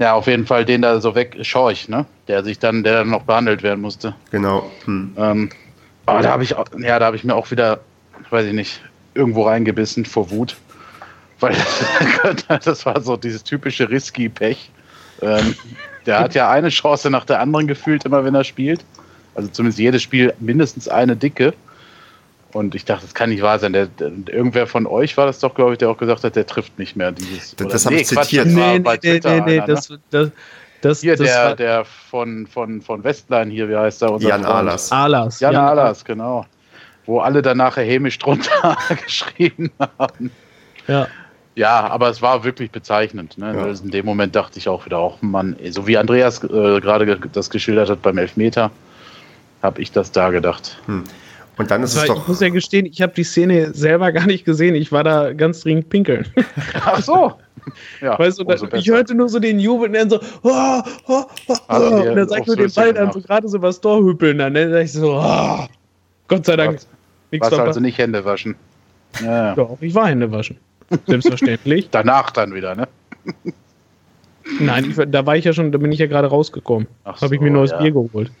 Ja, 0.00 0.14
auf 0.14 0.26
jeden 0.26 0.44
Fall 0.44 0.64
den 0.64 0.82
da 0.82 1.00
so 1.00 1.14
weg, 1.14 1.36
Schorch, 1.42 1.88
ne? 1.88 2.04
Der 2.26 2.42
sich 2.42 2.58
dann, 2.58 2.82
der 2.82 2.94
dann 2.94 3.10
noch 3.10 3.22
behandelt 3.22 3.62
werden 3.62 3.80
musste. 3.80 4.12
Genau. 4.32 4.68
Hm. 4.86 5.12
Ähm, 5.16 5.50
aber 6.04 6.22
da 6.22 6.32
habe 6.32 6.42
ich, 6.42 6.56
ja, 6.78 6.98
da 6.98 7.06
habe 7.06 7.14
ich 7.14 7.22
mir 7.22 7.36
auch 7.36 7.48
wieder, 7.52 7.78
weiß 8.30 8.46
ich 8.46 8.52
nicht, 8.52 8.80
irgendwo 9.14 9.44
reingebissen 9.44 10.04
vor 10.04 10.32
Wut. 10.32 10.56
Weil 11.38 11.54
das 12.64 12.84
war 12.84 13.00
so 13.00 13.16
dieses 13.16 13.44
typische 13.44 13.88
Risky-Pech. 13.88 14.68
Ähm, 15.22 15.54
der 16.06 16.18
hat 16.18 16.34
ja 16.34 16.50
eine 16.50 16.70
Chance 16.70 17.08
nach 17.08 17.24
der 17.24 17.38
anderen 17.38 17.68
gefühlt, 17.68 18.04
immer 18.04 18.24
wenn 18.24 18.34
er 18.34 18.42
spielt. 18.42 18.84
Also 19.36 19.48
zumindest 19.48 19.78
jedes 19.78 20.02
Spiel 20.02 20.34
mindestens 20.40 20.88
eine 20.88 21.14
dicke. 21.14 21.54
Und 22.52 22.74
ich 22.74 22.84
dachte, 22.84 23.06
das 23.06 23.14
kann 23.14 23.30
nicht 23.30 23.42
wahr 23.42 23.58
sein. 23.58 23.72
Der, 23.72 23.86
der, 23.86 24.10
irgendwer 24.28 24.66
von 24.66 24.86
euch 24.86 25.16
war 25.16 25.26
das 25.26 25.38
doch, 25.38 25.54
glaube 25.54 25.72
ich, 25.72 25.78
der 25.78 25.90
auch 25.90 25.98
gesagt 25.98 26.24
hat, 26.24 26.34
der 26.34 26.46
trifft 26.46 26.78
nicht 26.78 26.96
mehr 26.96 27.12
dieses. 27.12 27.54
Das, 27.56 27.68
das 27.68 27.84
habe 27.86 27.94
nee, 27.94 28.00
ich 28.02 28.08
zitiert. 28.08 28.46
Nee, 28.46 28.78
nee, 28.78 28.98
nee, 29.02 29.20
nee, 29.22 29.40
nee, 29.40 29.62
das, 29.66 29.92
das, 30.10 30.30
das, 30.80 31.00
hier, 31.00 31.16
das 31.16 31.26
der, 31.26 31.44
war, 31.44 31.56
der 31.56 31.84
von, 31.84 32.46
von, 32.46 32.80
von 32.82 33.04
Westline 33.04 33.50
hier, 33.50 33.68
wie 33.68 33.76
heißt 33.76 34.02
er? 34.02 34.16
Jan 34.18 34.44
Alas. 34.44 34.90
Alas. 34.90 35.38
Jan, 35.40 35.52
Jan 35.52 35.64
Alas, 35.64 36.04
genau. 36.04 36.46
Wo 37.06 37.20
alle 37.20 37.40
danach 37.42 37.76
hämisch 37.76 38.18
drunter 38.18 38.76
geschrieben 39.04 39.70
haben. 39.78 40.30
Ja. 40.86 41.06
Ja, 41.56 41.88
aber 41.88 42.08
es 42.08 42.22
war 42.22 42.44
wirklich 42.44 42.70
bezeichnend. 42.70 43.36
Ne? 43.36 43.54
Ja. 43.54 43.64
Also 43.64 43.84
in 43.84 43.90
dem 43.90 44.06
Moment 44.06 44.34
dachte 44.34 44.58
ich 44.58 44.68
auch 44.68 44.86
wieder, 44.86 44.98
auch 44.98 45.20
Mann, 45.20 45.56
so 45.70 45.86
wie 45.86 45.98
Andreas 45.98 46.42
äh, 46.44 46.80
gerade 46.80 47.18
das 47.32 47.50
geschildert 47.50 47.90
hat 47.90 48.02
beim 48.02 48.18
Elfmeter, 48.18 48.70
habe 49.62 49.82
ich 49.82 49.92
das 49.92 50.12
da 50.12 50.30
gedacht. 50.30 50.78
Hm. 50.86 51.04
Und 51.60 51.70
dann 51.70 51.82
ist 51.82 51.94
es 51.94 52.06
doch. 52.06 52.22
Ich 52.22 52.28
muss 52.28 52.40
ja 52.40 52.48
gestehen, 52.48 52.86
ich 52.86 53.02
habe 53.02 53.12
die 53.12 53.22
Szene 53.22 53.74
selber 53.74 54.12
gar 54.12 54.24
nicht 54.24 54.46
gesehen. 54.46 54.74
Ich 54.74 54.90
war 54.92 55.04
da 55.04 55.34
ganz 55.34 55.60
dringend 55.60 55.90
pinkeln. 55.90 56.26
Ach 56.74 57.02
so. 57.02 57.34
Ja, 58.00 58.18
weißt 58.18 58.38
du, 58.38 58.44
dann, 58.44 58.70
ich 58.72 58.88
hörte 58.88 59.14
nur 59.14 59.28
so 59.28 59.38
den 59.38 59.60
Jubel 59.60 59.88
und 59.88 59.92
dann 59.92 60.08
so, 60.08 60.18
oh, 60.42 60.82
oh, 61.06 61.24
oh, 61.48 61.56
also 61.68 61.96
und 61.96 62.16
dann 62.16 62.26
sag 62.26 62.40
ich 62.40 62.46
nur 62.46 62.56
den 62.56 62.72
Ball 62.72 62.94
dann 62.94 63.12
so 63.12 63.20
gerade 63.20 63.46
so 63.46 63.60
was 63.60 63.78
Tor 63.78 64.02
hüppeln. 64.02 64.38
Dann, 64.38 64.54
dann 64.54 64.70
sag 64.70 64.84
ich 64.84 64.92
so, 64.92 65.20
oh, 65.22 65.66
Gott 66.28 66.46
sei 66.46 66.56
Dank. 66.56 66.80
Nichts 67.30 67.50
Warst 67.50 67.60
also 67.60 67.80
nicht 67.80 67.98
Hände 67.98 68.24
waschen. 68.24 68.54
Ja. 69.22 69.54
Doch, 69.54 69.76
ich 69.82 69.94
war 69.94 70.08
Hände 70.08 70.32
waschen. 70.32 70.56
Selbstverständlich. 71.06 71.88
Danach 71.90 72.30
dann 72.30 72.54
wieder, 72.54 72.74
ne? 72.74 72.88
Nein, 74.60 74.86
ich, 74.88 75.10
da 75.10 75.26
war 75.26 75.36
ich 75.36 75.44
ja 75.44 75.52
schon, 75.52 75.72
da 75.72 75.76
bin 75.76 75.92
ich 75.92 75.98
ja 75.98 76.06
gerade 76.06 76.28
rausgekommen. 76.28 76.88
Ach 77.04 77.20
Habe 77.20 77.34
ich 77.34 77.38
so, 77.38 77.44
mir 77.44 77.50
ein 77.50 77.52
neues 77.52 77.70
ja. 77.72 77.82
Bier 77.82 77.92
geholt. 77.92 78.32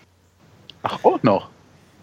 Ach, 0.82 1.04
auch 1.04 1.22
noch. 1.22 1.50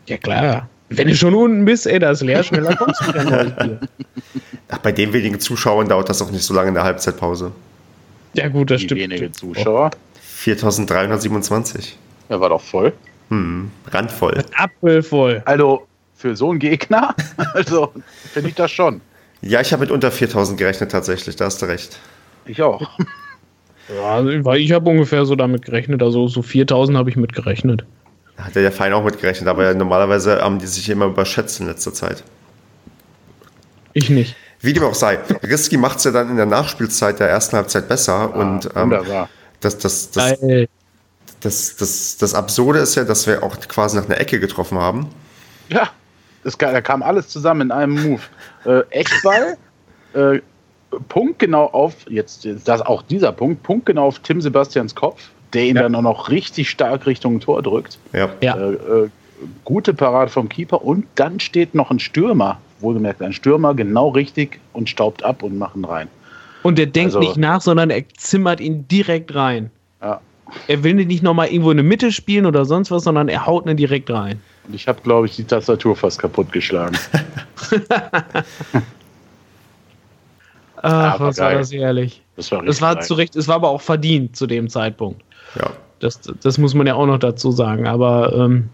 Ja 0.05 0.17
klar. 0.17 0.69
Wenn 0.89 1.07
du 1.09 1.15
schon 1.15 1.35
unten 1.35 1.65
bist, 1.65 1.85
ey, 1.85 1.99
da 1.99 2.11
ist 2.11 2.21
leer, 2.21 2.43
schneller 2.43 2.75
kommst 2.75 3.01
du 3.01 3.07
wieder 3.13 3.43
Bier. 3.45 3.79
Ach, 4.69 4.77
bei 4.79 4.91
den 4.91 5.11
wenigen 5.13 5.39
Zuschauern 5.39 5.87
dauert 5.89 6.07
das 6.09 6.21
auch 6.21 6.31
nicht 6.31 6.43
so 6.43 6.53
lange 6.53 6.69
in 6.69 6.73
der 6.75 6.83
Halbzeitpause. 6.83 7.51
Ja 8.33 8.47
gut, 8.47 8.71
das 8.71 8.81
Die 8.81 8.85
stimmt. 8.85 9.01
wenige 9.01 9.31
Zuschauer. 9.31 9.91
4327. 10.21 11.97
Er 12.29 12.39
war 12.39 12.49
doch 12.49 12.61
voll. 12.61 12.93
Hm, 13.29 13.71
randvoll. 13.91 14.43
Apfelvoll. 14.55 15.41
Also, 15.45 15.85
für 16.15 16.35
so 16.35 16.49
einen 16.51 16.59
Gegner, 16.59 17.13
also, 17.53 17.91
finde 18.31 18.49
ich 18.49 18.55
das 18.55 18.71
schon. 18.71 19.01
Ja, 19.41 19.61
ich 19.61 19.71
habe 19.73 19.81
mit 19.81 19.91
unter 19.91 20.11
4000 20.11 20.57
gerechnet 20.57 20.91
tatsächlich, 20.91 21.35
da 21.35 21.45
hast 21.45 21.61
du 21.61 21.65
recht. 21.67 21.99
Ich 22.45 22.61
auch. 22.61 22.81
Ja, 23.93 24.15
also, 24.15 24.45
weil 24.45 24.59
ich 24.61 24.71
habe 24.71 24.89
ungefähr 24.89 25.25
so 25.25 25.35
damit 25.35 25.65
gerechnet, 25.65 26.01
also 26.01 26.27
so 26.27 26.41
4000 26.41 26.97
habe 26.97 27.09
ich 27.09 27.15
mit 27.17 27.33
gerechnet. 27.33 27.85
Hat 28.37 28.55
ja 28.55 28.61
der 28.61 28.71
Verein 28.71 28.93
auch 28.93 29.03
mit 29.03 29.19
gerechnet, 29.19 29.47
aber 29.47 29.73
normalerweise 29.73 30.41
haben 30.41 30.59
die 30.59 30.67
sich 30.67 30.89
immer 30.89 31.05
überschätzt 31.05 31.59
in 31.59 31.67
letzter 31.67 31.93
Zeit. 31.93 32.23
Ich 33.93 34.09
nicht. 34.09 34.35
Wie 34.59 34.73
dem 34.73 34.83
auch 34.83 34.93
sei, 34.93 35.19
Risky 35.43 35.77
macht 35.77 35.99
es 35.99 36.03
ja 36.03 36.11
dann 36.11 36.29
in 36.29 36.37
der 36.37 36.45
Nachspielzeit 36.45 37.19
der 37.19 37.29
ersten 37.29 37.55
Halbzeit 37.57 37.87
besser 37.87 38.33
und 38.35 38.65
ähm, 38.75 38.91
Wunderbar. 38.91 39.29
das, 39.59 39.77
das, 39.77 40.11
das, 40.11 40.39
Geil. 40.39 40.67
das, 41.41 41.75
das, 41.75 42.17
das 42.17 42.33
Absurde 42.33 42.79
ist 42.79 42.95
ja, 42.95 43.03
dass 43.03 43.27
wir 43.27 43.43
auch 43.43 43.59
quasi 43.67 43.97
nach 43.97 44.05
einer 44.05 44.19
Ecke 44.19 44.39
getroffen 44.39 44.77
haben. 44.79 45.09
Ja, 45.69 45.89
das, 46.43 46.57
da 46.57 46.81
kam 46.81 47.03
alles 47.03 47.27
zusammen 47.27 47.61
in 47.61 47.71
einem 47.71 48.03
Move. 48.03 48.21
Äh, 48.65 48.83
Eckball, 48.89 49.57
äh, 50.13 50.39
Punkt 51.09 51.39
genau 51.39 51.65
auf, 51.65 51.93
jetzt 52.09 52.45
ist 52.45 52.67
das 52.67 52.81
auch 52.81 53.01
dieser 53.03 53.31
Punkt, 53.31 53.61
Punkt 53.63 53.85
genau 53.85 54.07
auf 54.07 54.19
Tim 54.19 54.41
Sebastians 54.41 54.95
Kopf, 54.95 55.29
der 55.57 55.65
ihn 55.65 55.75
Ja. 55.75 55.81
dann 55.83 55.95
auch 55.95 56.01
noch 56.03 56.29
richtig 56.29 56.69
stark 56.69 57.05
Richtung 57.05 57.39
Tor 57.41 57.61
drückt. 57.61 57.97
Ja. 58.13 58.29
Ja. 58.41 58.55
Äh, 58.57 58.73
äh, 58.73 59.09
gute 59.65 59.93
Parade 59.93 60.31
vom 60.31 60.47
Keeper 60.49 60.83
und 60.83 61.05
dann 61.15 61.39
steht 61.39 61.75
noch 61.75 61.91
ein 61.91 61.99
Stürmer, 61.99 62.59
wohlgemerkt 62.79 63.21
ein 63.21 63.33
Stürmer, 63.33 63.73
genau 63.75 64.09
richtig 64.09 64.59
und 64.73 64.89
staubt 64.89 65.23
ab 65.23 65.43
und 65.43 65.57
machen 65.57 65.83
rein. 65.85 66.07
Und 66.63 66.77
der 66.77 66.85
denkt 66.87 67.15
Also- 67.15 67.19
nicht 67.19 67.37
nach, 67.37 67.61
sondern 67.61 67.89
er 67.89 68.03
zimmert 68.17 68.59
ihn 68.59 68.87
direkt 68.87 69.35
rein. 69.35 69.69
Ja. 70.01 70.21
Er 70.67 70.83
will 70.83 70.93
nicht 70.93 71.23
nochmal 71.23 71.47
irgendwo 71.49 71.71
in 71.71 71.77
der 71.77 71.83
Mitte 71.83 72.11
spielen 72.11 72.45
oder 72.45 72.63
sonst 72.65 72.89
was, 72.89 73.03
sondern 73.03 73.27
er 73.29 73.45
haut 73.45 73.65
ihn 73.67 73.75
direkt 73.77 74.09
rein. 74.09 74.39
Und 74.67 74.73
ich 74.75 74.87
habe, 74.87 74.99
glaube 75.01 75.27
ich, 75.27 75.35
die 75.35 75.43
Tastatur 75.43 75.95
fast 75.95 76.19
kaputtgeschlagen. 76.19 76.97
Ach, 80.77 81.15
Aber 81.15 81.27
was 81.27 81.37
war 81.39 81.49
geil. 81.49 81.57
das 81.59 81.71
ehrlich. 81.71 82.21
Das 82.35 82.51
war 82.51 82.63
Das 82.63 82.81
war 82.81 82.99
zu 83.01 83.13
Recht, 83.15 83.35
es 83.35 83.47
war 83.47 83.55
aber 83.55 83.69
auch 83.69 83.81
verdient 83.81 84.35
zu 84.35 84.45
dem 84.45 84.69
Zeitpunkt. 84.69 85.21
Ja. 85.55 85.71
Das, 85.99 86.21
das 86.43 86.57
muss 86.59 86.75
man 86.75 86.85
ja 86.85 86.93
auch 86.93 87.07
noch 87.07 87.17
dazu 87.17 87.51
sagen. 87.51 87.87
Aber 87.87 88.33
ähm, 88.33 88.69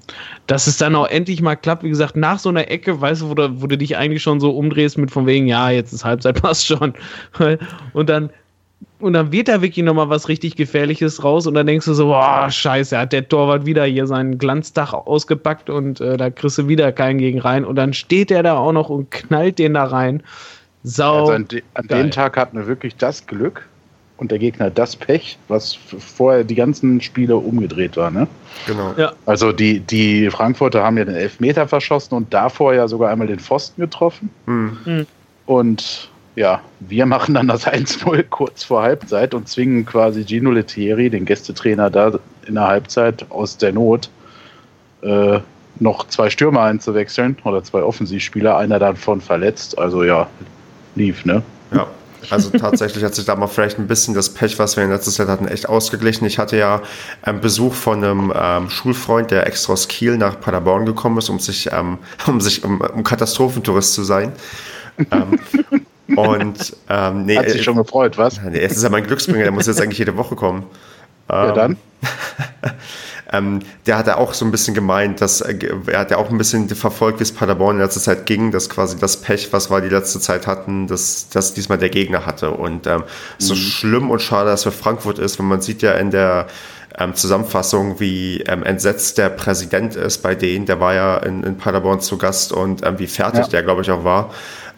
dass 0.47 0.67
es 0.67 0.77
dann 0.77 0.95
auch 0.95 1.07
endlich 1.07 1.41
mal 1.41 1.55
klappt, 1.55 1.83
wie 1.83 1.89
gesagt, 1.89 2.17
nach 2.17 2.37
so 2.37 2.49
einer 2.49 2.69
Ecke, 2.69 2.99
weißt 2.99 3.21
du, 3.21 3.29
wo 3.29 3.33
du, 3.35 3.61
wo 3.61 3.67
du 3.67 3.77
dich 3.77 3.95
eigentlich 3.95 4.21
schon 4.21 4.39
so 4.39 4.51
umdrehst 4.51 4.97
mit 4.97 5.09
von 5.09 5.25
wegen, 5.25 5.47
ja, 5.47 5.69
jetzt 5.69 5.93
ist 5.93 6.03
Halbzeit, 6.03 6.41
passt 6.41 6.67
schon. 6.67 6.93
Und 7.93 8.09
dann, 8.09 8.29
und 8.99 9.13
dann 9.13 9.31
wird 9.31 9.47
da 9.47 9.61
wirklich 9.61 9.85
nochmal 9.85 10.09
was 10.09 10.27
richtig 10.27 10.55
Gefährliches 10.55 11.23
raus 11.23 11.47
und 11.47 11.53
dann 11.53 11.67
denkst 11.67 11.85
du 11.85 11.93
so, 11.93 12.07
boah, 12.07 12.49
scheiße, 12.49 12.97
hat 12.97 13.13
der 13.13 13.27
Torwart 13.27 13.65
wieder 13.65 13.85
hier 13.85 14.07
seinen 14.07 14.37
Glanzdach 14.37 14.93
ausgepackt 14.93 15.69
und 15.69 16.01
äh, 16.01 16.17
da 16.17 16.29
kriegst 16.29 16.57
du 16.57 16.67
wieder 16.67 16.91
keinen 16.91 17.19
gegen 17.19 17.39
rein. 17.39 17.63
Und 17.63 17.75
dann 17.77 17.93
steht 17.93 18.29
der 18.29 18.43
da 18.43 18.57
auch 18.57 18.73
noch 18.73 18.89
und 18.89 19.11
knallt 19.11 19.59
den 19.59 19.75
da 19.75 19.85
rein. 19.85 20.23
Sau. 20.83 21.21
Also 21.21 21.31
an, 21.31 21.47
de 21.47 21.63
an 21.75 21.87
dem 21.87 22.11
Tag 22.11 22.35
hatten 22.35 22.57
wir 22.57 22.67
wirklich 22.67 22.97
das 22.97 23.25
Glück 23.25 23.65
und 24.23 24.31
der 24.31 24.39
Gegner 24.39 24.69
das 24.69 24.95
Pech, 24.95 25.37
was 25.49 25.73
vorher 25.73 26.45
die 26.45 26.55
ganzen 26.55 27.01
Spiele 27.01 27.35
umgedreht 27.35 27.97
war. 27.97 28.09
Ne? 28.09 28.25
Genau. 28.65 28.93
Ja. 28.95 29.11
Also 29.25 29.51
die, 29.51 29.81
die 29.81 30.29
Frankfurter 30.29 30.81
haben 30.81 30.97
ja 30.97 31.03
den 31.03 31.15
Elfmeter 31.15 31.67
verschossen 31.67 32.15
und 32.15 32.33
davor 32.33 32.73
ja 32.73 32.87
sogar 32.87 33.11
einmal 33.11 33.27
den 33.27 33.39
Pfosten 33.39 33.81
getroffen. 33.81 34.29
Hm. 34.45 35.05
Und 35.45 36.09
ja, 36.35 36.61
wir 36.79 37.05
machen 37.05 37.35
dann 37.35 37.49
das 37.49 37.67
1-0 37.67 38.23
kurz 38.29 38.63
vor 38.63 38.81
Halbzeit 38.81 39.33
und 39.33 39.49
zwingen 39.49 39.85
quasi 39.85 40.25
Gino 40.25 40.51
Lettieri, 40.51 41.09
den 41.09 41.25
Gästetrainer, 41.25 41.89
da 41.89 42.17
in 42.47 42.55
der 42.55 42.67
Halbzeit 42.67 43.25
aus 43.29 43.57
der 43.57 43.73
Not 43.73 44.09
äh, 45.01 45.39
noch 45.81 46.07
zwei 46.07 46.29
Stürmer 46.29 46.61
einzuwechseln 46.61 47.35
oder 47.43 47.61
zwei 47.61 47.83
Offensivspieler, 47.83 48.55
einer 48.55 48.79
davon 48.79 49.19
verletzt. 49.19 49.77
Also 49.77 50.05
ja, 50.05 50.29
lief, 50.95 51.25
ne? 51.25 51.43
Ja, 51.73 51.87
also 52.29 52.49
tatsächlich 52.49 53.03
hat 53.03 53.15
sich 53.15 53.25
da 53.25 53.35
mal 53.35 53.47
vielleicht 53.47 53.79
ein 53.79 53.87
bisschen 53.87 54.13
das 54.13 54.29
Pech, 54.29 54.59
was 54.59 54.77
wir 54.77 54.83
in 54.83 54.89
letztes 54.89 55.17
Jahr 55.17 55.27
hatten, 55.27 55.47
echt 55.47 55.67
ausgeglichen. 55.67 56.25
Ich 56.25 56.39
hatte 56.39 56.57
ja 56.57 56.81
einen 57.21 57.41
Besuch 57.41 57.73
von 57.73 58.03
einem 58.03 58.33
ähm, 58.35 58.69
Schulfreund, 58.69 59.31
der 59.31 59.47
extra 59.47 59.73
aus 59.73 59.87
Kiel 59.87 60.17
nach 60.17 60.39
Paderborn 60.39 60.85
gekommen 60.85 61.17
ist, 61.17 61.29
um 61.29 61.39
sich, 61.39 61.71
ähm, 61.71 61.97
um 62.27 62.41
sich 62.41 62.63
um, 62.63 62.81
um 62.81 63.03
Katastrophentourist 63.03 63.93
zu 63.93 64.03
sein. 64.03 64.31
ähm, 65.11 65.39
und 66.15 66.75
ähm, 66.89 67.25
nee, 67.25 67.37
Hat 67.37 67.49
sich 67.49 67.63
schon 67.63 67.77
gefreut, 67.77 68.17
was? 68.17 68.39
nee, 68.41 68.59
es 68.59 68.77
ist 68.77 68.83
ja 68.83 68.89
mein 68.89 69.05
Glücksbringer, 69.05 69.43
der 69.43 69.51
muss 69.51 69.67
jetzt 69.67 69.81
eigentlich 69.81 69.99
jede 69.99 70.15
Woche 70.17 70.35
kommen. 70.35 70.65
Ja, 71.29 71.51
dann. 71.51 71.77
Ähm, 73.33 73.59
der 73.87 73.97
hat 73.97 74.07
ja 74.07 74.17
auch 74.17 74.33
so 74.33 74.45
ein 74.45 74.51
bisschen 74.51 74.75
gemeint, 74.75 75.19
dass 75.19 75.41
äh, 75.41 75.57
er 75.87 75.99
hat 75.99 76.11
ja 76.11 76.17
auch 76.17 76.29
ein 76.29 76.37
bisschen 76.37 76.69
verfolgt, 76.69 77.19
wie 77.19 77.23
es 77.23 77.31
Paderborn 77.31 77.77
in 77.77 77.81
letzter 77.81 77.99
Zeit 77.99 78.25
ging, 78.25 78.51
dass 78.51 78.69
quasi 78.69 78.97
das 78.97 79.17
Pech, 79.17 79.51
was 79.51 79.69
wir 79.69 79.81
die 79.81 79.89
letzte 79.89 80.19
Zeit 80.19 80.47
hatten, 80.47 80.87
dass 80.87 81.27
das 81.29 81.53
diesmal 81.53 81.79
der 81.79 81.89
Gegner 81.89 82.25
hatte. 82.25 82.51
Und 82.51 82.87
ähm, 82.87 83.03
so 83.39 83.55
schlimm 83.55 84.11
und 84.11 84.21
schade 84.21 84.49
das 84.51 84.63
für 84.63 84.71
Frankfurt 84.71 85.19
ist, 85.19 85.39
wenn 85.39 85.47
man 85.47 85.61
sieht 85.61 85.81
ja 85.81 85.93
in 85.93 86.11
der 86.11 86.47
ähm, 86.97 87.15
Zusammenfassung, 87.15 87.99
wie 87.99 88.41
ähm, 88.41 88.63
entsetzt 88.63 89.17
der 89.17 89.29
Präsident 89.29 89.95
ist 89.95 90.19
bei 90.19 90.35
denen. 90.35 90.65
Der 90.65 90.79
war 90.79 90.93
ja 90.93 91.17
in, 91.17 91.43
in 91.43 91.57
Paderborn 91.57 92.01
zu 92.01 92.17
Gast 92.17 92.51
und 92.51 92.85
ähm, 92.85 92.99
wie 92.99 93.07
fertig 93.07 93.41
Ja. 93.41 93.47
der, 93.47 93.63
glaube 93.63 93.81
ich, 93.81 93.91
auch 93.91 94.03
war. 94.03 94.31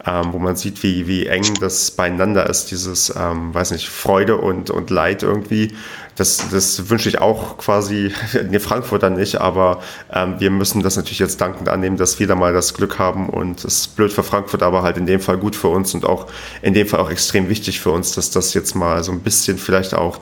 Ähm, 0.08 0.34
wo 0.34 0.38
man 0.38 0.56
sieht, 0.56 0.84
wie, 0.84 1.08
wie 1.08 1.26
eng 1.26 1.46
das 1.60 1.90
beieinander 1.90 2.48
ist, 2.48 2.70
dieses, 2.70 3.12
ähm, 3.20 3.52
weiß 3.56 3.72
nicht, 3.72 3.90
Freude 3.90 4.38
und, 4.38 4.70
und 4.70 4.92
Leid 4.92 5.24
irgendwie. 5.24 5.74
Das, 6.16 6.48
das 6.52 6.92
wünsche 6.92 7.10
ich 7.10 7.20
auch 7.20 7.58
quasi, 7.58 8.14
nee, 8.50 8.60
Frankfurter 8.60 9.10
nicht, 9.10 9.42
aber 9.42 9.82
ähm, 10.14 10.36
wir 10.38 10.52
müssen 10.52 10.84
das 10.84 10.96
natürlich 10.96 11.18
jetzt 11.18 11.42
dankend 11.42 11.70
annehmen, 11.70 11.98
dass 11.98 12.20
wir 12.20 12.28
da 12.28 12.36
mal 12.36 12.54
das 12.54 12.76
Glück 12.76 13.00
haben 13.00 13.30
und 13.30 13.66
es 13.66 13.80
ist 13.80 13.96
blöd 13.96 14.14
für 14.14 14.22
Frankfurt, 14.22 14.62
aber 14.62 14.84
halt 14.84 14.98
in 14.98 15.08
dem 15.08 15.22
Fall 15.22 15.38
gut 15.40 15.56
für 15.56 15.70
uns 15.70 15.96
und 15.96 16.06
auch 16.06 16.28
in 16.62 16.76
dem 16.76 16.86
Fall 16.86 17.00
auch 17.00 17.10
extrem 17.10 17.50
wichtig 17.50 17.80
für 17.80 17.90
uns, 17.90 18.12
dass 18.14 18.30
das 18.30 18.54
jetzt 18.54 18.76
mal 18.76 19.04
so 19.04 19.12
ein 19.12 19.22
bisschen 19.22 19.58
vielleicht 19.58 19.96
auch 19.96 20.20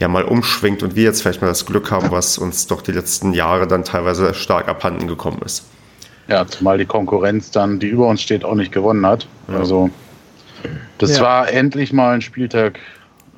ja 0.00 0.08
mal 0.08 0.24
umschwingt 0.24 0.82
und 0.82 0.96
wir 0.96 1.04
jetzt 1.04 1.22
vielleicht 1.22 1.40
mal 1.40 1.48
das 1.48 1.66
Glück 1.66 1.90
haben, 1.90 2.10
was 2.10 2.38
uns 2.38 2.66
doch 2.66 2.82
die 2.82 2.92
letzten 2.92 3.32
Jahre 3.32 3.66
dann 3.66 3.84
teilweise 3.84 4.34
stark 4.34 4.68
abhanden 4.68 5.06
gekommen 5.06 5.40
ist. 5.44 5.64
Ja, 6.28 6.46
zumal 6.46 6.78
die 6.78 6.86
Konkurrenz 6.86 7.50
dann, 7.50 7.78
die 7.78 7.88
über 7.88 8.06
uns 8.08 8.22
steht, 8.22 8.44
auch 8.44 8.54
nicht 8.54 8.72
gewonnen 8.72 9.04
hat. 9.06 9.26
Also, 9.48 9.90
das 10.98 11.18
Ja. 11.18 11.22
war 11.22 11.52
endlich 11.52 11.92
mal 11.92 12.14
ein 12.14 12.22
Spieltag 12.22 12.78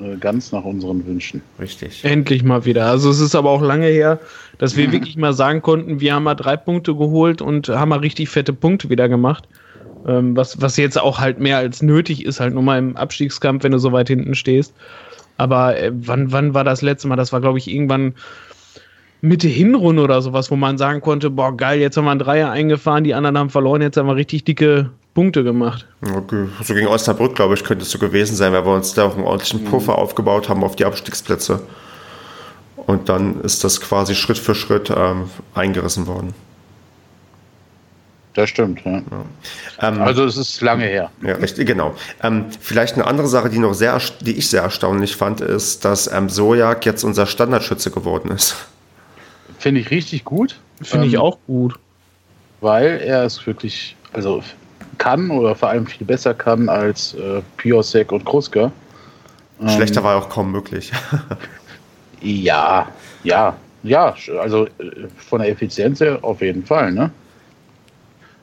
äh, 0.01 0.17
ganz 0.19 0.53
nach 0.53 0.65
unseren 0.65 1.05
Wünschen. 1.07 1.43
Richtig. 1.59 2.05
Endlich 2.05 2.45
mal 2.45 2.65
wieder. 2.65 2.87
Also 2.87 3.11
es 3.11 3.19
ist 3.19 3.35
aber 3.35 3.51
auch 3.51 3.63
lange 3.63 3.87
her, 3.87 4.21
dass 4.59 4.77
wir 4.77 4.93
wirklich 4.93 5.17
mal 5.17 5.33
sagen 5.33 5.63
konnten, 5.63 6.01
wir 6.01 6.15
haben 6.15 6.23
mal 6.23 6.35
drei 6.35 6.57
Punkte 6.57 6.95
geholt 6.95 7.43
und 7.43 7.69
haben 7.69 7.89
mal 7.89 7.99
richtig 7.99 8.29
fette 8.29 8.53
Punkte 8.53 8.89
wieder 8.91 9.09
gemacht. 9.09 9.49
Ähm, 10.07 10.37
was, 10.37 10.61
was 10.61 10.77
jetzt 10.77 11.01
auch 11.01 11.19
halt 11.19 11.41
mehr 11.41 11.57
als 11.57 11.83
nötig 11.83 12.25
ist, 12.25 12.39
halt 12.41 12.55
nur 12.55 12.63
mal 12.63 12.79
im 12.79 12.97
Abstiegskampf, 12.97 13.65
wenn 13.65 13.73
du 13.73 13.79
so 13.79 13.91
weit 13.93 14.09
hinten 14.09 14.35
stehst. 14.35 14.75
Aber 15.37 15.79
äh, 15.79 15.93
wann, 15.95 16.33
wann 16.33 16.55
war 16.55 16.65
das 16.65 16.83
letzte 16.83 17.09
Mal? 17.09 17.17
Das 17.17 17.33
war, 17.33 17.41
glaube 17.41 17.59
ich, 17.59 17.71
irgendwann 17.71 18.15
Mitte 19.21 19.49
Hinrunde 19.49 20.03
oder 20.03 20.23
sowas, 20.23 20.51
wo 20.51 20.57
man 20.57 20.79
sagen 20.79 21.01
konnte, 21.01 21.31
boah, 21.31 21.57
geil, 21.57 21.81
jetzt 21.81 21.97
haben 21.97 22.05
wir 22.05 22.11
einen 22.11 22.21
Dreier 22.21 22.51
eingefahren, 22.51 23.05
die 23.05 23.15
anderen 23.15 23.39
haben 23.39 23.51
verloren, 23.51 23.83
jetzt 23.83 23.97
haben 23.97 24.07
wir 24.07 24.17
richtig 24.17 24.45
dicke 24.45 24.91
Punkte 25.15 25.43
gemacht. 25.43 25.87
Okay. 26.15 26.47
So 26.63 26.75
gegen 26.75 26.87
Osnabrück, 26.89 27.35
glaube 27.35 27.55
ich, 27.55 27.65
könnte 27.65 27.85
es 27.85 27.91
so 27.91 27.99
gewesen 27.99 28.37
sein, 28.37 28.53
weil 28.53 28.67
wir 28.67 28.75
uns 28.75 28.93
da 28.93 29.07
auch 29.07 29.15
einen 29.15 29.25
ordentlichen 29.25 29.65
Puffer 29.65 29.97
aufgebaut 29.97 30.49
haben 30.49 30.63
auf 30.63 30.77
die 30.77 30.85
Abstiegsplätze. 30.85 31.61
Und 32.77 33.09
dann 33.09 33.41
ist 33.41 33.65
das 33.65 33.81
quasi 33.81 34.15
Schritt 34.15 34.39
für 34.39 34.55
Schritt 34.55 34.93
ähm, 34.95 35.31
eingerissen 35.55 36.07
worden. 36.07 36.35
Das 38.37 38.51
stimmt, 38.51 38.83
ja. 38.85 39.03
Ähm, 39.81 40.03
Also, 40.03 40.27
es 40.27 40.37
ist 40.37 40.61
lange 40.61 40.85
her. 40.85 41.11
Ja, 41.23 41.37
richtig, 41.37 41.67
genau. 41.67 41.95
Ähm, 42.23 42.45
vielleicht 42.61 42.95
eine 42.95 43.07
andere 43.07 43.29
Sache, 43.29 43.49
die 43.49 43.59
noch 43.59 43.73
sehr, 43.73 43.99
die 44.21 44.37
ich 44.37 44.51
sehr 44.51 44.61
erstaunlich 44.61 45.17
fand, 45.17 45.41
ist, 45.41 45.87
dass 45.87 46.07
ähm, 46.13 46.29
Sojak 46.29 46.85
jetzt 46.85 47.03
unser 47.03 47.25
Standardschütze 47.25 47.91
geworden 47.91 48.31
ist. 48.31 48.55
Finde 49.59 49.81
ich 49.81 49.91
richtig 49.91 50.25
gut. 50.25 50.59
Finde 50.83 51.07
ich 51.07 51.15
ähm, 51.15 51.21
auch 51.21 51.39
gut. 51.47 51.79
Weil 52.61 53.01
er 53.03 53.25
es 53.25 53.47
wirklich, 53.47 53.97
also 54.13 54.43
kann 54.99 55.31
oder 55.31 55.55
vor 55.55 55.71
allem 55.71 55.87
viel 55.87 56.07
besser 56.07 56.35
kann 56.35 56.69
als 56.69 57.15
äh, 57.15 57.41
Piosek 57.57 58.13
und 58.13 58.27
Kruska. 58.27 58.71
Ähm, 59.63 59.69
Schlechter 59.71 60.05
war 60.05 60.17
auch 60.17 60.29
kaum 60.29 60.53
möglich. 60.53 60.93
Ja, 62.21 62.89
ja, 63.25 63.57
ja, 63.83 64.15
also 64.41 64.67
äh, 64.67 64.71
von 65.17 65.41
der 65.41 65.51
Effizienz 65.51 66.01
her 66.01 66.19
auf 66.21 66.43
jeden 66.43 66.67
Fall, 66.67 66.93
ne? 66.93 67.11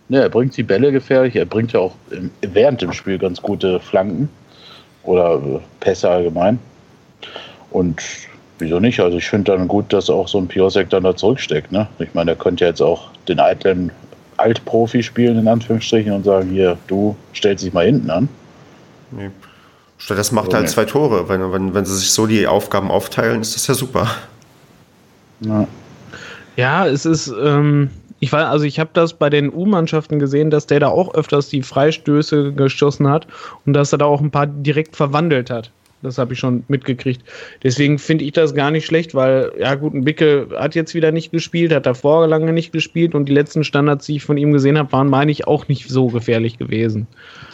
Ne, 0.10 0.22
er 0.22 0.30
bringt 0.30 0.56
die 0.58 0.64
Bälle 0.64 0.91
gefährlich, 0.91 1.36
er 1.36 1.45
bringt 1.45 1.74
ja 1.74 1.80
auch 1.80 1.95
im, 2.12 2.30
während 2.41 2.82
dem 2.82 2.91
Spiel 2.91 3.18
ganz 3.18 3.41
gute 3.41 3.80
Flanken 3.80 4.30
oder 5.04 5.36
äh, 5.36 5.60
Pässe 5.80 6.10
allgemein. 6.10 6.60
Und 7.72 8.01
wieso 8.60 8.80
nicht? 8.80 8.99
Also 8.99 9.18
ich 9.18 9.30
finde 9.30 9.51
dann 9.51 9.68
gut, 9.68 9.91
dass 9.93 10.10
auch 10.10 10.28
so 10.28 10.38
ein 10.38 10.47
Piosek 10.47 10.89
dann 10.89 11.04
da 11.04 11.16
zurücksteckt. 11.16 11.72
Ne? 11.72 11.88
Ich 11.99 12.14
meine, 12.14 12.32
er 12.32 12.38
könnte 12.38 12.66
ja 12.66 12.70
jetzt 12.70 12.82
auch 12.82 13.10
den 13.28 13.39
eitlen 13.39 13.91
Altprofi 14.38 15.04
spielen, 15.04 15.38
in 15.39 15.47
Anführungsstrichen, 15.47 16.12
und 16.12 16.26
sagen, 16.26 16.49
hier, 16.49 16.78
du 16.88 17.16
stellst 17.34 17.64
dich 17.64 17.74
mal 17.74 17.86
hinten 17.86 18.10
an. 18.10 18.30
Nee. 19.12 19.30
Das 20.08 20.32
macht 20.32 20.51
so, 20.51 20.54
halt 20.54 20.66
nee. 20.66 20.72
zwei 20.72 20.86
Tore. 20.86 21.30
Wenn, 21.30 21.51
wenn, 21.51 21.74
wenn 21.74 21.86
sie 21.86 21.95
sich 21.95 22.12
so 22.12 22.28
die 22.28 22.47
Aufgaben 22.47 22.91
aufteilen, 22.91 23.41
ist 23.41 23.56
das 23.56 23.68
ja 23.68 23.74
super. 23.74 24.10
Ja, 25.39 25.68
ja 26.56 26.88
es 26.88 27.06
ist, 27.06 27.34
ähm, 27.41 27.89
ich 28.24 28.32
war, 28.32 28.49
also 28.49 28.63
ich 28.63 28.80
habe 28.80 28.91
das 28.93 29.13
bei 29.13 29.30
den 29.30 29.53
U-Mannschaften 29.53 30.17
gesehen, 30.17 30.49
dass 30.49 30.65
der 30.65 30.80
da 30.80 30.88
auch 30.88 31.13
öfters 31.13 31.49
die 31.49 31.61
Freistöße 31.61 32.53
geschossen 32.53 33.09
hat 33.09 33.28
und 33.65 33.74
dass 33.74 33.91
er 33.91 33.97
da 33.97 34.05
auch 34.05 34.21
ein 34.21 34.32
paar 34.32 34.47
direkt 34.47 34.95
verwandelt 34.95 35.49
hat. 35.49 35.71
Das 36.01 36.17
habe 36.17 36.32
ich 36.32 36.39
schon 36.39 36.63
mitgekriegt. 36.69 37.21
Deswegen 37.63 37.99
finde 37.99 38.24
ich 38.24 38.32
das 38.32 38.55
gar 38.55 38.71
nicht 38.71 38.86
schlecht, 38.86 39.13
weil, 39.13 39.51
ja 39.59 39.76
gut, 39.76 39.93
ein 39.93 40.05
Bicke 40.05 40.47
hat 40.57 40.74
jetzt 40.74 40.93
wieder 40.93 41.11
nicht 41.11 41.34
gespielt, 41.34 41.74
hat 41.74 41.86
davor 41.86 42.26
lange 42.28 42.53
nicht 42.53 42.71
gespielt 42.71 43.13
und 43.13 43.26
die 43.28 43.34
letzten 43.34 43.65
Standards, 43.65 44.05
die 44.05 44.15
ich 44.15 44.24
von 44.24 44.38
ihm 44.38 44.53
gesehen 44.53 44.78
habe, 44.78 44.91
waren, 44.93 45.09
meine 45.09 45.32
ich, 45.32 45.45
auch 45.45 45.67
nicht 45.67 45.89
so 45.89 46.07
gefährlich 46.07 46.57
gewesen. 46.57 47.07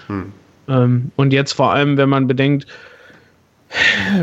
Hm. 0.05 0.33
Ähm, 0.67 1.11
und 1.15 1.33
jetzt 1.33 1.53
vor 1.53 1.73
allem, 1.73 1.97
wenn 1.97 2.09
man 2.09 2.27
bedenkt, 2.27 2.67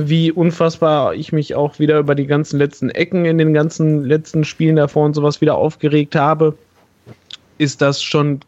wie 0.00 0.32
unfassbar 0.32 1.14
ich 1.14 1.32
mich 1.32 1.54
auch 1.54 1.78
wieder 1.78 1.98
über 1.98 2.14
die 2.14 2.26
ganzen 2.26 2.58
letzten 2.58 2.90
Ecken 2.90 3.24
in 3.24 3.38
den 3.38 3.54
ganzen 3.54 4.04
letzten 4.04 4.44
Spielen 4.44 4.76
davor 4.76 5.06
und 5.06 5.14
sowas 5.14 5.40
wieder 5.40 5.56
aufgeregt 5.56 6.16
habe, 6.16 6.56
ist 7.58 7.80
das 7.80 8.02
schon 8.02 8.40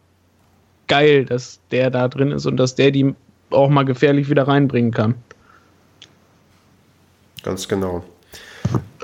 geil, 0.88 1.24
dass 1.24 1.60
der 1.70 1.90
da 1.90 2.08
drin 2.08 2.32
ist 2.32 2.46
und 2.46 2.56
dass 2.56 2.74
der 2.74 2.90
die 2.90 3.14
auch 3.50 3.68
mal 3.68 3.84
gefährlich 3.84 4.28
wieder 4.28 4.48
reinbringen 4.48 4.90
kann. 4.90 5.14
Ganz 7.42 7.68
genau. 7.68 8.04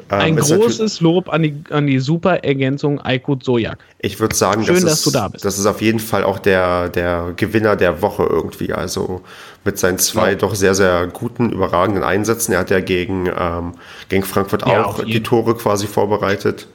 Ein 0.08 0.36
ähm, 0.38 0.44
großes 0.44 1.00
Lob 1.00 1.32
an 1.32 1.42
die, 1.42 1.54
an 1.70 1.86
die 1.86 1.98
super 1.98 2.44
Ergänzung 2.44 3.00
Aykut 3.00 3.44
Sojak. 3.44 3.78
Ich 3.98 4.20
würde 4.20 4.34
sagen, 4.34 4.64
Schön, 4.64 4.74
das 4.74 4.84
dass 4.84 4.92
ist, 4.94 5.06
du 5.06 5.10
da 5.10 5.28
bist. 5.28 5.44
Das 5.44 5.58
ist 5.58 5.66
auf 5.66 5.80
jeden 5.80 5.98
Fall 5.98 6.24
auch 6.24 6.38
der, 6.38 6.88
der 6.88 7.32
Gewinner 7.36 7.76
der 7.76 8.02
Woche 8.02 8.24
irgendwie. 8.24 8.72
Also 8.72 9.22
mit 9.64 9.78
seinen 9.78 9.98
zwei 9.98 10.30
ja. 10.30 10.36
doch 10.36 10.54
sehr, 10.54 10.74
sehr 10.74 11.06
guten, 11.06 11.50
überragenden 11.50 12.04
Einsätzen. 12.04 12.52
Er 12.52 12.60
hat 12.60 12.70
ja 12.70 12.80
gegen, 12.80 13.26
ähm, 13.26 13.72
gegen 14.08 14.22
Frankfurt 14.22 14.66
ja, 14.66 14.84
auch 14.84 15.02
die 15.04 15.22
Tore 15.22 15.54
quasi 15.54 15.86
vorbereitet. 15.86 16.68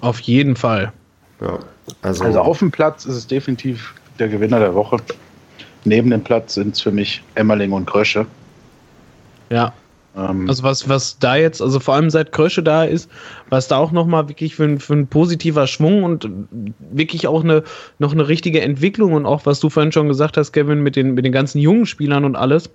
Auf 0.00 0.20
jeden 0.20 0.54
Fall. 0.54 0.92
Ja, 1.40 1.58
also, 2.02 2.24
also 2.24 2.40
auf 2.40 2.58
dem 2.58 2.70
Platz 2.70 3.04
ist 3.04 3.16
es 3.16 3.26
definitiv 3.26 3.94
der 4.18 4.28
Gewinner 4.28 4.60
der 4.60 4.74
Woche. 4.74 4.98
Neben 5.84 6.10
dem 6.10 6.22
Platz 6.22 6.54
sind 6.54 6.74
es 6.74 6.80
für 6.80 6.92
mich 6.92 7.22
Emmerling 7.34 7.72
und 7.72 7.86
Krösche. 7.86 8.26
Ja, 9.50 9.72
also 10.14 10.62
was, 10.62 10.88
was 10.88 11.18
da 11.18 11.34
jetzt, 11.34 11.60
also 11.60 11.80
vor 11.80 11.94
allem 11.94 12.08
seit 12.08 12.30
Krösche 12.30 12.62
da 12.62 12.84
ist, 12.84 13.10
was 13.48 13.66
da 13.66 13.78
auch 13.78 13.90
nochmal 13.90 14.28
wirklich 14.28 14.54
für, 14.54 14.78
für 14.78 14.94
ein 14.94 15.08
positiver 15.08 15.66
Schwung 15.66 16.04
und 16.04 16.28
wirklich 16.78 17.26
auch 17.26 17.42
eine, 17.42 17.64
noch 17.98 18.12
eine 18.12 18.28
richtige 18.28 18.60
Entwicklung 18.60 19.12
und 19.12 19.26
auch 19.26 19.44
was 19.44 19.58
du 19.58 19.70
vorhin 19.70 19.90
schon 19.90 20.06
gesagt 20.06 20.36
hast, 20.36 20.52
Kevin, 20.52 20.82
mit 20.82 20.94
den, 20.94 21.14
mit 21.14 21.24
den 21.24 21.32
ganzen 21.32 21.58
jungen 21.58 21.86
Spielern 21.86 22.24
und 22.24 22.36
alles, 22.36 22.70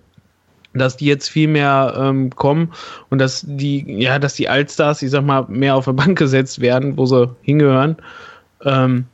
dass 0.73 0.97
die 0.97 1.05
jetzt 1.05 1.29
viel 1.29 1.47
mehr 1.47 1.93
ähm, 1.97 2.29
kommen 2.31 2.73
und 3.09 3.19
dass 3.19 3.45
die, 3.47 3.85
ja, 3.87 4.19
dass 4.19 4.33
die 4.33 4.49
Altstars, 4.49 5.01
ich 5.01 5.09
sag 5.09 5.23
mal, 5.23 5.45
mehr 5.47 5.75
auf 5.75 5.85
der 5.85 5.93
Bank 5.93 6.17
gesetzt 6.17 6.59
werden, 6.59 6.97
wo 6.97 7.05
sie 7.05 7.33
hingehören. 7.41 7.95
Ähm, 8.65 9.05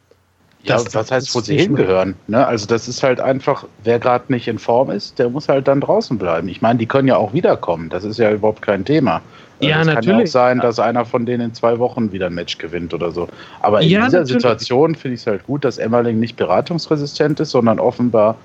ja, 0.65 0.75
das, 0.75 0.95
was 0.95 1.11
heißt, 1.11 1.35
wo 1.35 1.39
sie 1.39 1.57
hingehören? 1.57 2.15
Ne? 2.27 2.45
Also 2.45 2.65
das 2.65 2.87
ist 2.87 3.03
halt 3.03 3.19
einfach, 3.19 3.65
wer 3.83 3.99
gerade 3.99 4.25
nicht 4.29 4.47
in 4.47 4.59
Form 4.59 4.89
ist, 4.89 5.19
der 5.19 5.29
muss 5.29 5.47
halt 5.47 5.67
dann 5.67 5.81
draußen 5.81 6.17
bleiben. 6.17 6.47
Ich 6.47 6.61
meine, 6.61 6.79
die 6.79 6.85
können 6.85 7.07
ja 7.07 7.17
auch 7.17 7.33
wiederkommen. 7.33 7.89
Das 7.89 8.03
ist 8.03 8.17
ja 8.17 8.31
überhaupt 8.31 8.61
kein 8.61 8.83
Thema. 8.83 9.21
Ja, 9.59 9.81
es 9.81 9.87
natürlich. 9.87 10.05
kann 10.05 10.17
ja 10.17 10.23
auch 10.23 10.27
sein, 10.27 10.59
dass 10.59 10.79
einer 10.79 11.05
von 11.05 11.25
denen 11.25 11.45
in 11.45 11.53
zwei 11.53 11.79
Wochen 11.79 12.11
wieder 12.11 12.27
ein 12.27 12.33
Match 12.33 12.57
gewinnt 12.57 12.93
oder 12.93 13.11
so. 13.11 13.27
Aber 13.61 13.81
in 13.81 13.89
ja, 13.89 14.05
dieser 14.05 14.19
natürlich. 14.19 14.41
Situation 14.41 14.95
finde 14.95 15.15
ich 15.15 15.21
es 15.21 15.27
halt 15.27 15.45
gut, 15.45 15.63
dass 15.63 15.77
Emmerling 15.77 16.19
nicht 16.19 16.35
beratungsresistent 16.35 17.39
ist, 17.39 17.51
sondern 17.51 17.79
offenbar 17.79 18.35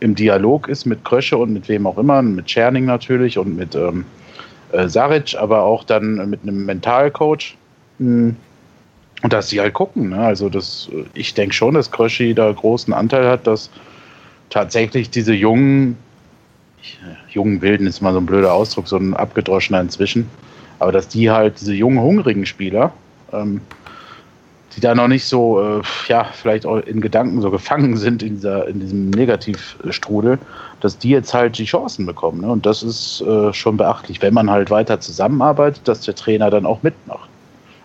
im 0.00 0.14
Dialog 0.14 0.68
ist 0.68 0.86
mit 0.86 1.04
Krösche 1.04 1.36
und 1.36 1.52
mit 1.52 1.68
wem 1.68 1.86
auch 1.86 1.98
immer, 1.98 2.22
mit 2.22 2.50
Scherning 2.50 2.84
natürlich 2.84 3.36
und 3.36 3.56
mit 3.56 3.74
ähm, 3.74 4.04
äh, 4.72 4.88
Saric, 4.88 5.36
aber 5.38 5.62
auch 5.62 5.84
dann 5.84 6.30
mit 6.30 6.42
einem 6.42 6.64
Mentalcoach. 6.64 7.56
Hm 7.98 8.36
und 9.24 9.32
dass 9.32 9.48
sie 9.48 9.58
halt 9.58 9.72
gucken. 9.72 10.10
Ne? 10.10 10.18
Also 10.18 10.50
das, 10.50 10.90
ich 11.14 11.32
denke 11.32 11.54
schon, 11.54 11.74
dass 11.74 11.90
Kröschi 11.90 12.34
da 12.34 12.52
großen 12.52 12.92
Anteil 12.92 13.26
hat, 13.26 13.46
dass 13.46 13.70
tatsächlich 14.50 15.08
diese 15.08 15.32
jungen, 15.32 15.96
jungen 17.30 17.62
Wilden 17.62 17.86
ist 17.86 18.02
mal 18.02 18.12
so 18.12 18.18
ein 18.18 18.26
blöder 18.26 18.52
Ausdruck, 18.52 18.86
so 18.86 18.98
ein 18.98 19.14
abgedroschener 19.14 19.80
inzwischen, 19.80 20.28
aber 20.78 20.92
dass 20.92 21.08
die 21.08 21.30
halt, 21.30 21.58
diese 21.58 21.72
jungen, 21.72 22.00
hungrigen 22.00 22.44
Spieler, 22.44 22.92
ähm, 23.32 23.62
die 24.76 24.82
da 24.82 24.94
noch 24.94 25.08
nicht 25.08 25.24
so, 25.24 25.78
äh, 25.78 25.82
ja, 26.08 26.24
vielleicht 26.24 26.66
auch 26.66 26.80
in 26.80 27.00
Gedanken 27.00 27.40
so 27.40 27.50
gefangen 27.50 27.96
sind 27.96 28.22
in, 28.22 28.34
dieser, 28.34 28.68
in 28.68 28.80
diesem 28.80 29.08
Negativstrudel, 29.08 30.38
dass 30.80 30.98
die 30.98 31.08
jetzt 31.08 31.32
halt 31.32 31.56
die 31.56 31.64
Chancen 31.64 32.04
bekommen. 32.04 32.42
Ne? 32.42 32.48
Und 32.48 32.66
das 32.66 32.82
ist 32.82 33.22
äh, 33.22 33.54
schon 33.54 33.78
beachtlich, 33.78 34.20
wenn 34.20 34.34
man 34.34 34.50
halt 34.50 34.68
weiter 34.70 35.00
zusammenarbeitet, 35.00 35.88
dass 35.88 36.02
der 36.02 36.14
Trainer 36.14 36.50
dann 36.50 36.66
auch 36.66 36.82
mitmacht. 36.82 37.30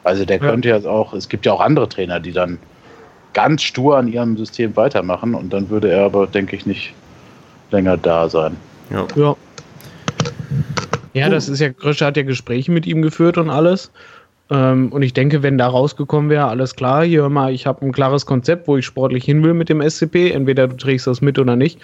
Also 0.04 0.26
der 0.26 0.38
ja. 0.38 0.50
könnte 0.50 0.70
ja 0.70 0.78
auch, 0.90 1.14
es 1.14 1.30
gibt 1.30 1.46
ja 1.46 1.54
auch 1.54 1.62
andere 1.62 1.90
Trainer, 1.90 2.20
die 2.20 2.32
dann 2.32 2.58
ganz 3.34 3.62
stur 3.62 3.98
an 3.98 4.08
ihrem 4.08 4.38
System 4.38 4.76
weitermachen 4.76 5.36
und 5.36 5.52
dann 5.54 5.70
würde 5.70 5.90
er 5.92 6.06
aber, 6.06 6.28
denke 6.28 6.56
ich, 6.56 6.66
nicht 6.66 6.94
länger 7.72 7.98
da 7.98 8.30
sein. 8.30 8.58
Ja. 8.90 9.06
Ja, 9.16 9.36
ja 11.14 11.30
das 11.30 11.48
ist 11.48 11.60
ja, 11.60 11.72
Krösche 11.72 12.06
hat 12.06 12.18
ja 12.18 12.24
Gespräche 12.24 12.72
mit 12.72 12.88
ihm 12.88 13.02
geführt 13.02 13.38
und 13.38 13.50
alles. 13.50 13.92
Ähm, 14.52 14.92
und 14.92 15.04
ich 15.04 15.14
denke, 15.14 15.44
wenn 15.44 15.58
da 15.58 15.68
rausgekommen 15.68 16.30
wäre, 16.30 16.48
alles 16.48 16.76
klar, 16.76 17.06
hier 17.06 17.22
hör 17.22 17.30
mal, 17.30 17.54
ich 17.54 17.68
habe 17.68 17.86
ein 17.86 17.92
klares 17.92 18.26
Konzept, 18.26 18.68
wo 18.68 18.78
ich 18.78 18.86
sportlich 18.86 19.24
hin 19.24 19.44
will 19.44 19.54
mit 19.54 19.70
dem 19.70 19.88
SCP. 19.88 20.32
Entweder 20.32 20.68
du 20.68 20.76
trägst 20.76 21.06
das 21.06 21.22
mit 21.22 21.38
oder 21.38 21.56
nicht. 21.56 21.80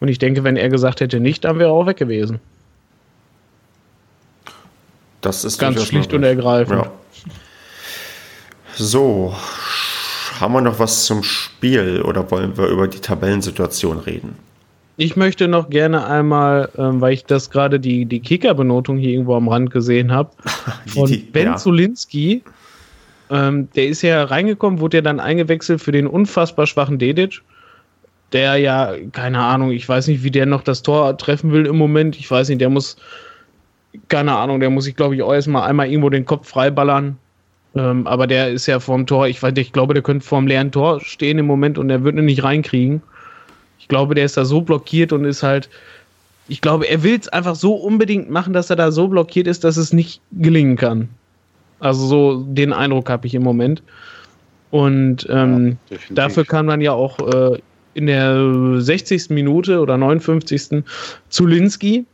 Und 0.00 0.08
ich 0.08 0.18
denke, 0.18 0.44
wenn 0.44 0.56
er 0.56 0.68
gesagt 0.68 1.00
hätte 1.00 1.18
nicht, 1.18 1.44
dann 1.44 1.58
wäre 1.58 1.70
er 1.70 1.74
auch 1.74 1.86
weg 1.86 1.96
gewesen. 1.96 2.40
Das 5.22 5.44
ist 5.44 5.58
ganz 5.58 5.82
schlicht 5.84 6.12
und 6.12 6.22
ergreifend. 6.22 6.84
Ja. 6.84 6.92
So, 8.82 9.34
haben 10.40 10.54
wir 10.54 10.62
noch 10.62 10.78
was 10.78 11.04
zum 11.04 11.22
Spiel 11.22 12.00
oder 12.00 12.30
wollen 12.30 12.56
wir 12.56 12.68
über 12.68 12.88
die 12.88 13.00
Tabellensituation 13.00 13.98
reden? 13.98 14.36
Ich 14.96 15.16
möchte 15.16 15.48
noch 15.48 15.68
gerne 15.68 16.06
einmal, 16.06 16.70
ähm, 16.78 16.98
weil 17.02 17.12
ich 17.12 17.26
das 17.26 17.50
gerade 17.50 17.78
die, 17.78 18.06
die 18.06 18.20
Kicker-Benotung 18.20 18.96
hier 18.96 19.10
irgendwo 19.10 19.34
am 19.34 19.48
Rand 19.48 19.70
gesehen 19.70 20.10
habe, 20.12 20.30
von 20.86 21.10
die, 21.10 21.18
Ben 21.18 21.48
ja. 21.48 21.56
Zulinski. 21.56 22.42
Ähm, 23.28 23.68
der 23.76 23.88
ist 23.88 24.00
ja 24.00 24.24
reingekommen, 24.24 24.80
wurde 24.80 24.96
ja 24.96 25.02
dann 25.02 25.20
eingewechselt 25.20 25.82
für 25.82 25.92
den 25.92 26.06
unfassbar 26.06 26.66
schwachen 26.66 26.98
Dedic. 26.98 27.42
Der 28.32 28.56
ja, 28.56 28.94
keine 29.12 29.40
Ahnung, 29.40 29.72
ich 29.72 29.86
weiß 29.86 30.06
nicht, 30.06 30.22
wie 30.22 30.30
der 30.30 30.46
noch 30.46 30.62
das 30.62 30.80
Tor 30.80 31.18
treffen 31.18 31.52
will 31.52 31.66
im 31.66 31.76
Moment. 31.76 32.18
Ich 32.18 32.30
weiß 32.30 32.48
nicht, 32.48 32.62
der 32.62 32.70
muss, 32.70 32.96
keine 34.08 34.36
Ahnung, 34.36 34.58
der 34.58 34.70
muss 34.70 34.84
sich, 34.84 34.96
glaube 34.96 35.16
ich, 35.16 35.22
auch 35.22 35.34
erstmal 35.34 35.68
einmal 35.68 35.88
irgendwo 35.88 36.08
den 36.08 36.24
Kopf 36.24 36.48
freiballern. 36.48 37.18
Ähm, 37.74 38.06
aber 38.06 38.26
der 38.26 38.50
ist 38.50 38.66
ja 38.66 38.80
vorm 38.80 39.06
Tor, 39.06 39.28
ich, 39.28 39.42
weiß, 39.42 39.54
ich 39.56 39.72
glaube, 39.72 39.94
der 39.94 40.02
könnte 40.02 40.26
vorm 40.26 40.46
leeren 40.46 40.72
Tor 40.72 41.00
stehen 41.00 41.38
im 41.38 41.46
Moment 41.46 41.78
und 41.78 41.88
der 41.88 42.02
würde 42.02 42.18
ihn 42.18 42.24
nicht 42.24 42.42
reinkriegen. 42.42 43.02
Ich 43.78 43.88
glaube, 43.88 44.14
der 44.14 44.24
ist 44.24 44.36
da 44.36 44.44
so 44.44 44.60
blockiert 44.60 45.12
und 45.12 45.24
ist 45.24 45.42
halt, 45.42 45.68
ich 46.48 46.60
glaube, 46.60 46.88
er 46.88 47.02
will 47.02 47.16
es 47.18 47.28
einfach 47.28 47.54
so 47.54 47.74
unbedingt 47.74 48.28
machen, 48.28 48.52
dass 48.52 48.70
er 48.70 48.76
da 48.76 48.90
so 48.90 49.08
blockiert 49.08 49.46
ist, 49.46 49.62
dass 49.62 49.76
es 49.76 49.92
nicht 49.92 50.20
gelingen 50.32 50.76
kann. 50.76 51.08
Also 51.78 52.06
so 52.06 52.42
den 52.42 52.72
Eindruck 52.72 53.08
habe 53.08 53.26
ich 53.26 53.34
im 53.34 53.42
Moment. 53.42 53.82
Und 54.70 55.26
ähm, 55.30 55.78
ja, 55.88 55.96
dafür 56.10 56.44
kam 56.44 56.66
dann 56.66 56.80
ja 56.80 56.92
auch 56.92 57.18
äh, 57.18 57.58
in 57.94 58.06
der 58.06 58.80
60. 58.80 59.30
Minute 59.30 59.80
oder 59.80 59.96
59. 59.96 60.84
Zulinski, 61.28 62.04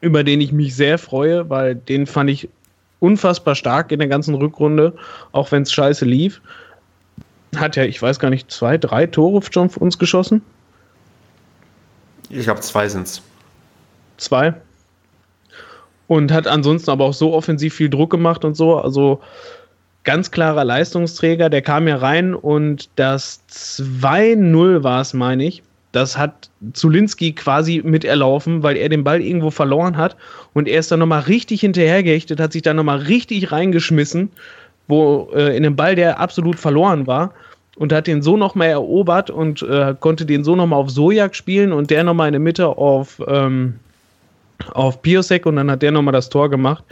über 0.00 0.24
den 0.24 0.40
ich 0.40 0.52
mich 0.52 0.74
sehr 0.76 0.98
freue, 0.98 1.50
weil 1.50 1.74
den 1.74 2.06
fand 2.06 2.30
ich 2.30 2.48
unfassbar 3.00 3.54
stark 3.54 3.92
in 3.92 3.98
der 3.98 4.08
ganzen 4.08 4.34
Rückrunde, 4.34 4.94
auch 5.32 5.52
wenn 5.52 5.62
es 5.62 5.72
scheiße 5.72 6.04
lief. 6.04 6.40
Hat 7.56 7.76
ja, 7.76 7.84
ich 7.84 8.00
weiß 8.00 8.18
gar 8.18 8.30
nicht, 8.30 8.50
zwei, 8.50 8.76
drei 8.76 9.06
Tore 9.06 9.40
schon 9.50 9.70
für 9.70 9.80
uns 9.80 9.98
geschossen. 9.98 10.42
Ich 12.28 12.44
glaube, 12.44 12.60
zwei 12.60 12.88
sind 12.88 13.06
es. 13.06 13.22
Zwei. 14.18 14.54
Und 16.08 16.32
hat 16.32 16.46
ansonsten 16.46 16.90
aber 16.90 17.04
auch 17.04 17.14
so 17.14 17.32
offensiv 17.32 17.74
viel 17.74 17.88
Druck 17.88 18.10
gemacht 18.10 18.44
und 18.44 18.54
so. 18.54 18.76
Also 18.76 19.20
ganz 20.04 20.30
klarer 20.30 20.64
Leistungsträger. 20.64 21.48
Der 21.48 21.62
kam 21.62 21.88
ja 21.88 21.96
rein 21.96 22.34
und 22.34 22.90
das 22.96 23.42
2-0 23.50 24.82
war 24.82 25.00
es, 25.00 25.14
meine 25.14 25.44
ich 25.44 25.62
das 25.92 26.18
hat 26.18 26.50
Zulinski 26.74 27.32
quasi 27.32 27.80
miterlaufen, 27.84 28.62
weil 28.62 28.76
er 28.76 28.88
den 28.88 29.04
Ball 29.04 29.20
irgendwo 29.20 29.50
verloren 29.50 29.96
hat 29.96 30.16
und 30.52 30.68
er 30.68 30.80
ist 30.80 30.92
dann 30.92 31.00
nochmal 31.00 31.20
richtig 31.20 31.60
hinterhergehechtet, 31.60 32.40
hat 32.40 32.52
sich 32.52 32.62
dann 32.62 32.76
nochmal 32.76 32.98
richtig 32.98 33.50
reingeschmissen, 33.52 34.30
wo 34.86 35.30
äh, 35.34 35.56
in 35.56 35.62
den 35.62 35.76
Ball, 35.76 35.94
der 35.94 36.20
absolut 36.20 36.58
verloren 36.58 37.06
war 37.06 37.32
und 37.76 37.92
hat 37.92 38.06
den 38.06 38.22
so 38.22 38.36
nochmal 38.36 38.68
erobert 38.68 39.30
und 39.30 39.62
äh, 39.62 39.94
konnte 39.98 40.26
den 40.26 40.44
so 40.44 40.56
nochmal 40.56 40.80
auf 40.80 40.90
Sojak 40.90 41.34
spielen 41.34 41.72
und 41.72 41.90
der 41.90 42.04
nochmal 42.04 42.28
in 42.28 42.32
der 42.32 42.40
Mitte 42.40 42.66
auf, 42.66 43.22
ähm, 43.26 43.74
auf 44.74 45.00
Piosek 45.00 45.46
und 45.46 45.56
dann 45.56 45.70
hat 45.70 45.82
der 45.82 45.92
nochmal 45.92 46.12
das 46.12 46.28
Tor 46.28 46.50
gemacht. 46.50 46.84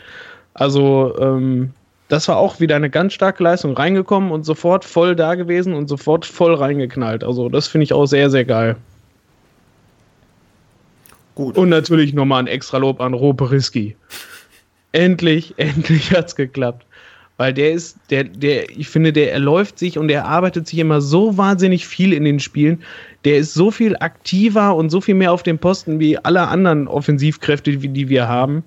Also, 0.54 1.14
ähm, 1.20 1.72
das 2.08 2.28
war 2.28 2.36
auch 2.36 2.60
wieder 2.60 2.76
eine 2.76 2.90
ganz 2.90 3.14
starke 3.14 3.42
Leistung 3.42 3.76
reingekommen 3.76 4.30
und 4.30 4.44
sofort 4.44 4.84
voll 4.84 5.16
da 5.16 5.34
gewesen 5.34 5.74
und 5.74 5.88
sofort 5.88 6.24
voll 6.24 6.54
reingeknallt. 6.54 7.24
Also, 7.24 7.48
das 7.48 7.66
finde 7.66 7.84
ich 7.84 7.92
auch 7.92 8.06
sehr, 8.06 8.30
sehr 8.30 8.44
geil. 8.44 8.76
Gut. 11.34 11.56
Und 11.58 11.68
natürlich 11.68 12.14
nochmal 12.14 12.40
ein 12.40 12.46
extra 12.46 12.78
Lob 12.78 13.00
an 13.00 13.12
Roperiski. 13.12 13.96
Endlich, 14.92 15.54
endlich 15.58 16.12
hat 16.12 16.28
es 16.28 16.36
geklappt. 16.36 16.86
Weil 17.38 17.52
der 17.52 17.72
ist, 17.72 17.98
der, 18.08 18.24
der, 18.24 18.70
ich 18.70 18.88
finde, 18.88 19.12
der 19.12 19.32
erläuft 19.32 19.78
sich 19.78 19.98
und 19.98 20.08
er 20.08 20.24
arbeitet 20.24 20.66
sich 20.66 20.78
immer 20.78 21.02
so 21.02 21.36
wahnsinnig 21.36 21.86
viel 21.86 22.14
in 22.14 22.24
den 22.24 22.40
Spielen. 22.40 22.82
Der 23.26 23.36
ist 23.36 23.52
so 23.52 23.70
viel 23.70 23.94
aktiver 23.96 24.74
und 24.74 24.88
so 24.88 25.02
viel 25.02 25.14
mehr 25.14 25.32
auf 25.32 25.42
dem 25.42 25.58
Posten 25.58 26.00
wie 26.00 26.16
alle 26.16 26.48
anderen 26.48 26.88
Offensivkräfte, 26.88 27.76
die, 27.76 27.88
die 27.88 28.08
wir 28.08 28.26
haben. 28.26 28.64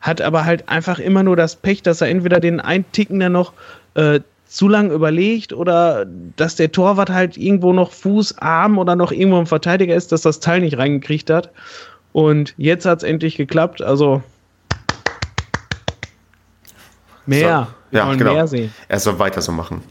Hat 0.00 0.20
aber 0.20 0.44
halt 0.44 0.68
einfach 0.68 0.98
immer 0.98 1.22
nur 1.22 1.36
das 1.36 1.56
Pech, 1.56 1.82
dass 1.82 2.00
er 2.00 2.08
entweder 2.08 2.40
den 2.40 2.60
Einticken 2.60 3.20
dann 3.20 3.32
noch 3.32 3.52
äh, 3.94 4.20
zu 4.46 4.68
lang 4.68 4.90
überlegt 4.90 5.52
oder 5.52 6.06
dass 6.36 6.56
der 6.56 6.70
Torwart 6.70 7.10
halt 7.10 7.36
irgendwo 7.36 7.72
noch 7.72 7.92
Fuß, 7.92 8.38
Arm 8.38 8.78
oder 8.78 8.94
noch 8.94 9.10
irgendwo 9.12 9.38
ein 9.38 9.46
Verteidiger 9.46 9.94
ist, 9.94 10.12
dass 10.12 10.22
das 10.22 10.40
Teil 10.40 10.60
nicht 10.60 10.78
reingekriegt 10.78 11.30
hat. 11.30 11.50
Und 12.12 12.54
jetzt 12.56 12.86
hat 12.86 12.98
es 12.98 13.04
endlich 13.04 13.36
geklappt. 13.36 13.82
Also 13.82 14.22
mehr. 17.26 17.68
So, 17.90 17.98
ja, 17.98 18.14
genau. 18.14 18.34
mehr 18.34 18.46
sehen. 18.46 18.72
Er 18.88 19.00
soll 19.00 19.18
weiter 19.18 19.42
so 19.42 19.52
machen. 19.52 19.82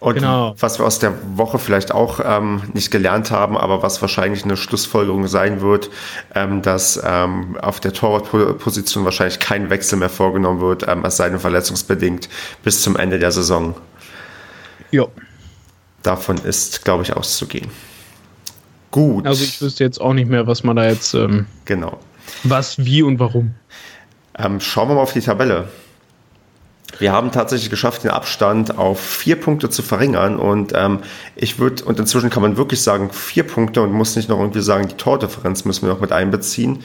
Und 0.00 0.14
genau. 0.14 0.54
was 0.58 0.78
wir 0.78 0.86
aus 0.86 1.00
der 1.00 1.14
Woche 1.36 1.58
vielleicht 1.58 1.92
auch 1.92 2.20
ähm, 2.24 2.62
nicht 2.72 2.90
gelernt 2.90 3.32
haben, 3.32 3.56
aber 3.56 3.82
was 3.82 4.00
wahrscheinlich 4.00 4.44
eine 4.44 4.56
Schlussfolgerung 4.56 5.26
sein 5.26 5.60
wird, 5.60 5.90
ähm, 6.34 6.62
dass 6.62 7.00
ähm, 7.04 7.56
auf 7.60 7.80
der 7.80 7.92
Torwartposition 7.92 9.04
wahrscheinlich 9.04 9.40
kein 9.40 9.70
Wechsel 9.70 9.98
mehr 9.98 10.08
vorgenommen 10.08 10.60
wird, 10.60 10.86
ähm, 10.86 11.04
es 11.04 11.16
sei 11.16 11.28
denn 11.28 11.40
verletzungsbedingt, 11.40 12.28
bis 12.62 12.82
zum 12.82 12.96
Ende 12.96 13.18
der 13.18 13.32
Saison. 13.32 13.74
Ja. 14.92 15.06
Davon 16.04 16.38
ist, 16.38 16.84
glaube 16.84 17.02
ich, 17.02 17.16
auszugehen. 17.16 17.68
Gut. 18.92 19.26
Also 19.26 19.42
ich 19.42 19.60
wüsste 19.60 19.82
jetzt 19.82 20.00
auch 20.00 20.14
nicht 20.14 20.30
mehr, 20.30 20.46
was 20.46 20.62
man 20.62 20.76
da 20.76 20.86
jetzt. 20.86 21.12
Ähm, 21.14 21.46
genau. 21.64 21.98
Was, 22.44 22.78
wie 22.84 23.02
und 23.02 23.18
warum. 23.18 23.54
Ähm, 24.38 24.60
schauen 24.60 24.88
wir 24.88 24.94
mal 24.94 25.02
auf 25.02 25.12
die 25.12 25.20
Tabelle. 25.20 25.68
Wir 26.98 27.12
haben 27.12 27.30
tatsächlich 27.30 27.70
geschafft, 27.70 28.02
den 28.04 28.10
Abstand 28.10 28.76
auf 28.76 29.00
vier 29.00 29.36
Punkte 29.36 29.70
zu 29.70 29.82
verringern. 29.82 30.36
Und 30.36 30.72
ähm, 30.74 31.00
ich 31.36 31.58
würde, 31.58 31.84
und 31.84 31.98
inzwischen 31.98 32.30
kann 32.30 32.42
man 32.42 32.56
wirklich 32.56 32.82
sagen, 32.82 33.10
vier 33.12 33.44
Punkte 33.44 33.82
und 33.82 33.92
muss 33.92 34.16
nicht 34.16 34.28
noch 34.28 34.40
irgendwie 34.40 34.62
sagen, 34.62 34.88
die 34.88 34.96
Tordifferenz 34.96 35.64
müssen 35.64 35.86
wir 35.86 35.94
noch 35.94 36.00
mit 36.00 36.12
einbeziehen, 36.12 36.80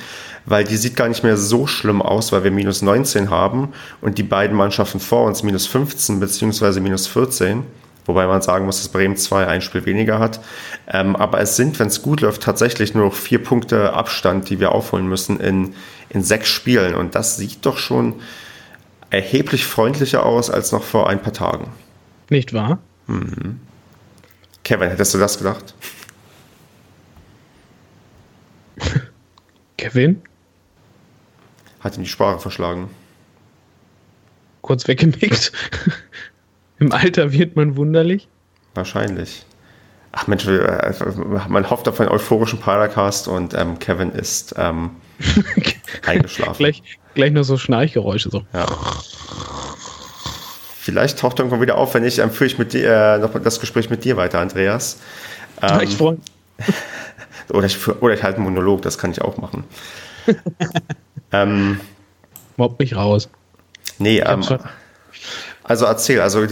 weil 0.46 0.64
die 0.64 0.78
sieht 0.78 0.96
gar 0.96 1.08
nicht 1.08 1.24
mehr 1.24 1.38
so 1.38 1.66
schlimm 1.66 2.02
aus, 2.02 2.32
weil 2.32 2.44
wir 2.44 2.52
minus 2.52 2.82
19 2.82 3.30
haben 3.30 3.70
und 4.02 4.18
die 4.18 4.24
beiden 4.24 4.56
Mannschaften 4.56 5.00
vor 5.00 5.26
uns 5.26 5.42
minus 5.42 5.66
15 5.68 6.20
beziehungsweise 6.20 6.80
minus 6.80 7.08
14. 7.08 7.64
Wobei 8.06 8.28
man 8.28 8.42
sagen 8.42 8.66
muss, 8.66 8.82
dass 8.82 8.90
Bremen 8.90 9.16
2 9.16 9.48
ein 9.48 9.62
Spiel 9.62 9.86
weniger 9.86 10.20
hat. 10.20 10.42
Ähm, 10.88 11.16
aber 11.16 11.40
es 11.40 11.56
sind, 11.56 11.80
wenn 11.80 11.88
es 11.88 12.02
gut 12.02 12.22
läuft, 12.22 12.44
tatsächlich 12.44 12.94
nur 12.94 13.06
noch 13.06 13.14
vier 13.14 13.42
Punkte 13.42 13.94
Abstand, 13.94 14.50
die 14.50 14.60
wir 14.60 14.74
aufholen 14.74 15.08
müssen 15.08 15.40
in, 15.40 15.74
in 16.10 16.22
sechs 16.22 16.50
Spielen. 16.50 16.96
Und 16.96 17.16
das 17.16 17.38
sieht 17.38 17.66
doch 17.66 17.78
schon 17.78 18.16
erheblich 19.14 19.66
freundlicher 19.66 20.26
aus 20.26 20.50
als 20.50 20.72
noch 20.72 20.84
vor 20.84 21.08
ein 21.10 21.22
paar 21.22 21.34
Tagen. 21.34 21.72
Nicht 22.30 22.54
wahr? 22.54 22.80
Mhm. 23.08 23.60
Kevin, 24.64 24.90
hättest 24.90 25.14
du 25.14 25.20
das 25.20 25.38
gedacht? 25.38 25.76
Kevin? 29.78 30.22
Hat 31.82 31.96
ihm 31.98 32.04
die 32.04 32.10
Sprache 32.10 32.40
verschlagen. 32.40 32.90
Kurz 34.62 34.88
weggemickt. 34.88 35.52
Im 36.80 36.92
Alter 36.92 37.32
wird 37.32 37.56
man 37.56 37.76
wunderlich. 37.76 38.28
Wahrscheinlich. 38.74 39.46
Ach 40.12 40.28
Mensch, 40.28 40.48
äh, 40.48 40.94
man 41.50 41.70
hofft 41.70 41.88
auf 41.88 42.00
einen 42.00 42.10
euphorischen 42.10 42.60
Paracast 42.60 43.28
und 43.28 43.54
ähm, 43.54 43.78
Kevin 43.80 44.12
ist 44.12 44.56
ähm, 44.58 44.92
eingeschlafen. 46.06 46.58
gleich, 46.58 46.84
gleich 47.14 47.32
nur 47.32 47.44
so 47.44 47.58
Schnarchgeräusche. 47.58 48.30
So. 48.30 48.44
Ja. 48.54 48.66
Vielleicht 50.80 51.20
taucht 51.20 51.40
er 51.40 51.46
irgendwann 51.46 51.62
wieder 51.62 51.78
auf, 51.78 51.94
wenn 51.94 52.04
ich, 52.04 52.20
ähm, 52.20 52.30
führe 52.30 52.48
ich 52.48 52.58
mit 52.58 52.74
dir, 52.74 53.16
äh, 53.16 53.18
noch 53.20 53.32
das 53.42 53.60
Gespräch 53.60 53.90
mit 53.90 54.04
dir 54.04 54.18
weiter, 54.18 54.40
Andreas. 54.40 55.00
Ähm, 55.62 55.80
ich 55.82 55.96
freue 55.96 56.18
oder, 57.50 57.66
ich, 57.66 57.88
oder 57.88 58.14
ich 58.14 58.24
halte 58.24 58.38
einen 58.38 58.46
Monolog, 58.46 58.82
das 58.82 58.98
kann 58.98 59.12
ich 59.12 59.22
auch 59.22 59.38
machen. 59.38 59.64
ähm, 61.32 61.80
Mobb 62.58 62.80
mich 62.80 62.96
raus. 62.96 63.30
Nee, 63.98 64.20
ähm, 64.20 64.44
also 65.74 65.86
erzähl, 65.86 66.22
also 66.22 66.46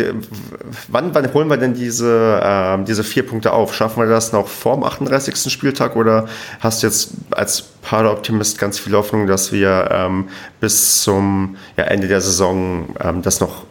wann, 0.87 1.13
wann 1.13 1.31
holen 1.31 1.47
wir 1.47 1.57
denn 1.57 1.75
diese, 1.75 2.41
äh, 2.43 2.83
diese 2.85 3.03
vier 3.03 3.23
Punkte 3.23 3.53
auf? 3.53 3.75
Schaffen 3.75 4.01
wir 4.01 4.09
das 4.09 4.31
noch 4.31 4.47
vor 4.47 4.73
dem 4.73 4.83
38. 4.83 5.53
Spieltag 5.53 5.95
oder 5.95 6.27
hast 6.59 6.81
du 6.81 6.87
jetzt 6.87 7.11
als 7.29 7.61
Pader-Optimist 7.83 8.57
ganz 8.57 8.79
viel 8.79 8.93
Hoffnung, 8.93 9.27
dass 9.27 9.51
wir 9.51 9.89
ähm, 9.91 10.27
bis 10.59 11.03
zum 11.03 11.55
ja, 11.77 11.83
Ende 11.83 12.07
der 12.07 12.19
Saison 12.19 12.95
ähm, 12.99 13.21
das 13.21 13.39
noch, 13.39 13.63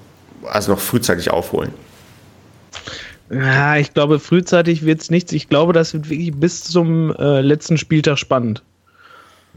also 0.44 0.70
noch 0.70 0.78
frühzeitig 0.78 1.32
aufholen? 1.32 1.72
Ja, 3.28 3.76
ich 3.76 3.92
glaube, 3.92 4.20
frühzeitig 4.20 4.84
wird 4.84 5.00
es 5.00 5.10
nichts. 5.10 5.32
Ich 5.32 5.48
glaube, 5.48 5.72
das 5.72 5.94
wird 5.94 6.08
wirklich 6.10 6.32
bis 6.32 6.62
zum 6.62 7.12
äh, 7.16 7.40
letzten 7.40 7.76
Spieltag 7.76 8.18
spannend. 8.18 8.62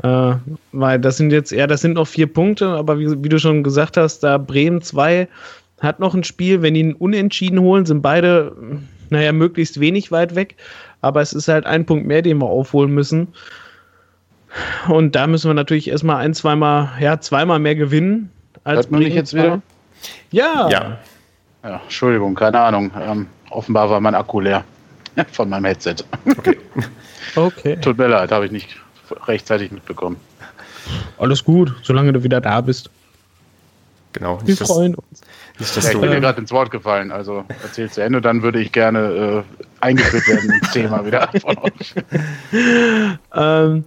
Äh, 0.01 0.33
weil 0.71 0.99
das 0.99 1.17
sind 1.17 1.31
jetzt, 1.31 1.51
ja, 1.51 1.67
das 1.67 1.81
sind 1.81 1.93
noch 1.93 2.07
vier 2.07 2.25
Punkte, 2.25 2.67
aber 2.69 2.97
wie, 2.97 3.23
wie 3.23 3.29
du 3.29 3.37
schon 3.37 3.61
gesagt 3.61 3.95
hast, 3.95 4.21
da 4.21 4.39
Bremen 4.39 4.81
2 4.81 5.27
hat 5.83 5.99
noch 5.99 6.13
ein 6.13 6.23
Spiel, 6.23 6.61
wenn 6.61 6.73
die 6.73 6.83
einen 6.83 6.93
Unentschieden 6.93 7.59
holen, 7.59 7.85
sind 7.85 8.01
beide, 8.01 8.55
naja, 9.09 9.31
möglichst 9.31 9.79
wenig 9.79 10.11
weit 10.11 10.35
weg. 10.35 10.55
Aber 11.01 11.21
es 11.21 11.33
ist 11.33 11.47
halt 11.47 11.65
ein 11.65 11.85
Punkt 11.85 12.07
mehr, 12.07 12.21
den 12.21 12.37
wir 12.37 12.47
aufholen 12.47 12.93
müssen. 12.93 13.27
Und 14.87 15.15
da 15.15 15.27
müssen 15.27 15.49
wir 15.49 15.53
natürlich 15.53 15.89
erstmal 15.89 16.17
ein, 16.17 16.33
zweimal, 16.33 16.89
ja, 16.99 17.19
zweimal 17.19 17.59
mehr 17.59 17.75
gewinnen. 17.75 18.31
Als 18.63 18.77
Hört 18.77 18.91
man 18.91 19.03
mich 19.03 19.13
jetzt 19.13 19.33
wieder? 19.33 19.61
Ja. 20.31 20.69
ja. 20.69 20.99
Ja, 21.63 21.81
Entschuldigung, 21.83 22.35
keine 22.35 22.59
Ahnung. 22.59 22.91
Ähm, 22.99 23.27
offenbar 23.49 23.89
war 23.89 23.99
mein 23.99 24.15
Akku 24.15 24.39
leer 24.41 24.63
von 25.31 25.49
meinem 25.49 25.65
Headset. 25.65 25.95
Okay. 26.25 26.57
okay. 27.35 27.77
Tut 27.81 27.97
mir 27.97 28.07
leid, 28.07 28.31
habe 28.31 28.45
ich 28.45 28.51
nicht 28.51 28.77
rechtzeitig 29.27 29.71
mitbekommen. 29.71 30.17
Alles 31.17 31.43
gut, 31.43 31.73
solange 31.81 32.11
du 32.13 32.23
wieder 32.23 32.41
da 32.41 32.61
bist. 32.61 32.89
Genau. 34.13 34.39
Wir 34.45 34.55
freuen 34.55 34.95
uns. 34.95 35.21
Nicht, 35.59 35.75
dass 35.75 35.85
ja, 35.85 35.91
ich 35.91 35.99
bin 35.99 36.11
dir 36.11 36.19
gerade 36.19 36.39
ins 36.39 36.51
Wort 36.51 36.71
gefallen, 36.71 37.11
also 37.11 37.45
erzähl 37.61 37.89
zu 37.89 38.01
Ende, 38.01 38.21
dann 38.21 38.41
würde 38.41 38.59
ich 38.59 38.71
gerne 38.71 39.43
äh, 39.43 39.63
eingeführt 39.81 40.27
werden 40.27 40.49
ins 40.49 40.71
Thema 40.71 41.05
wieder 41.05 41.29
von 41.41 41.57
euch. 41.57 41.93
ähm, 43.35 43.83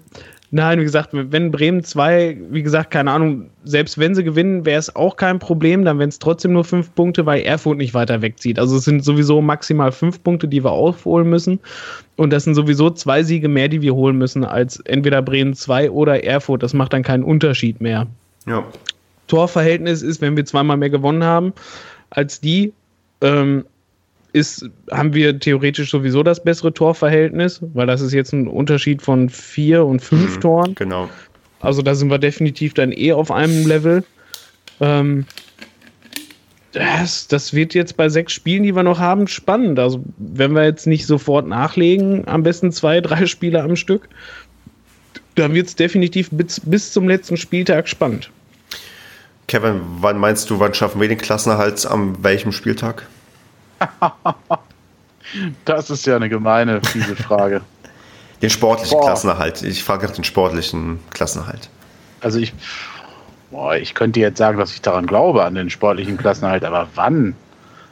nein, 0.50 0.78
wie 0.78 0.84
gesagt, 0.84 1.10
wenn 1.12 1.50
Bremen 1.50 1.82
2, 1.82 2.38
wie 2.50 2.62
gesagt, 2.62 2.92
keine 2.92 3.10
Ahnung, 3.10 3.50
selbst 3.64 3.98
wenn 3.98 4.14
sie 4.14 4.22
gewinnen, 4.22 4.64
wäre 4.64 4.78
es 4.78 4.94
auch 4.94 5.16
kein 5.16 5.38
Problem, 5.38 5.84
dann 5.84 5.98
wären 5.98 6.08
es 6.08 6.18
trotzdem 6.18 6.52
nur 6.52 6.64
fünf 6.64 6.94
Punkte, 6.94 7.26
weil 7.26 7.42
Erfurt 7.42 7.78
nicht 7.78 7.94
weiter 7.94 8.22
wegzieht. 8.22 8.58
Also 8.58 8.76
es 8.76 8.84
sind 8.84 9.04
sowieso 9.04 9.40
maximal 9.40 9.90
fünf 9.90 10.22
Punkte, 10.22 10.46
die 10.46 10.62
wir 10.62 10.72
aufholen 10.72 11.28
müssen. 11.28 11.60
Und 12.16 12.32
das 12.32 12.44
sind 12.44 12.54
sowieso 12.54 12.90
zwei 12.90 13.22
Siege 13.22 13.48
mehr, 13.48 13.68
die 13.68 13.82
wir 13.82 13.94
holen 13.94 14.16
müssen, 14.18 14.44
als 14.44 14.80
entweder 14.80 15.20
Bremen 15.20 15.54
2 15.54 15.90
oder 15.90 16.22
Erfurt. 16.24 16.62
Das 16.62 16.74
macht 16.74 16.92
dann 16.92 17.02
keinen 17.02 17.24
Unterschied 17.24 17.80
mehr. 17.80 18.06
Ja. 18.46 18.64
Torverhältnis 19.26 20.02
ist, 20.02 20.20
wenn 20.20 20.36
wir 20.36 20.44
zweimal 20.44 20.76
mehr 20.76 20.90
gewonnen 20.90 21.24
haben 21.24 21.52
als 22.10 22.40
die, 22.40 22.72
ähm, 23.20 23.64
ist, 24.32 24.68
haben 24.90 25.14
wir 25.14 25.38
theoretisch 25.38 25.90
sowieso 25.90 26.22
das 26.22 26.42
bessere 26.42 26.72
Torverhältnis, 26.72 27.60
weil 27.74 27.86
das 27.86 28.00
ist 28.00 28.12
jetzt 28.12 28.32
ein 28.32 28.48
Unterschied 28.48 29.00
von 29.00 29.30
vier 29.30 29.84
und 29.84 30.00
fünf 30.00 30.36
mhm, 30.36 30.40
Toren. 30.40 30.74
Genau. 30.74 31.08
Also 31.60 31.82
da 31.82 31.94
sind 31.94 32.10
wir 32.10 32.18
definitiv 32.18 32.74
dann 32.74 32.92
eh 32.92 33.12
auf 33.12 33.30
einem 33.30 33.66
Level. 33.66 34.04
Ähm, 34.80 35.24
das, 36.72 37.26
das 37.28 37.54
wird 37.54 37.72
jetzt 37.72 37.96
bei 37.96 38.10
sechs 38.10 38.34
Spielen, 38.34 38.62
die 38.62 38.76
wir 38.76 38.82
noch 38.82 38.98
haben, 38.98 39.26
spannend. 39.26 39.78
Also 39.78 40.04
wenn 40.18 40.52
wir 40.52 40.64
jetzt 40.64 40.86
nicht 40.86 41.06
sofort 41.06 41.46
nachlegen, 41.46 42.28
am 42.28 42.42
besten 42.42 42.72
zwei, 42.72 43.00
drei 43.02 43.24
Spiele 43.26 43.62
am 43.62 43.76
Stück, 43.76 44.08
dann 45.34 45.54
wird 45.54 45.68
es 45.68 45.76
definitiv 45.76 46.28
bis, 46.30 46.60
bis 46.60 46.92
zum 46.92 47.08
letzten 47.08 47.38
Spieltag 47.38 47.88
spannend. 47.88 48.30
Kevin, 49.48 49.80
wann 50.00 50.18
meinst 50.18 50.50
du, 50.50 50.58
wann 50.58 50.74
schaffen 50.74 51.00
wir 51.00 51.08
den 51.08 51.18
Klassenerhalt 51.18 51.86
am 51.86 52.22
welchem 52.22 52.50
Spieltag? 52.52 53.06
das 55.64 55.90
ist 55.90 56.06
ja 56.06 56.16
eine 56.16 56.28
gemeine, 56.28 56.80
fiese 56.82 57.14
Frage. 57.14 57.60
den 58.42 58.50
sportlichen 58.50 58.98
boah. 58.98 59.06
Klassenerhalt. 59.06 59.62
Ich 59.62 59.84
frage 59.84 60.06
nach 60.06 60.14
den 60.14 60.24
sportlichen 60.24 60.98
Klassenerhalt. 61.10 61.68
Also 62.20 62.40
ich, 62.40 62.52
boah, 63.50 63.76
ich 63.76 63.94
könnte 63.94 64.18
jetzt 64.18 64.38
sagen, 64.38 64.58
dass 64.58 64.72
ich 64.72 64.82
daran 64.82 65.06
glaube, 65.06 65.44
an 65.44 65.54
den 65.54 65.70
sportlichen 65.70 66.16
Klassenerhalt, 66.16 66.64
aber 66.64 66.88
wann? 66.96 67.36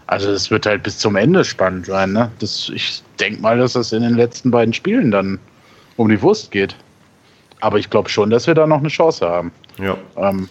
Also 0.07 0.31
es 0.31 0.51
wird 0.51 0.67
halt 0.67 0.83
bis 0.83 0.99
zum 0.99 1.15
Ende 1.17 1.45
spannend 1.45 1.87
sein. 1.87 2.13
Ne? 2.13 2.31
Das, 2.41 2.71
ich 2.75 3.03
denke 3.21 3.41
mal, 3.41 3.59
dass 3.59 3.75
das 3.75 3.93
in 3.93 4.03
den 4.03 4.15
letzten 4.15 4.51
beiden 4.51 4.75
Spielen 4.75 5.11
dann 5.11 5.39
um 5.97 6.09
die 6.09 6.21
Wurst 6.21 6.51
geht. 6.51 6.75
Aber 7.61 7.79
ich 7.79 7.89
glaube 7.89 8.09
schon, 8.09 8.29
dass 8.29 8.47
wir 8.47 8.55
da 8.55 8.67
noch 8.67 8.81
eine 8.81 8.89
Chance 8.89 9.27
haben. 9.27 9.53
Ja. 9.79 9.97
Ähm, 10.17 10.49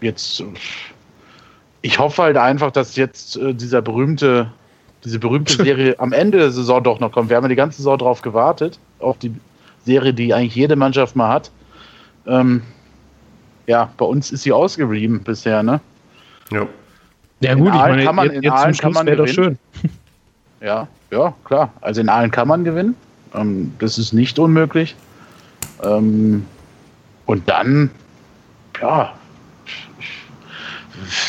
jetzt, 0.00 0.42
ich 1.82 1.98
hoffe 1.98 2.22
halt 2.22 2.36
einfach, 2.36 2.70
dass 2.70 2.96
jetzt 2.96 3.36
äh, 3.36 3.54
dieser 3.54 3.82
berühmte, 3.82 4.50
diese 5.04 5.18
berühmte 5.18 5.52
Serie 5.64 5.98
am 5.98 6.12
Ende 6.12 6.38
der 6.38 6.50
Saison 6.50 6.82
doch 6.82 7.00
noch 7.00 7.12
kommt. 7.12 7.28
Wir 7.30 7.36
haben 7.36 7.44
ja 7.44 7.48
die 7.48 7.54
ganze 7.56 7.78
Saison 7.78 7.98
darauf 7.98 8.22
gewartet, 8.22 8.78
auf 9.00 9.18
die 9.18 9.32
Serie, 9.84 10.12
die 10.14 10.34
eigentlich 10.34 10.54
jede 10.54 10.76
Mannschaft 10.76 11.14
mal 11.16 11.28
hat. 11.28 11.50
Ähm, 12.26 12.62
ja, 13.66 13.90
bei 13.96 14.04
uns 14.04 14.30
ist 14.32 14.42
sie 14.42 14.52
ausgeblieben 14.52 15.20
bisher, 15.22 15.62
ne? 15.62 15.80
Ja. 16.50 16.66
Ja 17.40 17.52
In 17.52 17.58
gut, 17.58 17.68
ich 17.68 17.74
Aalen 17.74 17.90
meine, 17.96 18.04
kann 18.04 18.14
man- 18.16 18.24
jetzt, 18.26 18.36
in 18.36 18.42
jetzt 18.42 18.52
Aalen 18.52 18.74
zum 18.74 18.80
kann 18.80 18.92
Schluss 18.92 18.94
man 18.94 19.06
wäre 19.06 19.16
doch 19.16 19.28
schön. 19.28 19.58
gewinnen. 19.82 19.98
Ja, 20.62 20.88
ja, 21.10 21.34
klar. 21.44 21.72
Also 21.82 22.00
in 22.00 22.08
allen 22.08 22.30
kann 22.30 22.48
man 22.48 22.64
gewinnen. 22.64 22.96
Ähm, 23.34 23.72
das 23.78 23.98
ist 23.98 24.12
nicht 24.12 24.38
unmöglich. 24.38 24.96
Ähm, 25.82 26.46
und 27.26 27.48
dann, 27.48 27.90
ja, 28.80 29.12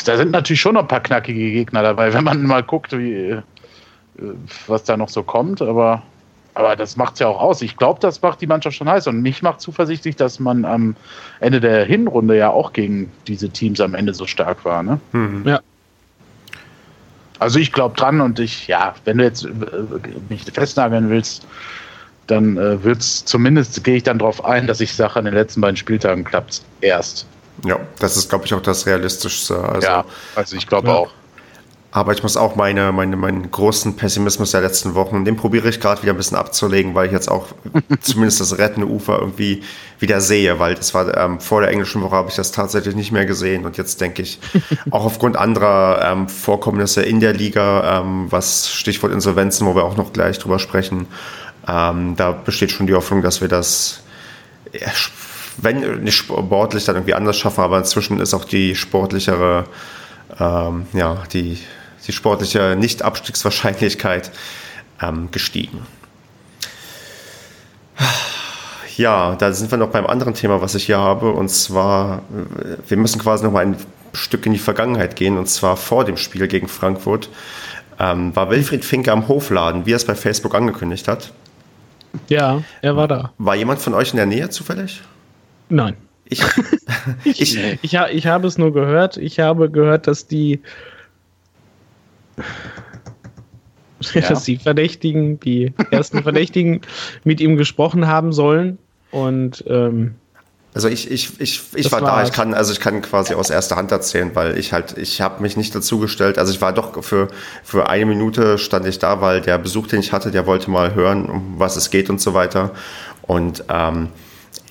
da 0.04 0.16
sind 0.16 0.30
natürlich 0.30 0.60
schon 0.60 0.74
noch 0.74 0.82
ein 0.82 0.88
paar 0.88 1.02
knackige 1.02 1.52
Gegner 1.52 1.82
dabei, 1.82 2.12
wenn 2.12 2.24
man 2.24 2.42
mal 2.44 2.62
guckt, 2.62 2.96
wie, 2.96 3.12
äh, 3.14 3.42
was 4.66 4.84
da 4.84 4.96
noch 4.96 5.08
so 5.08 5.22
kommt. 5.22 5.62
Aber, 5.62 6.02
aber 6.54 6.76
das 6.76 6.96
macht 6.96 7.14
es 7.14 7.20
ja 7.20 7.28
auch 7.28 7.40
aus. 7.40 7.62
Ich 7.62 7.76
glaube, 7.76 8.00
das 8.00 8.20
macht 8.22 8.40
die 8.40 8.46
Mannschaft 8.46 8.76
schon 8.76 8.88
heiß. 8.88 9.06
Und 9.06 9.20
mich 9.22 9.42
macht 9.42 9.60
zuversichtlich, 9.60 10.16
dass 10.16 10.40
man 10.40 10.64
am 10.64 10.96
Ende 11.40 11.60
der 11.60 11.84
Hinrunde 11.84 12.36
ja 12.36 12.50
auch 12.50 12.72
gegen 12.72 13.10
diese 13.26 13.50
Teams 13.50 13.80
am 13.80 13.94
Ende 13.94 14.14
so 14.14 14.26
stark 14.26 14.64
war. 14.64 14.82
Ne? 14.82 15.00
Mhm. 15.12 15.42
Ja. 15.46 15.60
Also 17.38 17.58
ich 17.60 17.72
glaube 17.72 17.96
dran 17.96 18.20
und 18.20 18.40
ich, 18.40 18.66
ja, 18.66 18.94
wenn 19.04 19.18
du 19.18 19.24
jetzt 19.24 19.44
äh, 19.44 19.48
mich 20.28 20.42
festnageln 20.42 21.08
willst, 21.08 21.46
dann 22.26 22.56
äh, 22.56 22.82
wird's 22.82 23.24
zumindest, 23.24 23.82
gehe 23.84 23.96
ich 23.96 24.02
dann 24.02 24.18
darauf 24.18 24.44
ein, 24.44 24.66
dass 24.66 24.80
ich 24.80 24.92
sage, 24.92 25.16
an 25.16 25.24
den 25.24 25.34
letzten 25.34 25.60
beiden 25.60 25.76
Spieltagen 25.76 26.24
klappt 26.24 26.62
erst. 26.80 27.26
Ja, 27.64 27.78
das 27.98 28.16
ist, 28.16 28.28
glaube 28.28 28.44
ich, 28.46 28.54
auch 28.54 28.62
das 28.62 28.86
Realistischste. 28.86 29.58
Also, 29.62 29.86
ja, 29.86 30.04
also 30.34 30.56
ich 30.56 30.66
glaube 30.66 30.88
Ja. 30.88 30.94
auch. 30.94 31.10
Aber 31.90 32.12
ich 32.12 32.22
muss 32.22 32.36
auch 32.36 32.54
meine, 32.54 32.92
meine, 32.92 33.16
meinen 33.16 33.50
großen 33.50 33.96
Pessimismus 33.96 34.50
der 34.50 34.60
letzten 34.60 34.94
Wochen, 34.94 35.24
den 35.24 35.36
probiere 35.36 35.70
ich 35.70 35.80
gerade 35.80 36.02
wieder 36.02 36.12
ein 36.12 36.18
bisschen 36.18 36.36
abzulegen, 36.36 36.94
weil 36.94 37.06
ich 37.06 37.12
jetzt 37.12 37.30
auch 37.30 37.46
zumindest 38.02 38.40
das 38.40 38.58
rettende 38.58 38.86
Ufer 38.86 39.18
irgendwie 39.18 39.62
wieder 39.98 40.20
sehe, 40.20 40.58
weil 40.58 40.74
das 40.74 40.92
war 40.92 41.16
ähm, 41.16 41.40
vor 41.40 41.62
der 41.62 41.70
englischen 41.70 42.02
Woche 42.02 42.14
habe 42.14 42.28
ich 42.28 42.36
das 42.36 42.52
tatsächlich 42.52 42.94
nicht 42.94 43.10
mehr 43.10 43.24
gesehen 43.24 43.64
und 43.64 43.78
jetzt 43.78 44.02
denke 44.02 44.20
ich, 44.20 44.38
auch 44.90 45.06
aufgrund 45.06 45.38
anderer 45.38 46.12
ähm, 46.12 46.28
Vorkommnisse 46.28 47.02
in 47.02 47.20
der 47.20 47.32
Liga, 47.32 48.00
ähm, 48.00 48.26
was 48.30 48.68
Stichwort 48.70 49.10
Insolvenzen, 49.12 49.66
wo 49.66 49.74
wir 49.74 49.84
auch 49.84 49.96
noch 49.96 50.12
gleich 50.12 50.38
drüber 50.38 50.58
sprechen, 50.58 51.06
ähm, 51.66 52.16
da 52.16 52.32
besteht 52.32 52.70
schon 52.70 52.86
die 52.86 52.94
Hoffnung, 52.94 53.22
dass 53.22 53.40
wir 53.40 53.48
das 53.48 54.02
ja, 54.74 54.88
wenn 55.60 56.02
nicht 56.02 56.16
sportlich 56.16 56.84
dann 56.84 56.96
irgendwie 56.96 57.14
anders 57.14 57.36
schaffen, 57.36 57.62
aber 57.62 57.78
inzwischen 57.78 58.20
ist 58.20 58.34
auch 58.34 58.44
die 58.44 58.74
sportlichere, 58.74 59.64
ähm, 60.38 60.86
ja, 60.92 61.22
die, 61.32 61.58
die 62.06 62.12
sportliche 62.12 62.76
Nicht-Abstiegswahrscheinlichkeit 62.78 64.30
ähm, 65.02 65.30
gestiegen. 65.30 65.86
Ja, 68.96 69.36
da 69.36 69.52
sind 69.52 69.70
wir 69.70 69.78
noch 69.78 69.90
beim 69.90 70.06
anderen 70.06 70.34
Thema, 70.34 70.60
was 70.60 70.74
ich 70.74 70.86
hier 70.86 70.98
habe, 70.98 71.30
und 71.30 71.48
zwar, 71.48 72.18
äh, 72.18 72.76
wir 72.88 72.96
müssen 72.96 73.20
quasi 73.20 73.44
noch 73.44 73.52
mal 73.52 73.64
ein 73.64 73.76
Stück 74.12 74.46
in 74.46 74.52
die 74.52 74.58
Vergangenheit 74.58 75.16
gehen, 75.16 75.38
und 75.38 75.48
zwar 75.48 75.76
vor 75.76 76.04
dem 76.04 76.16
Spiel 76.16 76.48
gegen 76.48 76.68
Frankfurt. 76.68 77.28
Ähm, 78.00 78.34
war 78.34 78.50
Wilfried 78.50 78.84
Finke 78.84 79.12
am 79.12 79.28
Hofladen, 79.28 79.86
wie 79.86 79.92
er 79.92 79.96
es 79.96 80.04
bei 80.04 80.14
Facebook 80.14 80.54
angekündigt 80.54 81.08
hat. 81.08 81.32
Ja, 82.28 82.62
er 82.80 82.96
war 82.96 83.08
da. 83.08 83.32
War 83.38 83.54
jemand 83.54 83.80
von 83.80 83.94
euch 83.94 84.10
in 84.10 84.16
der 84.16 84.26
Nähe 84.26 84.48
zufällig? 84.50 85.02
Nein. 85.68 85.96
Ich, 86.30 86.42
Ich, 87.24 87.56
ich, 87.56 87.58
ich, 87.82 87.94
ich 87.94 88.26
habe 88.26 88.46
es 88.46 88.58
nur 88.58 88.72
gehört. 88.72 89.16
Ich 89.16 89.40
habe 89.40 89.70
gehört, 89.70 90.06
dass 90.06 90.26
die, 90.26 90.60
Ja. 94.14 94.20
dass 94.28 94.44
die 94.44 94.58
Verdächtigen, 94.58 95.40
die 95.40 95.72
ersten 95.90 96.22
Verdächtigen 96.22 96.82
mit 97.24 97.40
ihm 97.40 97.56
gesprochen 97.56 98.06
haben 98.06 98.32
sollen. 98.32 98.78
Und 99.10 99.64
ähm, 99.66 100.14
Also 100.74 100.88
ich, 100.88 101.10
ich, 101.10 101.40
ich, 101.40 101.62
ich 101.74 101.82
Das 101.84 101.92
war 101.92 102.00
da, 102.02 102.22
ich 102.22 102.30
kann, 102.30 102.54
also 102.54 102.72
ich 102.72 102.78
kann 102.80 103.02
quasi 103.02 103.34
aus 103.34 103.50
erster 103.50 103.74
Hand 103.76 103.90
erzählen, 103.90 104.30
weil 104.34 104.56
ich 104.56 104.72
halt, 104.72 104.96
ich 104.98 105.20
habe 105.20 105.42
mich 105.42 105.56
nicht 105.56 105.74
dazugestellt. 105.74 106.38
Also 106.38 106.52
ich 106.52 106.60
war 106.60 106.72
doch 106.72 107.02
für, 107.02 107.28
für 107.64 107.88
eine 107.88 108.06
Minute 108.06 108.58
stand 108.58 108.86
ich 108.86 108.98
da, 109.00 109.20
weil 109.20 109.40
der 109.40 109.58
Besuch, 109.58 109.88
den 109.88 110.00
ich 110.00 110.12
hatte, 110.12 110.30
der 110.30 110.46
wollte 110.46 110.70
mal 110.70 110.94
hören, 110.94 111.28
um 111.28 111.54
was 111.58 111.76
es 111.76 111.90
geht 111.90 112.08
und 112.08 112.20
so 112.20 112.34
weiter. 112.34 112.72
Und 113.22 113.64
ähm, 113.68 114.10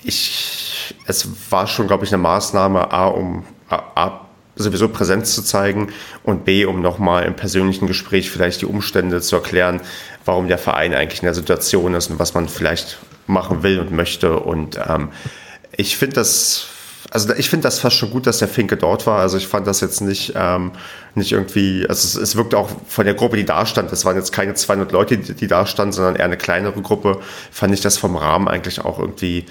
ich, 0.04 0.67
es 1.06 1.28
war 1.50 1.66
schon, 1.66 1.86
glaube 1.86 2.04
ich, 2.04 2.12
eine 2.12 2.22
Maßnahme, 2.22 2.90
A, 2.90 3.06
um 3.06 3.44
A, 3.68 4.20
sowieso 4.58 4.88
Präsenz 4.88 5.34
zu 5.34 5.42
zeigen 5.42 5.88
und 6.22 6.44
B, 6.44 6.64
um 6.64 6.80
nochmal 6.80 7.24
im 7.24 7.34
persönlichen 7.34 7.86
Gespräch 7.86 8.30
vielleicht 8.30 8.60
die 8.62 8.66
Umstände 8.66 9.20
zu 9.20 9.36
erklären, 9.36 9.80
warum 10.24 10.48
der 10.48 10.58
Verein 10.58 10.94
eigentlich 10.94 11.22
in 11.22 11.26
der 11.26 11.34
Situation 11.34 11.94
ist 11.94 12.10
und 12.10 12.18
was 12.18 12.34
man 12.34 12.48
vielleicht 12.48 12.98
machen 13.26 13.62
will 13.62 13.78
und 13.78 13.92
möchte. 13.92 14.38
Und 14.40 14.78
ähm, 14.88 15.10
ich 15.76 15.96
finde 15.96 16.16
das, 16.16 16.66
also 17.10 17.32
ich 17.34 17.48
finde 17.48 17.64
das 17.64 17.78
fast 17.78 17.96
schon 17.96 18.10
gut, 18.10 18.26
dass 18.26 18.38
der 18.38 18.48
Finke 18.48 18.76
dort 18.76 19.06
war. 19.06 19.20
Also 19.20 19.36
ich 19.36 19.46
fand 19.46 19.66
das 19.66 19.80
jetzt 19.80 20.00
nicht, 20.00 20.32
ähm, 20.34 20.72
nicht 21.14 21.32
irgendwie, 21.32 21.86
also 21.88 22.06
es, 22.06 22.16
es 22.16 22.36
wirkte 22.36 22.58
auch 22.58 22.70
von 22.88 23.04
der 23.04 23.14
Gruppe, 23.14 23.36
die 23.36 23.44
da 23.44 23.64
stand, 23.64 23.92
das 23.92 24.04
waren 24.04 24.16
jetzt 24.16 24.32
keine 24.32 24.54
200 24.54 24.90
Leute, 24.92 25.18
die, 25.18 25.34
die 25.34 25.46
da 25.46 25.66
standen, 25.66 25.92
sondern 25.92 26.16
eher 26.16 26.24
eine 26.24 26.36
kleinere 26.36 26.80
Gruppe, 26.82 27.20
fand 27.50 27.72
ich 27.74 27.80
das 27.80 27.96
vom 27.96 28.16
Rahmen 28.16 28.48
eigentlich 28.48 28.80
auch 28.80 28.98
irgendwie 28.98 29.46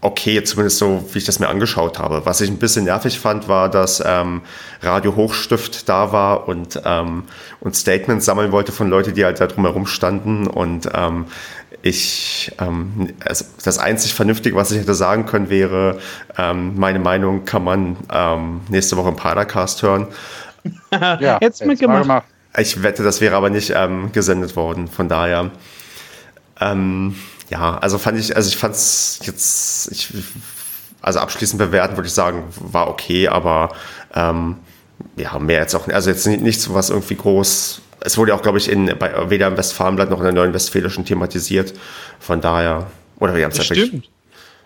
okay, 0.00 0.42
zumindest 0.42 0.78
so, 0.78 1.04
wie 1.12 1.18
ich 1.18 1.24
das 1.24 1.38
mir 1.38 1.48
angeschaut 1.48 1.98
habe. 1.98 2.24
Was 2.24 2.40
ich 2.40 2.50
ein 2.50 2.58
bisschen 2.58 2.84
nervig 2.84 3.18
fand, 3.18 3.48
war, 3.48 3.68
dass 3.68 4.02
ähm, 4.04 4.42
Radio 4.82 5.16
Hochstift 5.16 5.88
da 5.88 6.12
war 6.12 6.48
und, 6.48 6.80
ähm, 6.84 7.24
und 7.60 7.76
Statements 7.76 8.24
sammeln 8.24 8.52
wollte 8.52 8.72
von 8.72 8.88
Leuten, 8.88 9.14
die 9.14 9.24
halt 9.24 9.40
da 9.40 9.46
drumherum 9.46 9.86
standen. 9.86 10.46
Und 10.46 10.88
ähm, 10.94 11.26
ich, 11.82 12.52
ähm, 12.60 13.14
also 13.24 13.44
das 13.64 13.78
einzig 13.78 14.14
Vernünftige, 14.14 14.56
was 14.56 14.70
ich 14.70 14.80
hätte 14.80 14.94
sagen 14.94 15.26
können, 15.26 15.50
wäre, 15.50 15.98
ähm, 16.36 16.78
meine 16.78 16.98
Meinung 16.98 17.44
kann 17.44 17.64
man 17.64 17.96
ähm, 18.12 18.60
nächste 18.68 18.96
Woche 18.96 19.08
im 19.08 19.16
Padercast 19.16 19.82
hören. 19.82 20.08
Ja, 20.90 21.38
mal 21.40 21.66
mitgemacht. 21.66 22.24
Ich 22.58 22.82
wette, 22.82 23.04
das 23.04 23.20
wäre 23.20 23.36
aber 23.36 23.50
nicht 23.50 23.72
ähm, 23.74 24.10
gesendet 24.12 24.56
worden. 24.56 24.88
Von 24.88 25.08
daher, 25.08 25.50
ähm, 26.60 27.14
ja, 27.48 27.78
also 27.78 27.98
fand 27.98 28.18
ich, 28.18 28.34
also 28.34 28.48
ich 28.48 28.56
fand 28.56 28.74
es 28.74 29.20
jetzt, 29.24 29.90
ich, 29.92 30.12
also 31.00 31.20
abschließend 31.20 31.58
bewerten 31.58 31.96
würde 31.96 32.08
ich 32.08 32.14
sagen, 32.14 32.44
war 32.58 32.88
okay, 32.88 33.28
aber 33.28 33.70
ähm, 34.14 34.56
ja, 35.16 35.38
mehr 35.38 35.60
jetzt 35.60 35.74
auch, 35.74 35.88
also 35.88 36.10
jetzt 36.10 36.26
nicht, 36.26 36.42
nichts, 36.42 36.72
was 36.72 36.90
irgendwie 36.90 37.16
groß. 37.16 37.80
Es 38.00 38.18
wurde 38.18 38.30
ja 38.32 38.36
auch, 38.36 38.42
glaube 38.42 38.58
ich, 38.58 38.68
in, 38.68 38.92
bei, 38.98 39.30
weder 39.30 39.48
im 39.48 39.56
Westfalenblatt 39.56 40.10
noch 40.10 40.18
in 40.18 40.24
der 40.24 40.32
Neuen 40.32 40.52
Westfälischen 40.52 41.04
thematisiert. 41.04 41.74
Von 42.20 42.40
daher, 42.40 42.86
oder 43.18 43.34
wir 43.34 43.44
haben 43.44 43.52
es 43.52 43.58
das 43.58 43.68
ja 43.68 43.76
stimmt. 43.76 44.08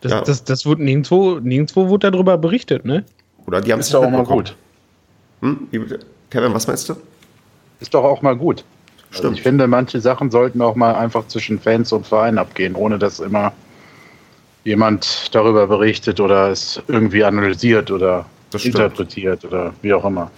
Das, 0.01 0.13
Ja. 0.13 0.21
das, 0.23 0.45
das 0.45 0.67
wurde 0.67 0.83
nirgendwo, 0.83 1.39
nirgendwo 1.41 1.89
wurde 1.89 2.11
darüber 2.11 2.39
berichtet, 2.39 2.85
ne? 2.85 3.05
Oder 3.47 3.61
die 3.61 3.73
haben 3.73 3.81
es 3.81 3.87
Ist 3.87 3.95
doch 3.95 4.05
auch 4.05 4.11
mal 4.11 4.25
gut. 4.25 4.57
Hm? 5.43 5.69
Kevin, 6.31 6.55
was 6.55 6.67
meinst 6.67 6.89
du? 6.89 6.97
Ist 7.81 7.93
doch 7.95 8.05
auch 8.05 8.23
mal 8.23 8.37
gut. 8.37 8.65
Also 9.13 9.31
ich 9.33 9.43
finde, 9.43 9.67
manche 9.67 10.01
Sachen 10.01 10.31
sollten 10.31 10.63
auch 10.63 10.77
mal 10.77 10.95
einfach 10.95 11.27
zwischen 11.27 11.59
Fans 11.61 11.93
und 11.93 12.07
Verein 12.07 12.39
abgehen, 12.39 12.75
ohne 12.75 12.99
dass 12.99 13.19
immer 13.21 13.53
jemand 14.65 15.35
darüber 15.35 15.67
berichtet 15.67 16.21
oder 16.21 16.51
es 16.51 16.81
irgendwie 16.87 17.25
analysiert 17.25 17.91
oder 17.91 18.27
Das 18.51 18.61
stimmt. 18.61 18.77
interpretiert 18.77 19.45
oder 19.45 19.73
wie 19.83 19.93
auch 19.93 20.05
immer. 20.05 20.31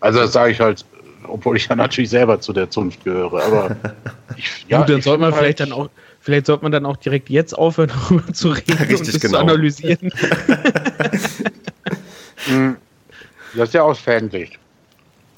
Also 0.00 0.20
das 0.20 0.32
sage 0.32 0.52
ich 0.52 0.60
halt, 0.60 0.84
obwohl 1.26 1.56
ich 1.56 1.66
ja 1.66 1.74
natürlich 1.74 2.10
selber 2.10 2.40
zu 2.40 2.52
der 2.52 2.70
Zunft 2.70 3.02
gehöre. 3.02 3.42
Aber 3.42 3.76
ich, 4.36 4.66
Gut, 4.68 4.88
dann 4.88 4.98
ich 4.98 5.04
sollte 5.04 5.20
man 5.22 5.32
find 5.32 5.38
vielleicht 5.42 5.60
halt- 5.60 5.70
dann 5.70 5.78
auch, 5.78 5.88
vielleicht 6.20 6.46
sollte 6.46 6.62
man 6.62 6.72
dann 6.72 6.86
auch 6.86 6.96
direkt 6.98 7.28
jetzt 7.30 7.54
aufhören, 7.58 7.90
darüber 8.08 8.32
zu 8.32 8.50
reden 8.50 8.72
Richtig, 8.78 8.98
und 9.00 9.08
das 9.14 9.20
genau. 9.20 9.38
zu 9.38 9.44
analysieren. 9.44 10.12
Das 13.54 13.68
ist 13.70 13.74
ja 13.74 13.82
aus 13.82 13.98
Fansicht. 13.98 14.58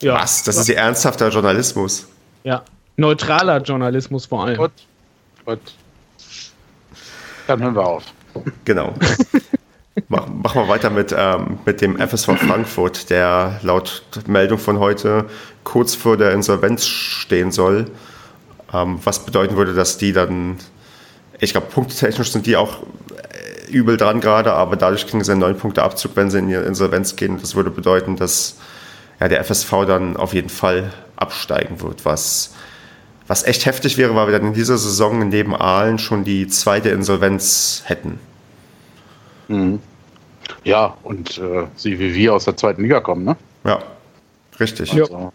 Ja. 0.02 0.14
Was? 0.14 0.42
Das 0.42 0.56
ist 0.56 0.68
ja 0.68 0.74
ernsthafter 0.74 1.28
Journalismus. 1.28 2.06
Ja. 2.48 2.62
Neutraler 2.96 3.60
Journalismus 3.60 4.24
vor 4.24 4.46
allem. 4.46 4.56
Gut. 4.56 4.70
Gut. 5.44 5.60
Dann 7.46 7.62
hören 7.62 7.74
wir 7.74 7.86
auf. 7.86 8.04
Genau. 8.64 8.94
Mach, 10.08 10.26
machen 10.28 10.62
wir 10.62 10.68
weiter 10.68 10.88
mit, 10.88 11.14
ähm, 11.16 11.58
mit 11.66 11.82
dem 11.82 11.98
FSV 11.98 12.38
Frankfurt, 12.38 13.10
der 13.10 13.60
laut 13.62 14.02
Meldung 14.26 14.58
von 14.58 14.78
heute 14.78 15.26
kurz 15.62 15.94
vor 15.94 16.16
der 16.16 16.32
Insolvenz 16.32 16.86
stehen 16.86 17.52
soll. 17.52 17.90
Ähm, 18.72 18.98
was 19.04 19.26
bedeuten 19.26 19.56
würde, 19.56 19.74
dass 19.74 19.98
die 19.98 20.14
dann, 20.14 20.56
ich 21.40 21.52
glaube, 21.52 21.66
punktetechnisch 21.66 22.32
sind 22.32 22.46
die 22.46 22.56
auch 22.56 22.78
äh, 22.78 23.70
übel 23.70 23.98
dran 23.98 24.22
gerade, 24.22 24.54
aber 24.54 24.76
dadurch 24.76 25.06
kriegen 25.06 25.22
sie 25.22 25.32
einen 25.32 25.42
neun 25.42 25.58
Punkte 25.58 25.82
Abzug, 25.82 26.12
wenn 26.14 26.30
sie 26.30 26.38
in 26.38 26.48
die 26.48 26.54
Insolvenz 26.54 27.14
gehen. 27.14 27.38
Das 27.38 27.54
würde 27.56 27.70
bedeuten, 27.70 28.16
dass 28.16 28.56
ja, 29.20 29.28
der 29.28 29.44
FSV 29.44 29.84
dann 29.86 30.16
auf 30.16 30.32
jeden 30.32 30.48
Fall 30.48 30.90
absteigen 31.18 31.80
wird, 31.80 32.04
was, 32.04 32.54
was 33.26 33.44
echt 33.44 33.66
heftig 33.66 33.98
wäre, 33.98 34.14
weil 34.14 34.28
wir 34.28 34.38
dann 34.38 34.48
in 34.48 34.54
dieser 34.54 34.78
Saison 34.78 35.28
neben 35.28 35.54
Aalen 35.54 35.98
schon 35.98 36.24
die 36.24 36.46
zweite 36.48 36.90
Insolvenz 36.90 37.82
hätten. 37.86 38.18
Mhm. 39.48 39.80
Ja, 40.64 40.96
und 41.02 41.38
äh, 41.38 41.66
sie 41.76 41.98
wie 41.98 42.14
wir 42.14 42.34
aus 42.34 42.44
der 42.44 42.56
zweiten 42.56 42.82
Liga 42.82 43.00
kommen, 43.00 43.24
ne? 43.24 43.36
Ja, 43.64 43.78
richtig. 44.58 44.92
Also, 44.92 45.32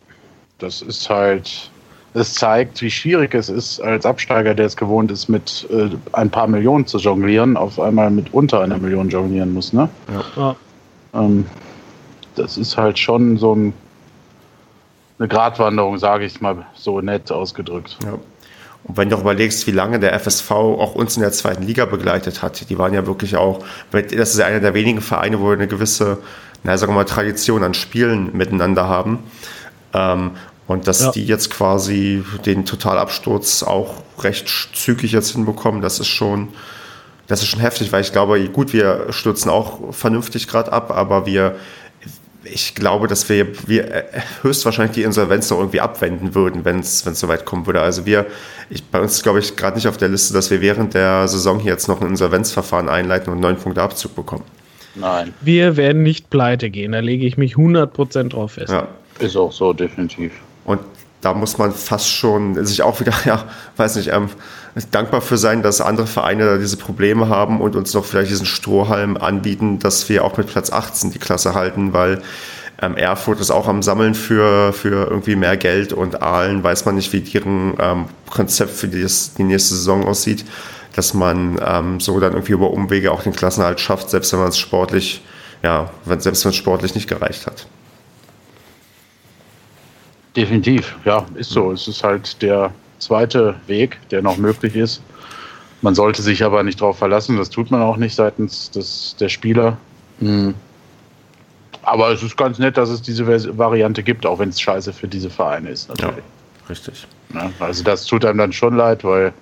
das 0.59 0.81
ist 0.81 1.09
halt, 1.09 1.71
es 2.13 2.33
zeigt, 2.33 2.81
wie 2.81 2.91
schwierig 2.91 3.33
es 3.35 3.49
ist, 3.49 3.79
als 3.81 4.05
Absteiger, 4.05 4.53
der 4.53 4.67
es 4.67 4.77
gewohnt 4.77 5.11
ist, 5.11 5.27
mit 5.27 5.67
äh, 5.71 5.89
ein 6.13 6.29
paar 6.29 6.47
Millionen 6.47 6.87
zu 6.87 6.97
jonglieren, 6.97 7.57
auf 7.57 7.79
einmal 7.79 8.09
mit 8.09 8.33
unter 8.33 8.61
einer 8.61 8.77
Million 8.77 9.09
jonglieren 9.09 9.53
muss, 9.53 9.73
ne? 9.73 9.89
Ja. 10.35 10.55
Ähm, 11.13 11.45
das 12.35 12.57
ist 12.57 12.77
halt 12.77 12.97
schon 12.97 13.37
so 13.37 13.55
ein, 13.55 13.73
eine 15.19 15.27
Gratwanderung, 15.27 15.97
sage 15.97 16.25
ich 16.25 16.41
mal 16.41 16.65
so 16.75 17.01
nett 17.01 17.31
ausgedrückt. 17.31 17.97
Ja. 18.03 18.13
Und 18.85 18.97
wenn 18.97 19.09
du 19.09 19.15
auch 19.15 19.21
überlegst, 19.21 19.65
wie 19.67 19.71
lange 19.71 19.99
der 19.99 20.13
FSV 20.19 20.51
auch 20.51 20.95
uns 20.95 21.15
in 21.15 21.21
der 21.21 21.31
zweiten 21.31 21.63
Liga 21.63 21.85
begleitet 21.85 22.41
hat, 22.41 22.69
die 22.69 22.77
waren 22.77 22.93
ja 22.93 23.07
wirklich 23.07 23.37
auch, 23.37 23.63
das 23.91 24.31
ist 24.31 24.39
ja 24.39 24.45
einer 24.45 24.59
der 24.59 24.73
wenigen 24.73 25.01
Vereine, 25.01 25.39
wo 25.39 25.45
wir 25.45 25.53
eine 25.53 25.67
gewisse, 25.67 26.17
na, 26.63 26.77
sagen 26.77 26.91
wir 26.91 26.97
mal, 26.97 27.05
Tradition 27.05 27.63
an 27.63 27.73
Spielen 27.73 28.35
miteinander 28.35 28.87
haben. 28.87 29.19
Ähm, 29.93 30.31
und 30.67 30.87
dass 30.87 31.01
Ja. 31.01 31.11
die 31.11 31.25
jetzt 31.25 31.49
quasi 31.49 32.23
den 32.45 32.65
Totalabsturz 32.65 33.63
auch 33.63 33.95
recht 34.19 34.47
zügig 34.73 35.11
jetzt 35.11 35.31
hinbekommen, 35.31 35.81
das 35.81 35.99
ist 35.99 36.07
schon, 36.07 36.49
das 37.27 37.41
ist 37.41 37.47
schon 37.47 37.59
heftig, 37.59 37.91
weil 37.91 38.01
ich 38.01 38.11
glaube, 38.11 38.43
gut, 38.49 38.73
wir 38.73 39.07
stürzen 39.11 39.49
auch 39.49 39.93
vernünftig 39.93 40.47
gerade 40.47 40.71
ab, 40.73 40.91
aber 40.91 41.25
wir, 41.25 41.55
ich 42.43 42.75
glaube, 42.75 43.07
dass 43.07 43.29
wir, 43.29 43.47
wir 43.67 43.93
äh, 43.93 44.03
höchstwahrscheinlich 44.41 44.95
die 44.95 45.03
Insolvenz 45.03 45.49
noch 45.49 45.59
irgendwie 45.59 45.81
abwenden 45.81 46.35
würden, 46.35 46.65
wenn 46.65 46.79
es 46.79 47.05
wenn 47.05 47.13
es 47.13 47.19
soweit 47.19 47.45
kommen 47.45 47.65
würde. 47.65 47.81
Also 47.81 48.05
wir, 48.05 48.25
ich, 48.69 48.83
bei 48.83 48.99
uns 48.99 49.23
glaube 49.23 49.39
ich 49.39 49.55
gerade 49.55 49.75
nicht 49.75 49.87
auf 49.87 49.97
der 49.97 50.09
Liste, 50.09 50.33
dass 50.33 50.51
wir 50.51 50.61
während 50.61 50.93
der 50.93 51.27
Saison 51.27 51.59
hier 51.59 51.71
jetzt 51.71 51.87
noch 51.87 52.01
ein 52.01 52.07
Insolvenzverfahren 52.07 52.89
einleiten 52.89 53.31
und 53.31 53.39
neun 53.39 53.57
Punkte 53.57 53.81
Abzug 53.81 54.15
bekommen. 54.15 54.43
Nein, 54.95 55.33
Wir 55.41 55.75
werden 55.75 56.03
nicht 56.03 56.29
pleite 56.29 56.69
gehen, 56.69 56.91
da 56.91 56.99
lege 56.99 57.25
ich 57.25 57.37
mich 57.37 57.55
100% 57.55 58.29
drauf 58.29 58.53
fest. 58.53 58.71
Ja. 58.71 58.87
ist 59.19 59.35
auch 59.35 59.51
so, 59.51 59.73
definitiv. 59.73 60.33
Und 60.65 60.81
da 61.21 61.33
muss 61.33 61.57
man 61.57 61.71
fast 61.71 62.09
schon 62.09 62.63
sich 62.65 62.83
auch 62.83 62.99
wieder, 62.99 63.13
ja, 63.25 63.45
weiß 63.77 63.95
nicht, 63.95 64.09
ähm, 64.11 64.29
dankbar 64.91 65.21
für 65.21 65.37
sein, 65.37 65.61
dass 65.61 65.81
andere 65.81 66.07
Vereine 66.07 66.45
da 66.45 66.57
diese 66.57 66.77
Probleme 66.77 67.29
haben 67.29 67.61
und 67.61 67.75
uns 67.75 67.93
noch 67.93 68.05
vielleicht 68.05 68.31
diesen 68.31 68.45
Strohhalm 68.45 69.17
anbieten, 69.17 69.79
dass 69.79 70.09
wir 70.09 70.23
auch 70.23 70.37
mit 70.37 70.47
Platz 70.47 70.71
18 70.71 71.11
die 71.11 71.19
Klasse 71.19 71.53
halten, 71.53 71.93
weil 71.93 72.21
ähm, 72.81 72.97
Erfurt 72.97 73.39
ist 73.39 73.51
auch 73.51 73.67
am 73.67 73.83
Sammeln 73.83 74.15
für, 74.15 74.73
für 74.73 75.07
irgendwie 75.09 75.35
mehr 75.35 75.57
Geld 75.57 75.93
und 75.93 76.21
Aalen 76.21 76.63
weiß 76.63 76.85
man 76.85 76.95
nicht, 76.95 77.13
wie 77.13 77.21
deren 77.21 77.75
ähm, 77.79 78.05
Konzept 78.29 78.71
für 78.71 78.87
die, 78.87 79.05
die 79.37 79.43
nächste 79.43 79.75
Saison 79.75 80.05
aussieht, 80.05 80.43
dass 80.95 81.13
man 81.13 81.59
ähm, 81.63 81.99
so 81.99 82.19
dann 82.19 82.33
irgendwie 82.33 82.53
über 82.53 82.71
Umwege 82.71 83.11
auch 83.11 83.23
den 83.23 83.33
Klassenhalt 83.33 83.79
schafft, 83.79 84.09
selbst 84.09 84.33
wenn 84.33 84.39
man 84.39 84.49
es 84.49 84.57
sportlich, 84.57 85.23
ja, 85.61 85.91
wenn, 86.05 86.19
selbst 86.19 86.43
wenn 86.45 86.49
es 86.49 86.55
sportlich 86.55 86.95
nicht 86.95 87.07
gereicht 87.07 87.45
hat. 87.45 87.67
Definitiv, 90.35 90.95
ja, 91.05 91.25
ist 91.35 91.51
so. 91.51 91.71
Es 91.71 91.87
ist 91.87 92.03
halt 92.03 92.41
der 92.41 92.73
zweite 93.03 93.55
Weg, 93.67 93.99
der 94.11 94.21
noch 94.21 94.37
möglich 94.37 94.75
ist. 94.75 95.01
Man 95.81 95.95
sollte 95.95 96.21
sich 96.21 96.43
aber 96.43 96.63
nicht 96.63 96.79
darauf 96.79 96.97
verlassen, 96.97 97.37
das 97.37 97.49
tut 97.49 97.69
man 97.69 97.81
auch 97.81 97.97
nicht 97.97 98.15
seitens 98.15 98.71
des, 98.71 99.15
der 99.19 99.29
Spieler. 99.29 99.77
Hm. 100.19 100.53
Aber 101.81 102.11
es 102.11 102.23
ist 102.23 102.37
ganz 102.37 102.59
nett, 102.59 102.77
dass 102.77 102.89
es 102.89 103.01
diese 103.01 103.27
Variante 103.57 104.01
gibt, 104.03 104.25
auch 104.25 104.39
wenn 104.39 104.49
es 104.49 104.61
scheiße 104.61 104.93
für 104.93 105.07
diese 105.07 105.29
Vereine 105.29 105.69
ist, 105.69 105.89
Ja, 105.89 105.95
natürlich. 106.05 106.23
richtig. 106.69 107.07
Ne? 107.33 107.51
Also 107.59 107.83
das 107.83 108.05
tut 108.05 108.23
einem 108.23 108.37
dann 108.37 108.53
schon 108.53 108.77
leid, 108.77 109.03
weil 109.03 109.33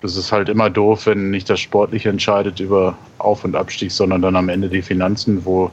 das 0.00 0.16
ist 0.16 0.32
halt 0.32 0.48
immer 0.48 0.70
doof, 0.70 1.04
wenn 1.06 1.30
nicht 1.30 1.50
das 1.50 1.60
Sportliche 1.60 2.08
entscheidet 2.08 2.60
über 2.60 2.96
Auf- 3.18 3.44
und 3.44 3.54
Abstieg, 3.54 3.90
sondern 3.92 4.22
dann 4.22 4.36
am 4.36 4.48
Ende 4.48 4.68
die 4.68 4.80
Finanzen, 4.80 5.44
wo 5.44 5.66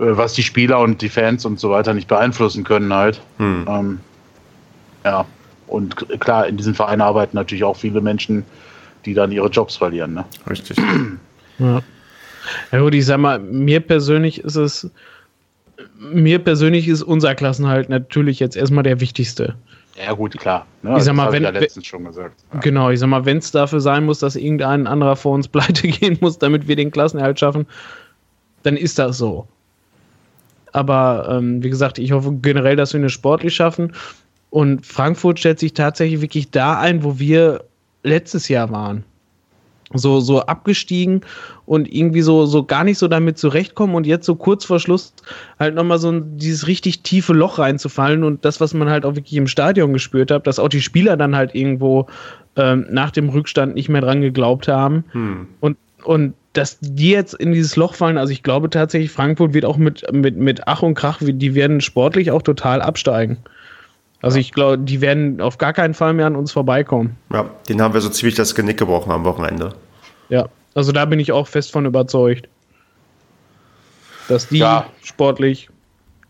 äh, 0.00 0.16
was 0.16 0.32
die 0.32 0.42
Spieler 0.42 0.80
und 0.80 1.00
die 1.02 1.08
Fans 1.08 1.44
und 1.44 1.60
so 1.60 1.70
weiter 1.70 1.94
nicht 1.94 2.08
beeinflussen 2.08 2.64
können 2.64 2.92
halt. 2.92 3.20
Hm. 3.38 3.66
Ähm, 3.68 4.00
ja, 5.04 5.24
und 5.74 5.96
klar, 6.20 6.46
in 6.46 6.56
diesen 6.56 6.74
Vereinen 6.74 7.02
arbeiten 7.02 7.36
natürlich 7.36 7.64
auch 7.64 7.76
viele 7.76 8.00
Menschen, 8.00 8.44
die 9.04 9.14
dann 9.14 9.30
ihre 9.32 9.48
Jobs 9.48 9.76
verlieren. 9.76 10.14
Ne? 10.14 10.24
Richtig. 10.48 10.76
Ja. 11.58 11.82
Ja 12.72 12.80
gut, 12.80 12.94
ich 12.94 13.06
sag 13.06 13.18
mal, 13.18 13.38
mir 13.38 13.78
persönlich 13.80 14.40
ist 14.40 14.56
es, 14.56 14.90
mir 15.98 16.40
persönlich 16.40 16.88
ist 16.88 17.02
unser 17.02 17.34
Klassenhalt 17.36 17.88
natürlich 17.88 18.40
jetzt 18.40 18.56
erstmal 18.56 18.82
der 18.82 19.00
wichtigste. 19.00 19.54
Ja, 19.96 20.12
gut, 20.14 20.36
klar. 20.36 20.66
Ne? 20.82 20.96
Ich 20.98 21.04
sag 21.04 21.14
mal, 21.14 21.30
wenn- 21.30 21.44
ja 21.44 21.50
letztens 21.50 21.86
schon 21.86 22.04
gesagt. 22.04 22.42
Ja. 22.52 22.58
Genau, 22.60 22.90
ich 22.90 22.98
sag 22.98 23.06
mal, 23.06 23.24
wenn 23.24 23.38
es 23.38 23.52
dafür 23.52 23.80
sein 23.80 24.04
muss, 24.04 24.18
dass 24.18 24.34
irgendein 24.34 24.86
anderer 24.88 25.14
vor 25.16 25.32
uns 25.34 25.46
pleite 25.54 25.86
gehen 25.86 26.18
muss, 26.20 26.38
damit 26.38 26.66
wir 26.66 26.74
den 26.76 26.90
Klassenerhalt 26.90 27.38
schaffen, 27.38 27.66
dann 28.64 28.76
ist 28.76 28.98
das 28.98 29.16
so. 29.16 29.46
Aber 30.72 31.28
ähm, 31.30 31.62
wie 31.62 31.70
gesagt, 31.70 31.98
ich 32.00 32.10
hoffe 32.12 32.32
generell, 32.42 32.74
dass 32.74 32.92
wir 32.92 32.98
eine 32.98 33.10
sportlich 33.10 33.54
schaffen. 33.54 33.92
Und 34.54 34.86
Frankfurt 34.86 35.40
stellt 35.40 35.58
sich 35.58 35.74
tatsächlich 35.74 36.20
wirklich 36.20 36.52
da 36.52 36.78
ein, 36.78 37.02
wo 37.02 37.18
wir 37.18 37.64
letztes 38.04 38.46
Jahr 38.46 38.70
waren. 38.70 39.02
So, 39.92 40.20
so 40.20 40.42
abgestiegen 40.42 41.22
und 41.66 41.92
irgendwie 41.92 42.20
so, 42.20 42.46
so 42.46 42.62
gar 42.62 42.84
nicht 42.84 42.98
so 42.98 43.08
damit 43.08 43.36
zurechtkommen 43.36 43.96
und 43.96 44.06
jetzt 44.06 44.26
so 44.26 44.36
kurz 44.36 44.64
vor 44.64 44.78
Schluss 44.78 45.12
halt 45.58 45.74
nochmal 45.74 45.98
so 45.98 46.12
ein, 46.12 46.38
dieses 46.38 46.68
richtig 46.68 47.02
tiefe 47.02 47.32
Loch 47.32 47.58
reinzufallen 47.58 48.22
und 48.22 48.44
das, 48.44 48.60
was 48.60 48.74
man 48.74 48.88
halt 48.88 49.04
auch 49.04 49.16
wirklich 49.16 49.34
im 49.34 49.48
Stadion 49.48 49.92
gespürt 49.92 50.30
hat, 50.30 50.46
dass 50.46 50.60
auch 50.60 50.68
die 50.68 50.82
Spieler 50.82 51.16
dann 51.16 51.34
halt 51.34 51.52
irgendwo 51.56 52.06
ähm, 52.54 52.86
nach 52.90 53.10
dem 53.10 53.30
Rückstand 53.30 53.74
nicht 53.74 53.88
mehr 53.88 54.02
dran 54.02 54.20
geglaubt 54.20 54.68
haben. 54.68 55.02
Hm. 55.10 55.48
Und, 55.58 55.76
und 56.04 56.34
dass 56.52 56.78
die 56.80 57.10
jetzt 57.10 57.34
in 57.34 57.50
dieses 57.50 57.74
Loch 57.74 57.94
fallen, 57.94 58.18
also 58.18 58.32
ich 58.32 58.44
glaube 58.44 58.70
tatsächlich, 58.70 59.10
Frankfurt 59.10 59.52
wird 59.52 59.64
auch 59.64 59.78
mit, 59.78 60.04
mit, 60.12 60.36
mit 60.36 60.68
Ach 60.68 60.82
und 60.82 60.94
Krach, 60.94 61.18
die 61.20 61.56
werden 61.56 61.80
sportlich 61.80 62.30
auch 62.30 62.42
total 62.42 62.82
absteigen. 62.82 63.38
Also 64.24 64.38
ich 64.38 64.52
glaube, 64.52 64.78
die 64.78 65.02
werden 65.02 65.42
auf 65.42 65.58
gar 65.58 65.74
keinen 65.74 65.92
Fall 65.92 66.14
mehr 66.14 66.26
an 66.26 66.34
uns 66.34 66.50
vorbeikommen. 66.50 67.14
Ja, 67.30 67.50
den 67.68 67.82
haben 67.82 67.92
wir 67.92 68.00
so 68.00 68.08
ziemlich 68.08 68.34
das 68.34 68.54
Genick 68.54 68.78
gebrochen 68.78 69.12
am 69.12 69.22
Wochenende. 69.24 69.74
Ja, 70.30 70.48
also 70.74 70.92
da 70.92 71.04
bin 71.04 71.20
ich 71.20 71.30
auch 71.30 71.46
fest 71.46 71.70
von 71.72 71.84
überzeugt, 71.84 72.48
dass 74.28 74.48
die 74.48 74.58
Ja. 74.58 74.86
sportlich 75.02 75.68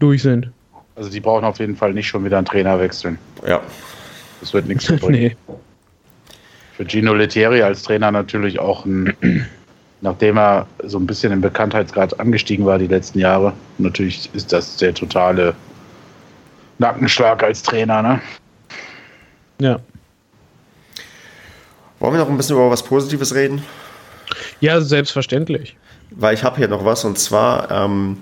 durch 0.00 0.22
sind. 0.22 0.50
Also 0.96 1.08
die 1.08 1.20
brauchen 1.20 1.44
auf 1.44 1.60
jeden 1.60 1.76
Fall 1.76 1.92
nicht 1.94 2.08
schon 2.08 2.24
wieder 2.24 2.36
einen 2.38 2.46
Trainer 2.46 2.80
wechseln. 2.80 3.16
Ja, 3.46 3.60
Das 4.40 4.52
wird 4.52 4.66
nichts 4.66 4.86
bringen. 5.00 5.12
nee. 5.12 5.36
Für 6.76 6.84
Gino 6.84 7.14
Lettieri 7.14 7.62
als 7.62 7.84
Trainer 7.84 8.10
natürlich 8.10 8.58
auch 8.58 8.84
ein, 8.84 9.14
nachdem 10.00 10.36
er 10.36 10.66
so 10.82 10.98
ein 10.98 11.06
bisschen 11.06 11.32
im 11.32 11.40
Bekanntheitsgrad 11.40 12.18
angestiegen 12.18 12.66
war 12.66 12.78
die 12.78 12.88
letzten 12.88 13.20
Jahre, 13.20 13.52
natürlich 13.78 14.28
ist 14.34 14.52
das 14.52 14.78
der 14.78 14.92
totale 14.94 15.54
Nackenschlag 16.78 17.42
als 17.42 17.62
Trainer, 17.62 18.02
ne? 18.02 18.20
Ja. 19.60 19.78
wollen 22.00 22.14
wir 22.14 22.18
noch 22.18 22.28
ein 22.28 22.36
bisschen 22.36 22.56
über 22.56 22.70
was 22.70 22.82
Positives 22.82 23.34
reden? 23.34 23.62
ja, 24.60 24.80
selbstverständlich. 24.80 25.76
Weil 26.10 26.34
ich 26.34 26.44
habe 26.44 26.56
hier 26.56 26.68
noch 26.68 26.84
was 26.84 27.04
und 27.04 27.18
zwar, 27.18 27.70
ähm, 27.70 28.18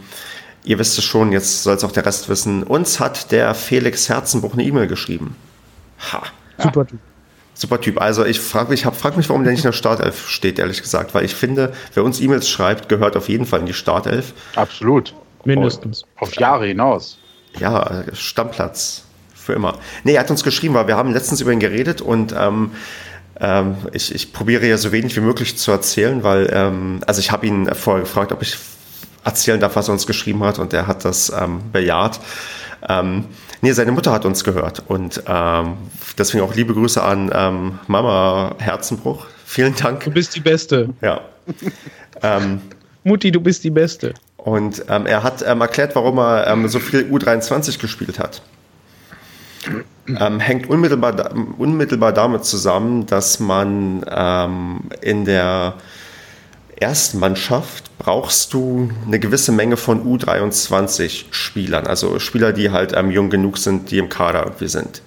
ihr 0.64 0.78
wisst 0.78 0.98
es 0.98 1.05
schon, 1.05 1.32
jetzt 1.32 1.62
soll 1.62 1.74
es 1.74 1.84
auch 1.84 1.92
der 1.92 2.05
Rest 2.07 2.28
wissen, 2.28 2.62
uns 2.62 3.00
hat 3.00 3.32
der 3.32 3.55
Felix 3.55 4.09
Herzenbruch 4.09 4.53
eine 4.55 4.64
E-Mail 4.64 4.86
geschrieben. 4.86 5.36
Ha, 6.12 6.22
Super. 6.59 6.86
super 7.55 7.80
Typ. 7.80 8.00
Also 8.00 8.24
ich 8.24 8.40
frage 8.40 8.70
mich, 8.70 8.84
hab, 8.84 8.96
frag 8.96 9.16
mich, 9.16 9.28
warum 9.28 9.44
der 9.44 9.53
nicht 9.53 9.64
in 9.64 9.68
der 9.68 9.76
Startelf 9.76 10.28
steht, 10.28 10.59
ehrlich 10.59 10.80
gesagt. 10.82 11.14
Weil 11.14 11.24
ich 11.24 11.34
finde, 11.34 11.72
wer 11.94 12.05
uns 12.05 12.20
E-Mails 12.20 12.48
schreibt, 12.48 12.88
gehört 12.88 13.16
auf 13.16 13.28
jeden 13.28 13.46
Fall 13.46 13.61
in 13.61 13.66
die 13.66 13.74
Startelf. 13.74 14.32
Absolut. 14.57 15.14
Mindestens. 15.44 16.05
Auf 16.18 16.34
Jahre 16.36 16.66
hinaus. 16.66 17.18
Ja, 17.59 18.05
Stammplatz. 18.12 19.05
Für 19.34 19.55
immer. 19.55 19.78
Nee, 20.05 20.14
er 20.14 20.20
hat 20.20 20.30
uns 20.30 20.44
geschrieben, 20.44 20.74
weil 20.74 20.86
wir 20.86 20.96
haben 20.96 21.12
letztens 21.12 21.40
über 21.40 21.50
ihn 21.50 21.59
geredet 21.59 22.00
und 22.00 22.32
ähm, 22.38 22.70
ähm, 23.40 23.76
ich, 23.92 24.14
ich 24.14 24.32
probiere 24.32 24.66
ja 24.66 24.78
so 24.78 24.92
wenig 24.92 25.16
wie 25.16 25.20
möglich 25.20 25.59
zu 25.59 25.72
erzählen, 25.72 26.22
weil, 26.22 26.48
ähm, 26.53 27.00
also 27.09 27.18
ich 27.18 27.32
habe 27.32 27.46
ihn 27.46 27.66
vorher 27.74 28.03
gefragt, 28.03 28.30
ob 28.30 28.40
ich 28.40 28.57
erzählen 29.24 29.59
darf, 29.59 29.74
was 29.74 29.88
er 29.88 29.94
uns 29.94 30.07
geschrieben 30.07 30.44
hat 30.44 30.61
und 30.61 30.72
er 30.72 30.86
hat 30.86 31.05
das 31.05 31.32
ähm, 31.36 31.61
bejaht. 31.72 32.20
Ähm, 32.88 33.24
nee, 33.61 33.72
seine 33.72 33.92
Mutter 33.92 34.12
hat 34.12 34.24
uns 34.24 34.44
gehört 34.44 34.82
und 34.86 35.22
ähm, 35.26 35.74
deswegen 36.18 36.44
auch 36.44 36.55
liebe 36.55 36.74
Grüße 36.74 37.03
an 37.03 37.30
ähm, 37.34 37.78
Mama 37.88 38.55
Herzenbruch. 38.59 39.26
Vielen 39.44 39.74
Dank. 39.74 40.05
Du 40.05 40.11
bist 40.11 40.34
die 40.34 40.40
Beste. 40.40 40.90
Ja. 41.00 41.20
ähm, 42.22 42.61
Mutti, 43.05 43.30
du 43.32 43.40
bist 43.40 43.64
die 43.64 43.70
Beste. 43.70 44.14
und 44.36 44.84
ähm, 44.88 45.07
er 45.07 45.22
hat 45.22 45.44
ähm, 45.46 45.61
erklärt, 45.61 45.94
warum 45.94 46.18
er 46.18 46.46
ähm, 46.48 46.68
so 46.68 46.78
viel 46.78 47.03
U23 47.12 47.80
gespielt 47.80 48.18
hat. 48.18 48.42
Ähm, 50.09 50.40
hängt 50.40 50.68
unmittelbar, 50.68 51.12
da- 51.12 51.30
unmittelbar 51.59 52.12
damit 52.12 52.44
zusammen, 52.44 53.07
dass 53.07 53.38
man 53.38 54.05
ähm, 54.11 54.80
in 55.00 55.24
der 55.24 55.74
Erstmannschaft 56.76 57.96
brauchst 57.98 58.53
du 58.55 58.90
eine 59.07 59.20
gewisse 59.20 59.53
Menge 59.53 59.76
von 59.76 60.05
U23-Spielern, 60.05 61.86
also 61.86 62.18
Spieler, 62.18 62.53
die 62.53 62.70
halt 62.70 62.92
ähm, 62.96 63.12
jung 63.12 63.30
genug 63.30 63.59
sind, 63.59 63.90
die 63.92 63.98
im 63.98 64.09
Kader 64.09 64.42
irgendwie 64.44 64.66
sind. 64.68 65.03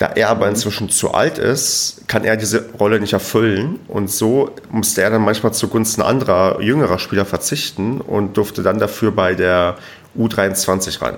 Da 0.00 0.06
er 0.06 0.30
aber 0.30 0.48
inzwischen 0.48 0.88
zu 0.88 1.12
alt 1.12 1.36
ist, 1.36 2.04
kann 2.08 2.24
er 2.24 2.38
diese 2.38 2.70
Rolle 2.70 3.00
nicht 3.00 3.12
erfüllen 3.12 3.78
und 3.86 4.10
so 4.10 4.48
musste 4.70 5.02
er 5.02 5.10
dann 5.10 5.20
manchmal 5.20 5.52
zugunsten 5.52 6.00
anderer 6.00 6.62
jüngerer 6.62 6.98
Spieler 6.98 7.26
verzichten 7.26 8.00
und 8.00 8.38
durfte 8.38 8.62
dann 8.62 8.78
dafür 8.78 9.12
bei 9.12 9.34
der 9.34 9.76
U23 10.18 11.02
ran. 11.02 11.16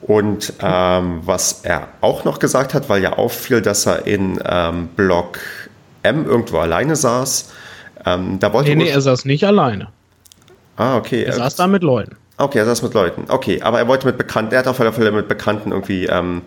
Und 0.00 0.54
ähm, 0.60 1.20
was 1.24 1.60
er 1.62 1.90
auch 2.00 2.24
noch 2.24 2.40
gesagt 2.40 2.74
hat, 2.74 2.88
weil 2.88 3.00
ja 3.00 3.12
auffiel, 3.12 3.62
dass 3.62 3.86
er 3.86 4.04
in 4.04 4.40
ähm, 4.44 4.88
Block 4.96 5.38
M 6.02 6.26
irgendwo 6.26 6.58
alleine 6.58 6.96
saß, 6.96 7.52
ähm, 8.04 8.40
da 8.40 8.52
wollte 8.52 8.70
Nee, 8.70 8.82
nee, 8.82 8.90
er 8.90 9.00
saß 9.00 9.26
nicht 9.26 9.46
alleine. 9.46 9.90
Ah, 10.76 10.96
okay. 10.96 11.22
Er 11.22 11.34
saß 11.34 11.54
da 11.54 11.68
mit 11.68 11.84
Leuten. 11.84 12.16
Okay, 12.36 12.58
er 12.58 12.64
saß 12.64 12.82
mit 12.82 12.94
Leuten. 12.94 13.26
Okay, 13.28 13.62
aber 13.62 13.78
er 13.78 13.86
wollte 13.86 14.08
mit 14.08 14.18
Bekannten, 14.18 14.54
er 14.54 14.58
hat 14.58 14.66
auf 14.66 14.80
alle 14.80 14.92
Fälle 14.92 15.12
mit 15.12 15.28
Bekannten 15.28 15.70
irgendwie 15.70 16.06
ähm, 16.06 16.42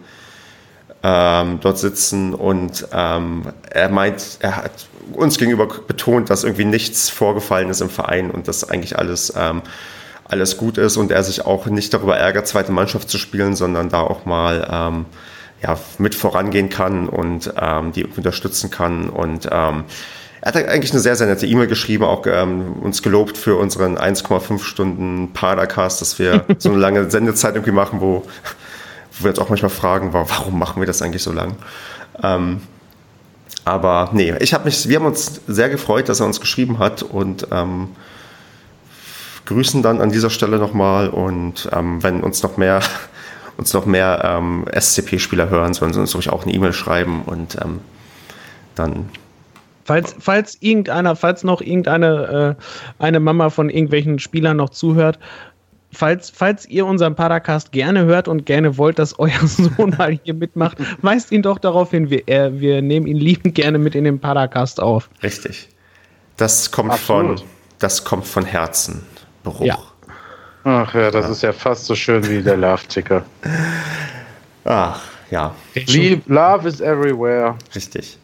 ähm, 1.06 1.60
dort 1.62 1.78
sitzen 1.78 2.34
und 2.34 2.88
ähm, 2.92 3.44
er 3.70 3.90
meint, 3.90 4.40
er 4.40 4.58
hat 4.58 4.88
uns 5.14 5.38
gegenüber 5.38 5.68
betont, 5.68 6.32
dass 6.32 6.44
irgendwie 6.44 6.66
nichts 6.66 7.12
vorgefallen 7.12 7.70
ist 7.70 7.82
im 7.82 7.92
Verein 7.92 8.32
und 8.32 8.48
dass 8.48 8.68
eigentlich 8.68 8.98
alles, 8.98 9.32
ähm, 9.38 9.62
alles 10.28 10.58
gut 10.58 10.80
ist 10.80 10.98
und 10.98 11.12
er 11.12 11.22
sich 11.22 11.46
auch 11.46 11.68
nicht 11.68 11.94
darüber 11.94 12.18
ärgert, 12.18 12.48
zweite 12.48 12.72
Mannschaft 12.72 13.12
zu 13.12 13.20
spielen, 13.20 13.56
sondern 13.56 13.90
da 13.90 14.02
auch 14.02 14.26
mal 14.26 14.68
ähm, 14.72 15.06
ja, 15.62 15.78
mit 16.00 16.16
vorangehen 16.16 16.70
kann 16.70 17.08
und 17.08 17.54
ähm, 17.56 17.92
die 17.92 18.06
unterstützen 18.06 18.72
kann 18.72 19.08
und 19.10 19.48
ähm, 19.52 19.84
er 20.42 20.54
hat 20.54 20.68
eigentlich 20.68 20.92
eine 20.92 21.00
sehr, 21.00 21.16
sehr 21.16 21.26
nette 21.26 21.48
E-Mail 21.48 21.66
geschrieben, 21.66 22.04
auch 22.04 22.24
ähm, 22.28 22.74
uns 22.74 23.02
gelobt 23.02 23.36
für 23.36 23.56
unseren 23.56 23.98
1,5 23.98 24.62
Stunden 24.64 25.34
Padercast, 25.34 26.02
dass 26.02 26.20
wir 26.20 26.46
so 26.60 26.70
eine 26.70 26.78
lange 26.78 27.10
Sendezeit 27.10 27.56
irgendwie 27.56 27.72
machen, 27.72 28.00
wo, 28.00 28.24
wo 29.18 29.26
wir 29.26 29.30
uns 29.30 29.40
auch 29.40 29.50
manchmal 29.50 29.70
fragen, 29.70 30.14
warum 30.14 30.60
machen 30.60 30.82
wir 30.82 30.88
das 30.88 31.02
eigentlich 31.02 31.24
so 31.24 31.32
lang? 31.32 31.56
Ähm, 32.22 32.62
aber 33.64 34.10
nee, 34.14 34.34
ich 34.40 34.54
habe 34.54 34.66
mich, 34.66 34.88
wir 34.88 35.00
haben 35.00 35.06
uns 35.06 35.42
sehr 35.48 35.70
gefreut, 35.70 36.08
dass 36.08 36.20
er 36.20 36.28
uns 36.28 36.40
geschrieben 36.40 36.80
hat 36.80 37.02
und 37.02 37.48
ähm, 37.52 37.90
grüßen 39.46 39.82
dann 39.82 40.02
an 40.02 40.12
dieser 40.12 40.30
Stelle 40.30 40.58
nochmal 40.58 41.10
und 41.10 41.70
ähm, 41.72 42.04
wenn 42.04 42.22
uns 42.22 42.44
noch 42.44 42.58
mehr 42.58 42.82
uns 43.58 43.74
noch 43.74 43.86
mehr 43.86 44.22
ähm, 44.24 44.66
SCP-Spieler 44.72 45.50
hören, 45.50 45.74
sollen 45.74 45.94
sie 45.94 46.00
uns 46.00 46.14
ruhig 46.14 46.30
auch 46.30 46.44
eine 46.44 46.54
E-Mail 46.54 46.74
schreiben 46.74 47.24
und 47.24 47.58
ähm, 47.64 47.80
dann 48.76 49.10
Falls, 49.86 50.16
falls 50.18 50.58
irgendeiner, 50.62 51.16
falls 51.16 51.44
noch 51.44 51.62
irgendeine 51.62 52.58
äh, 52.58 53.04
eine 53.04 53.20
Mama 53.20 53.52
von 53.52 53.70
irgendwelchen 53.70 54.18
Spielern 54.18 54.58
noch 54.58 54.72
zuhört, 54.72 55.20
falls, 55.96 56.30
falls 56.30 56.66
ihr 56.68 56.86
unseren 56.86 57.16
Paracast 57.16 57.72
gerne 57.72 58.06
hört 58.06 58.28
und 58.28 58.46
gerne 58.46 58.78
wollt, 58.78 59.00
dass 59.00 59.18
euer 59.20 59.40
Sohn 59.46 59.96
mal 59.98 60.20
hier 60.24 60.34
mitmacht, 60.34 60.78
weist 61.02 61.32
ihn 61.32 61.42
doch 61.42 61.58
darauf 61.58 61.92
hin. 61.92 62.10
Wir, 62.10 62.28
äh, 62.28 62.60
wir 62.60 62.82
nehmen 62.82 63.08
ihn 63.08 63.18
liebend 63.18 63.56
gerne 63.56 63.80
mit 63.80 63.96
in 63.96 64.04
den 64.04 64.20
Paracast 64.20 64.80
auf. 64.80 65.10
Richtig. 65.24 65.70
Das 66.38 66.72
kommt 66.72 66.92
Absolut. 66.92 67.40
von 67.40 67.48
das 67.80 68.04
kommt 68.04 68.26
von 68.26 68.46
Herzen. 68.46 69.04
Bruch. 69.44 69.62
Ja. 69.62 69.78
Ach 70.64 70.94
ja, 70.96 71.12
das 71.12 71.30
ist 71.30 71.44
ja 71.44 71.54
fast 71.54 71.86
so 71.86 71.94
schön 71.94 72.28
wie 72.28 72.42
der 72.42 72.58
Love-Ticker. 72.58 73.24
Ach, 74.64 75.02
ja, 75.30 75.54
Lieb- 75.76 76.24
Love 76.28 76.68
is 76.68 76.82
everywhere. 76.82 77.56
richtig. 77.76 78.18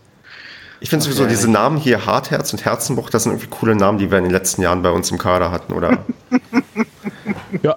Ich 0.79 0.89
finde 0.89 1.05
sowieso 1.05 1.23
ja. 1.23 1.29
diese 1.29 1.51
Namen 1.51 1.77
hier, 1.77 2.07
Hartherz 2.07 2.51
und 2.53 2.65
Herzenbruch, 2.65 3.11
das 3.11 3.23
sind 3.23 3.33
irgendwie 3.33 3.49
coole 3.51 3.75
Namen, 3.75 3.99
die 3.99 4.09
wir 4.09 4.17
in 4.17 4.23
den 4.23 4.33
letzten 4.33 4.63
Jahren 4.63 4.81
bei 4.81 4.89
uns 4.89 5.11
im 5.11 5.19
Kader 5.19 5.51
hatten, 5.51 5.73
oder? 5.73 5.99
Ja. 7.63 7.75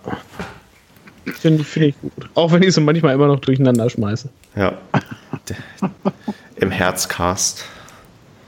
Finde 1.27 1.63
ich, 1.63 1.69
find 1.69 1.87
ich 1.87 2.01
gut. 2.01 2.13
Auch 2.35 2.53
wenn 2.53 2.63
ich 2.63 2.75
sie 2.75 2.81
manchmal 2.81 3.15
immer 3.15 3.27
noch 3.27 3.41
durcheinander 3.41 3.89
schmeiße. 3.89 4.29
ja. 4.57 4.77
Im 6.57 6.71
Herzcast. 6.71 7.65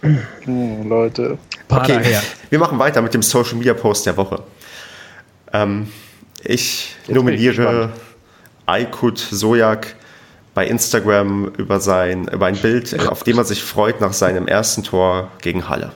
Hm, 0.02 0.88
Leute. 0.88 1.38
Okay, 1.68 2.00
wir 2.50 2.58
machen 2.58 2.78
weiter 2.78 3.02
mit 3.02 3.14
dem 3.14 3.22
Social 3.22 3.56
Media 3.56 3.74
Post 3.74 4.06
der 4.06 4.16
Woche. 4.16 4.42
Ähm, 5.52 5.88
ich 6.44 6.94
ich 7.08 7.14
nominiere 7.14 7.90
Aykut 8.66 9.18
Sojak 9.18 9.96
bei 10.54 10.66
Instagram 10.66 11.46
über 11.56 11.80
sein 11.80 12.28
über 12.28 12.46
ein 12.46 12.56
Bild, 12.56 12.98
auf 13.08 13.24
dem 13.24 13.38
er 13.38 13.44
sich 13.44 13.62
freut 13.62 14.00
nach 14.00 14.12
seinem 14.12 14.46
ersten 14.46 14.82
Tor 14.84 15.30
gegen 15.40 15.68
Halle. 15.68 15.92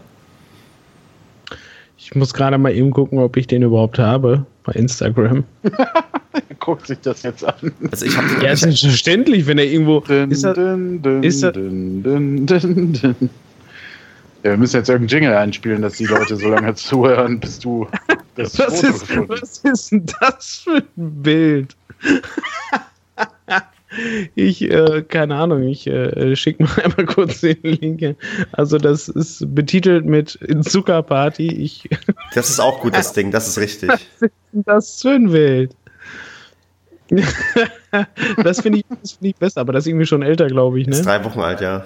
Ich 2.10 2.16
muss 2.16 2.34
gerade 2.34 2.58
mal 2.58 2.74
eben 2.74 2.90
gucken, 2.90 3.20
ob 3.20 3.36
ich 3.36 3.46
den 3.46 3.62
überhaupt 3.62 4.00
habe 4.00 4.44
bei 4.64 4.72
Instagram. 4.72 5.44
Guckt 6.58 6.88
sich 6.88 6.98
das 7.00 7.22
jetzt 7.22 7.44
an. 7.44 7.72
Also 7.90 8.04
ich 8.04 8.16
habe 8.16 8.26
Ja, 8.44 8.50
ist 8.50 8.60
selbstverständlich, 8.60 9.46
wenn 9.46 9.58
er 9.58 9.66
irgendwo. 9.66 10.00
Ist 10.28 10.42
er, 10.42 10.78
ist 11.22 11.42
er-. 11.44 11.54
Ja, 14.42 14.50
wir 14.50 14.56
müssen 14.56 14.76
jetzt 14.76 14.88
irgendeinen 14.88 15.22
Jingle 15.22 15.36
einspielen, 15.36 15.82
dass 15.82 15.98
die 15.98 16.06
Leute 16.06 16.36
so 16.36 16.48
lange 16.48 16.74
zuhören, 16.76 17.38
bis 17.38 17.58
du 17.58 17.86
das 18.34 18.58
was, 18.58 18.80
Foto 18.80 18.88
ist, 18.88 19.06
gefunden 19.06 19.28
was 19.28 19.58
ist 19.58 19.92
denn 19.92 20.06
das 20.20 20.62
für 20.64 20.76
ein 20.76 21.22
Bild? 21.22 21.76
Ich, 24.34 24.62
äh, 24.62 25.02
keine 25.02 25.34
Ahnung, 25.34 25.64
ich 25.64 25.86
äh, 25.86 26.36
schicke 26.36 26.62
mal 26.62 26.78
einmal 26.84 27.06
kurz 27.06 27.40
den 27.40 27.58
Link. 27.62 28.16
Also, 28.52 28.78
das 28.78 29.08
ist 29.08 29.54
betitelt 29.54 30.04
mit 30.04 30.38
Zuckerparty. 30.62 31.48
Ich, 31.48 31.88
Das 32.34 32.50
ist 32.50 32.60
auch 32.60 32.80
gut, 32.80 32.94
das 32.94 33.12
Ding, 33.12 33.30
das 33.30 33.48
ist 33.48 33.58
richtig. 33.58 33.90
das 34.52 35.02
Bild. 35.02 35.74
das 38.44 38.60
finde 38.60 38.78
ich, 38.78 38.84
das 39.02 39.12
find 39.12 39.30
ich 39.30 39.36
besser, 39.36 39.62
aber 39.62 39.72
das 39.72 39.84
ist 39.84 39.88
irgendwie 39.88 40.06
schon 40.06 40.22
älter, 40.22 40.46
glaube 40.46 40.80
ich, 40.80 40.86
Ist 40.86 40.98
ne? 40.98 41.04
drei 41.04 41.24
Wochen 41.24 41.40
alt, 41.40 41.60
ja. 41.60 41.84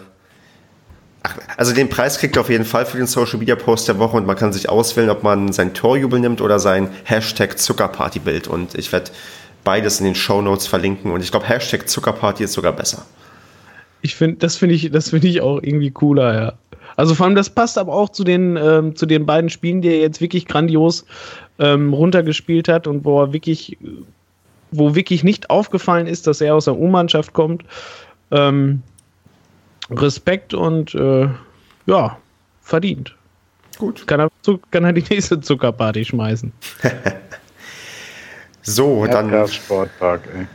Ach, 1.23 1.39
also 1.57 1.73
den 1.73 1.89
Preis 1.89 2.19
kriegt 2.19 2.37
er 2.37 2.43
auf 2.43 2.51
jeden 2.51 2.67
Fall 2.67 2.85
für 2.85 2.99
den 2.99 3.07
Social 3.07 3.39
Media 3.39 3.57
Post 3.57 3.89
der 3.89 3.99
Woche 3.99 4.19
und 4.19 4.27
man 4.27 4.37
kann 4.37 4.53
sich 4.53 4.69
auswählen, 4.69 5.09
ob 5.09 5.23
man 5.23 5.53
sein 5.53 5.73
Torjubel 5.73 6.21
nimmt 6.21 6.43
oder 6.43 6.59
sein 6.59 6.91
Hashtag 7.05 7.59
Zuckerparty-Bild. 7.59 8.47
Und 8.47 8.75
ich 8.75 8.93
werde 8.93 9.11
beides 9.65 10.01
in 10.01 10.07
den 10.07 10.15
Show 10.15 10.43
Notes 10.43 10.67
verlinken 10.67 11.11
und 11.11 11.23
ich 11.23 11.31
glaube, 11.31 11.49
Hashtag 11.49 11.89
Zuckerparty 11.89 12.45
ist 12.45 12.53
sogar 12.53 12.73
besser. 12.73 13.05
Ich 14.03 14.15
finde, 14.15 14.37
das 14.37 14.57
finde 14.57 14.75
ich, 14.75 14.91
das 14.91 15.11
finde 15.11 15.29
ich 15.29 15.41
auch 15.41 15.63
irgendwie 15.63 15.91
cooler, 15.91 16.35
ja. 16.35 16.53
Also 16.97 17.15
vor 17.15 17.27
allem, 17.27 17.35
das 17.35 17.51
passt 17.51 17.79
aber 17.79 17.93
auch 17.93 18.11
zu 18.11 18.23
den, 18.23 18.57
ähm, 18.57 18.95
zu 18.95 19.07
den 19.07 19.27
beiden 19.27 19.51
Spielen, 19.51 19.83
die 19.83 19.89
er 19.89 19.99
jetzt 19.99 20.21
wirklich 20.21 20.47
grandios 20.47 21.05
ähm, 21.59 21.93
runtergespielt 21.93 22.69
hat 22.69 22.87
und 22.87 23.05
wo 23.05 23.21
er 23.23 23.33
wirklich, 23.33 23.77
wo 24.71 24.95
wirklich 24.95 25.25
nicht 25.25 25.51
aufgefallen 25.51 26.07
ist, 26.07 26.27
dass 26.27 26.41
er 26.41 26.55
aus 26.55 26.67
der 26.67 26.77
U-Mannschaft 26.77 27.33
kommt. 27.33 27.65
Ähm, 28.31 28.83
Respekt 29.91 30.55
und 30.55 30.95
äh, 30.95 31.29
ja, 31.87 32.17
verdient. 32.63 33.15
Gut. 33.79 34.07
Kann 34.07 34.21
er, 34.21 34.31
kann 34.71 34.85
er 34.85 34.93
die 34.93 35.05
nächste 35.11 35.41
Zuckerparty 35.41 36.05
schmeißen. 36.05 36.53
So, 38.67 39.07
dann, 39.07 39.31
Erdgas 39.31 39.55
Sportpark, 39.55 40.23
ey. 40.35 40.47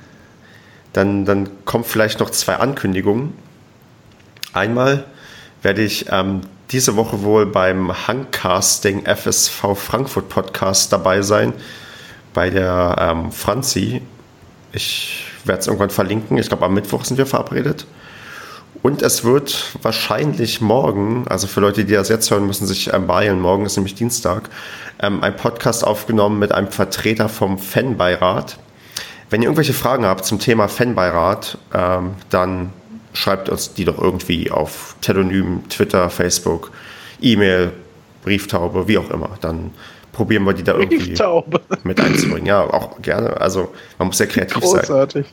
dann, 0.93 1.25
dann 1.25 1.63
kommen 1.65 1.83
vielleicht 1.83 2.19
noch 2.19 2.31
zwei 2.31 2.55
Ankündigungen. 2.55 3.33
Einmal 4.51 5.05
werde 5.61 5.83
ich 5.83 6.07
ähm, 6.09 6.41
diese 6.71 6.95
Woche 6.95 7.21
wohl 7.21 7.45
beim 7.45 8.07
Hangcasting 8.07 9.05
FSV 9.05 9.75
Frankfurt 9.75 10.27
Podcast 10.27 10.91
dabei 10.91 11.21
sein, 11.21 11.53
bei 12.33 12.49
der 12.49 12.95
ähm, 12.99 13.31
Franzi. 13.31 14.01
Ich 14.71 15.25
werde 15.45 15.61
es 15.61 15.67
irgendwann 15.67 15.91
verlinken. 15.91 16.37
Ich 16.39 16.47
glaube, 16.47 16.65
am 16.65 16.73
Mittwoch 16.73 17.05
sind 17.05 17.17
wir 17.17 17.27
verabredet. 17.27 17.85
Und 18.81 19.01
es 19.01 19.25
wird 19.25 19.77
wahrscheinlich 19.81 20.61
morgen, 20.61 21.25
also 21.27 21.47
für 21.47 21.59
Leute, 21.59 21.83
die 21.83 21.93
das 21.93 22.07
jetzt 22.07 22.31
hören, 22.31 22.47
müssen 22.47 22.65
sich 22.65 22.93
ähm, 22.93 23.07
beeilen. 23.07 23.41
Morgen 23.41 23.65
ist 23.65 23.75
nämlich 23.75 23.95
Dienstag, 23.95 24.49
ähm, 25.01 25.21
ein 25.21 25.35
Podcast 25.35 25.85
aufgenommen 25.85 26.39
mit 26.39 26.53
einem 26.53 26.69
Vertreter 26.69 27.27
vom 27.27 27.57
Fanbeirat. 27.57 28.57
Wenn 29.29 29.41
ihr 29.41 29.47
irgendwelche 29.47 29.73
Fragen 29.73 30.05
habt 30.05 30.25
zum 30.25 30.39
Thema 30.39 30.67
Fanbeirat, 30.69 31.57
ähm, 31.73 32.11
dann 32.29 32.71
schreibt 33.13 33.49
uns 33.49 33.73
die 33.73 33.85
doch 33.85 33.97
irgendwie 33.97 34.49
auf 34.49 34.95
Telonym, 35.01 35.67
Twitter, 35.69 36.09
Facebook, 36.09 36.71
E-Mail, 37.21 37.71
Brieftaube, 38.23 38.87
wie 38.87 38.97
auch 38.97 39.09
immer. 39.09 39.31
Dann 39.41 39.71
probieren 40.13 40.43
wir 40.45 40.53
die 40.53 40.63
da 40.63 40.73
irgendwie 40.73 40.97
Brieftaube. 40.97 41.61
mit 41.83 41.99
einzubringen. 41.99 42.45
Ja, 42.45 42.61
auch 42.61 43.01
gerne. 43.01 43.39
Also 43.41 43.73
man 43.97 44.07
muss 44.07 44.17
sehr 44.17 44.27
kreativ 44.27 44.63
sein. 44.63 44.81
Großartig. 44.81 45.25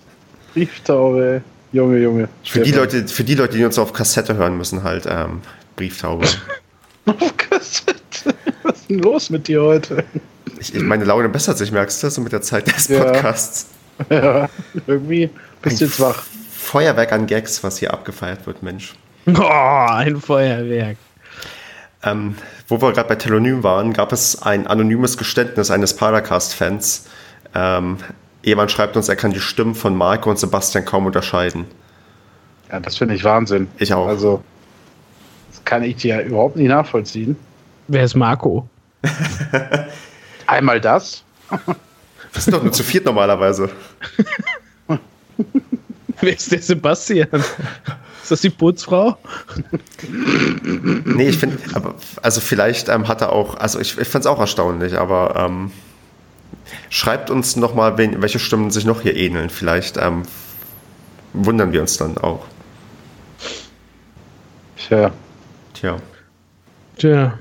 Brieftaube. 0.52 1.42
Junge, 1.72 1.98
Junge. 1.98 2.28
Für 2.44 2.60
die, 2.60 2.72
Leute, 2.72 3.06
für 3.08 3.24
die 3.24 3.34
Leute, 3.34 3.56
die 3.56 3.64
uns 3.64 3.78
auf 3.78 3.92
Kassette 3.92 4.36
hören 4.36 4.56
müssen, 4.56 4.82
halt 4.82 5.06
ähm, 5.08 5.40
Brieftaube. 5.76 6.26
Auf 7.06 7.36
Kassette. 7.36 8.34
Was 8.62 8.78
ist 8.78 8.90
denn 8.90 8.98
los 9.00 9.30
mit 9.30 9.46
dir 9.46 9.62
heute? 9.62 10.04
Ich, 10.58 10.74
ich, 10.74 10.82
meine 10.82 11.04
Laune 11.04 11.28
bessert 11.28 11.56
sich, 11.58 11.70
merkst 11.70 12.02
du, 12.02 12.10
so 12.10 12.20
mit 12.20 12.32
der 12.32 12.42
Zeit 12.42 12.66
des 12.66 12.88
Ja. 12.88 13.04
Podcasts. 13.04 13.66
Ja, 14.10 14.50
irgendwie 14.86 15.30
bist 15.62 15.80
du 15.80 15.86
jetzt 15.86 15.98
wach. 16.00 16.22
Feuerwerk 16.52 17.12
an 17.12 17.26
Gags, 17.26 17.64
was 17.64 17.78
hier 17.78 17.94
abgefeiert 17.94 18.46
wird, 18.46 18.62
Mensch. 18.62 18.94
Oh, 19.26 19.86
ein 19.88 20.20
Feuerwerk. 20.20 20.98
Ähm, 22.02 22.34
wo 22.68 22.80
wir 22.82 22.92
gerade 22.92 23.08
bei 23.08 23.14
Telonym 23.14 23.62
waren, 23.62 23.92
gab 23.94 24.12
es 24.12 24.42
ein 24.42 24.66
anonymes 24.66 25.16
Geständnis 25.16 25.70
eines 25.70 25.96
Paracast-Fans. 25.96 27.06
Ähm, 27.54 27.96
jemand 28.46 28.70
schreibt 28.70 28.96
uns, 28.96 29.08
er 29.08 29.16
kann 29.16 29.32
die 29.32 29.40
Stimmen 29.40 29.74
von 29.74 29.94
Marco 29.94 30.30
und 30.30 30.38
Sebastian 30.38 30.84
kaum 30.84 31.04
unterscheiden. 31.04 31.66
Ja, 32.70 32.80
das 32.80 32.96
finde 32.96 33.14
ich 33.14 33.24
Wahnsinn. 33.24 33.68
Ich 33.78 33.92
auch. 33.92 34.06
Also, 34.06 34.42
das 35.50 35.64
kann 35.64 35.82
ich 35.82 35.96
dir 35.96 36.22
überhaupt 36.22 36.56
nicht 36.56 36.68
nachvollziehen. 36.68 37.36
Wer 37.88 38.04
ist 38.04 38.14
Marco? 38.14 38.68
Einmal 40.46 40.80
das. 40.80 41.24
Wir 42.32 42.42
sind 42.42 42.54
doch 42.54 42.62
nur 42.62 42.72
zu 42.72 42.82
viert 42.82 43.04
normalerweise. 43.04 43.68
Wer 46.20 46.32
ist 46.32 46.52
der 46.52 46.62
Sebastian? 46.62 47.28
Ist 48.22 48.30
das 48.30 48.40
die 48.40 48.50
Putzfrau? 48.50 49.16
Nee, 51.04 51.28
ich 51.28 51.38
finde, 51.38 51.58
also 52.22 52.40
vielleicht 52.40 52.88
ähm, 52.88 53.08
hat 53.08 53.22
er 53.22 53.32
auch, 53.32 53.56
also 53.56 53.80
ich, 53.80 53.98
ich 53.98 54.08
fand 54.08 54.24
es 54.24 54.26
auch 54.26 54.40
erstaunlich, 54.40 54.98
aber 54.98 55.34
ähm, 55.36 55.70
schreibt 56.90 57.30
uns 57.30 57.56
nochmal, 57.56 57.96
welche 57.98 58.38
Stimmen 58.38 58.70
sich 58.70 58.84
noch 58.84 59.00
hier 59.02 59.16
ähneln. 59.16 59.50
Vielleicht 59.50 59.96
ähm, 59.96 60.22
wundern 61.32 61.72
wir 61.72 61.80
uns 61.80 61.96
dann 61.96 62.18
auch. 62.18 62.44
Tja, 64.76 65.10
Tja. 65.74 65.96
Tja. 66.96 67.38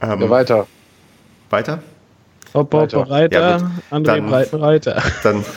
ja, 0.00 0.12
Ähm, 0.12 0.30
weiter. 0.30 0.66
weiter? 1.50 1.82
Hopp, 2.54 2.72
hopp, 2.74 2.82
Weiter. 2.82 3.10
Reiter, 3.10 3.40
Ja. 3.58 3.70
André 3.90 4.16
Dann- 4.16 4.26
Breitenreiter. 4.26 5.02
Dann 5.22 5.44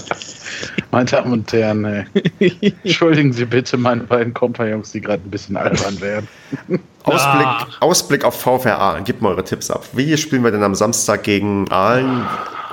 Meine 0.90 1.04
Damen 1.06 1.32
und 1.32 1.52
Herren, 1.52 1.84
ey. 1.84 2.04
entschuldigen 2.84 3.32
Sie 3.32 3.44
bitte 3.44 3.76
meine 3.76 4.02
beiden 4.04 4.32
Kompagnons, 4.34 4.92
die 4.92 5.00
gerade 5.00 5.22
ein 5.24 5.30
bisschen 5.30 5.56
albern 5.56 6.00
werden. 6.00 6.28
Ausblick, 7.04 7.46
Ah. 7.46 7.66
Ausblick 7.80 8.24
auf 8.24 8.38
VfR 8.40 8.78
Aalen. 8.78 9.04
Gebt 9.04 9.22
mal 9.22 9.30
eure 9.30 9.44
Tipps 9.44 9.70
ab. 9.70 9.84
Wie 9.92 10.16
spielen 10.16 10.44
wir 10.44 10.50
denn 10.50 10.62
am 10.62 10.74
Samstag 10.74 11.22
gegen 11.22 11.70
Aalen? 11.70 12.22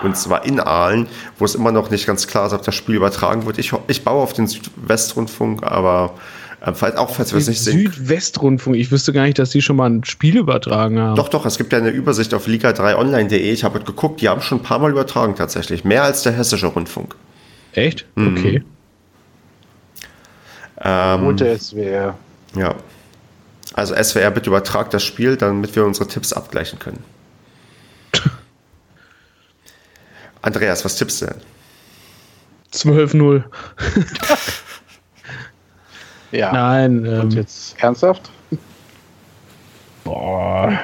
Und 0.03 0.17
zwar 0.17 0.45
in 0.45 0.59
Aalen, 0.59 1.07
wo 1.37 1.45
es 1.45 1.55
immer 1.55 1.71
noch 1.71 1.89
nicht 1.89 2.05
ganz 2.05 2.27
klar 2.27 2.47
ist, 2.47 2.53
ob 2.53 2.63
das 2.63 2.75
Spiel 2.75 2.95
übertragen 2.95 3.45
wird. 3.45 3.57
Ich, 3.59 3.71
ich 3.87 4.03
baue 4.03 4.21
auf 4.21 4.33
den 4.33 4.45
Südwestrundfunk, 4.47 5.63
aber 5.63 6.15
äh, 6.61 6.73
falls, 6.73 6.97
auch 6.97 7.09
falls 7.11 7.31
wir 7.31 7.39
es 7.39 7.47
nicht 7.47 7.61
sehen. 7.61 7.79
Südwestrundfunk. 7.79 8.75
Ich 8.75 8.91
wüsste 8.91 9.13
gar 9.13 9.23
nicht, 9.23 9.39
dass 9.39 9.51
die 9.51 9.61
schon 9.61 9.77
mal 9.77 9.89
ein 9.89 10.03
Spiel 10.03 10.35
übertragen 10.37 10.99
haben. 10.99 11.15
Doch, 11.15 11.29
doch, 11.29 11.45
es 11.45 11.57
gibt 11.57 11.71
ja 11.71 11.79
eine 11.79 11.89
Übersicht 11.91 12.33
auf 12.33 12.45
liga3online.de. 12.47 13.37
Ich 13.51 13.63
habe 13.63 13.79
geguckt, 13.79 14.19
die 14.19 14.27
haben 14.27 14.41
schon 14.41 14.59
ein 14.59 14.63
paar 14.63 14.79
Mal 14.79 14.91
übertragen 14.91 15.35
tatsächlich. 15.35 15.85
Mehr 15.85 16.03
als 16.03 16.23
der 16.23 16.33
hessische 16.33 16.67
Rundfunk. 16.67 17.15
Echt? 17.75 18.05
Mhm. 18.15 18.37
Okay. 18.37 18.63
Ähm, 20.81 21.21
Gute 21.25 21.57
SWR. 21.57 22.17
ja. 22.55 22.75
Also 23.73 23.93
SWR, 24.01 24.31
bitte 24.31 24.49
übertragt 24.49 24.93
das 24.93 25.03
Spiel, 25.03 25.35
damit 25.35 25.75
wir 25.75 25.85
unsere 25.85 26.07
Tipps 26.07 26.31
abgleichen 26.31 26.79
können. 26.79 27.03
Andreas, 30.41 30.85
was 30.85 30.95
tippst 30.95 31.21
du 31.21 31.25
denn? 31.27 31.41
12-0. 32.73 33.43
Ja. 36.31 36.51
Nein. 36.51 37.07
Und 37.07 37.31
Ähm, 37.33 37.37
jetzt 37.37 37.81
ernsthaft? 37.81 38.29
boah. 40.03 40.77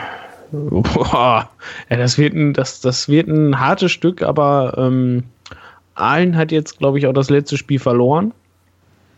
Boah. 0.51 1.49
Ja, 1.89 1.97
das 1.97 2.17
wird 2.17 2.33
ein, 2.35 2.53
das, 2.53 2.79
das 2.79 3.09
wird 3.09 3.27
ein 3.27 3.59
hartes 3.59 3.91
Stück, 3.91 4.21
aber 4.21 4.75
ähm, 4.77 5.23
Aalen 6.01 6.35
hat 6.35 6.51
jetzt, 6.51 6.79
glaube 6.79 6.99
ich, 6.99 7.07
auch 7.07 7.13
das 7.13 7.29
letzte 7.29 7.57
Spiel 7.57 7.79
verloren. 7.79 8.33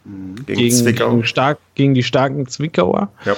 Gegen, 0.05 0.45
Gegen, 0.45 0.75
Zwickau? 0.75 1.09
gegen, 1.11 1.25
stark, 1.25 1.59
gegen 1.75 1.93
die 1.93 2.03
starken 2.03 2.47
Zwickauer. 2.47 3.09
ja. 3.25 3.35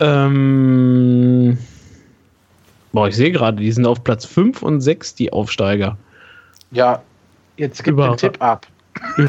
Ähm, 0.00 1.56
boah, 2.92 3.06
ich 3.06 3.14
sehe 3.14 3.30
gerade, 3.30 3.58
die 3.58 3.70
sind 3.70 3.86
auf 3.86 4.02
Platz 4.02 4.24
5 4.24 4.62
und 4.62 4.80
6, 4.80 5.14
die 5.14 5.32
Aufsteiger. 5.32 5.96
Ja, 6.72 7.02
jetzt 7.56 7.84
gib 7.84 7.96
den. 7.98 8.16
Tipp 8.16 8.36
ab. 8.40 8.66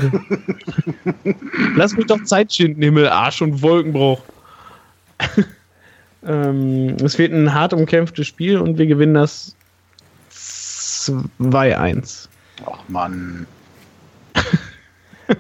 Lass 1.76 1.96
mich 1.96 2.08
doch 2.08 2.24
Zeit 2.24 2.52
schinden, 2.54 2.82
Himmel, 2.82 3.08
Arsch 3.08 3.42
und 3.42 3.62
Wolkenbruch. 3.62 4.22
ähm, 6.26 6.98
es 7.04 7.18
wird 7.20 7.34
ein 7.34 7.54
hart 7.54 7.74
umkämpftes 7.74 8.28
Spiel 8.28 8.58
und 8.58 8.78
wir 8.78 8.88
gewinnen 8.88 9.14
das 9.14 9.56
2-1. 10.32 12.28
Ach 12.66 12.80
Mann. 12.88 13.48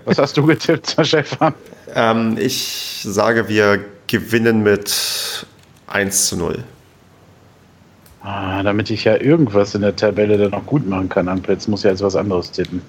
Was 0.05 0.17
hast 0.17 0.37
du 0.37 0.45
getippt, 0.45 0.95
Stefan? 1.01 1.53
Ähm, 1.93 2.37
ich 2.39 3.01
sage, 3.03 3.47
wir 3.47 3.83
gewinnen 4.07 4.63
mit 4.63 5.45
1 5.87 6.27
zu 6.27 6.37
0. 6.37 6.63
Ah, 8.21 8.63
damit 8.63 8.89
ich 8.89 9.03
ja 9.03 9.17
irgendwas 9.17 9.75
in 9.75 9.81
der 9.81 9.95
Tabelle 9.95 10.37
dann 10.37 10.51
noch 10.51 10.65
gut 10.65 10.87
machen 10.87 11.09
kann, 11.09 11.27
Ampetz, 11.27 11.67
muss 11.67 11.81
ich 11.81 11.91
jetzt 11.91 12.01
was 12.01 12.15
anderes 12.15 12.51
tippen. 12.51 12.81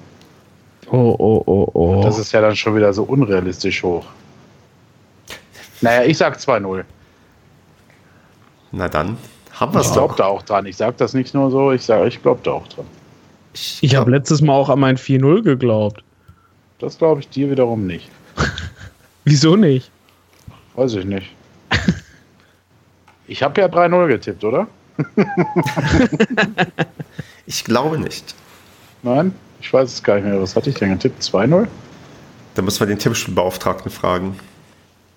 Oh, 0.91 1.17
oh, 1.19 1.43
oh, 1.47 1.71
oh. 1.75 2.03
Das 2.05 2.19
ist 2.19 2.31
ja 2.33 2.41
dann 2.41 2.55
schon 2.55 2.77
wieder 2.77 2.93
so 2.93 3.03
unrealistisch 3.03 3.83
hoch. 3.83 4.07
Naja, 5.81 6.05
ich 6.05 6.17
sag 6.19 6.37
2-0. 6.39 6.85
Na 8.71 8.89
dann, 8.89 9.17
haben 9.53 9.75
wir 9.75 9.81
es 9.81 9.89
Ich 9.89 9.93
glaube 9.93 10.15
da 10.17 10.27
auch 10.27 10.43
dran. 10.43 10.67
Ich 10.67 10.77
sag 10.77 10.97
das 10.99 11.15
nicht 11.15 11.35
nur 11.35 11.51
so, 11.51 11.73
ich 11.73 11.83
sage, 11.83 12.07
ich 12.07 12.23
glaube 12.23 12.41
da 12.45 12.53
auch 12.53 12.69
dran. 12.69 12.87
Ich 13.81 13.97
habe 13.97 14.11
letztes 14.11 14.43
Mal 14.43 14.53
auch 14.53 14.69
an 14.69 14.81
mein 14.81 14.97
4-0 14.97 15.43
geglaubt. 15.43 16.03
Das 16.79 16.99
glaube 16.99 17.21
ich 17.21 17.29
dir 17.29 17.51
wiederum 17.51 17.87
nicht. 17.87 18.11
Wieso 19.25 19.57
nicht? 19.57 19.91
Weiß 20.75 20.95
ich 20.95 21.05
nicht. 21.05 21.31
Ich 23.27 23.43
habe 23.43 23.61
ja 23.61 23.69
3-0 23.69 24.09
getippt, 24.09 24.45
oder? 24.45 24.67
Ich 27.47 27.65
glaube 27.65 27.99
nicht. 27.99 28.35
Nein? 29.03 29.35
Ich 29.61 29.73
weiß 29.73 29.93
es 29.93 30.03
gar 30.03 30.15
nicht 30.17 30.25
mehr. 30.25 30.41
Was 30.41 30.57
hatte 30.57 30.71
ich 30.71 30.77
denn 30.77 30.91
getippt? 30.91 31.23
2-0? 31.23 31.67
Da 32.55 32.63
müssen 32.63 32.81
wir 32.81 32.87
den 32.87 32.99
Tippspielbeauftragten 32.99 33.91
fragen. 33.91 34.39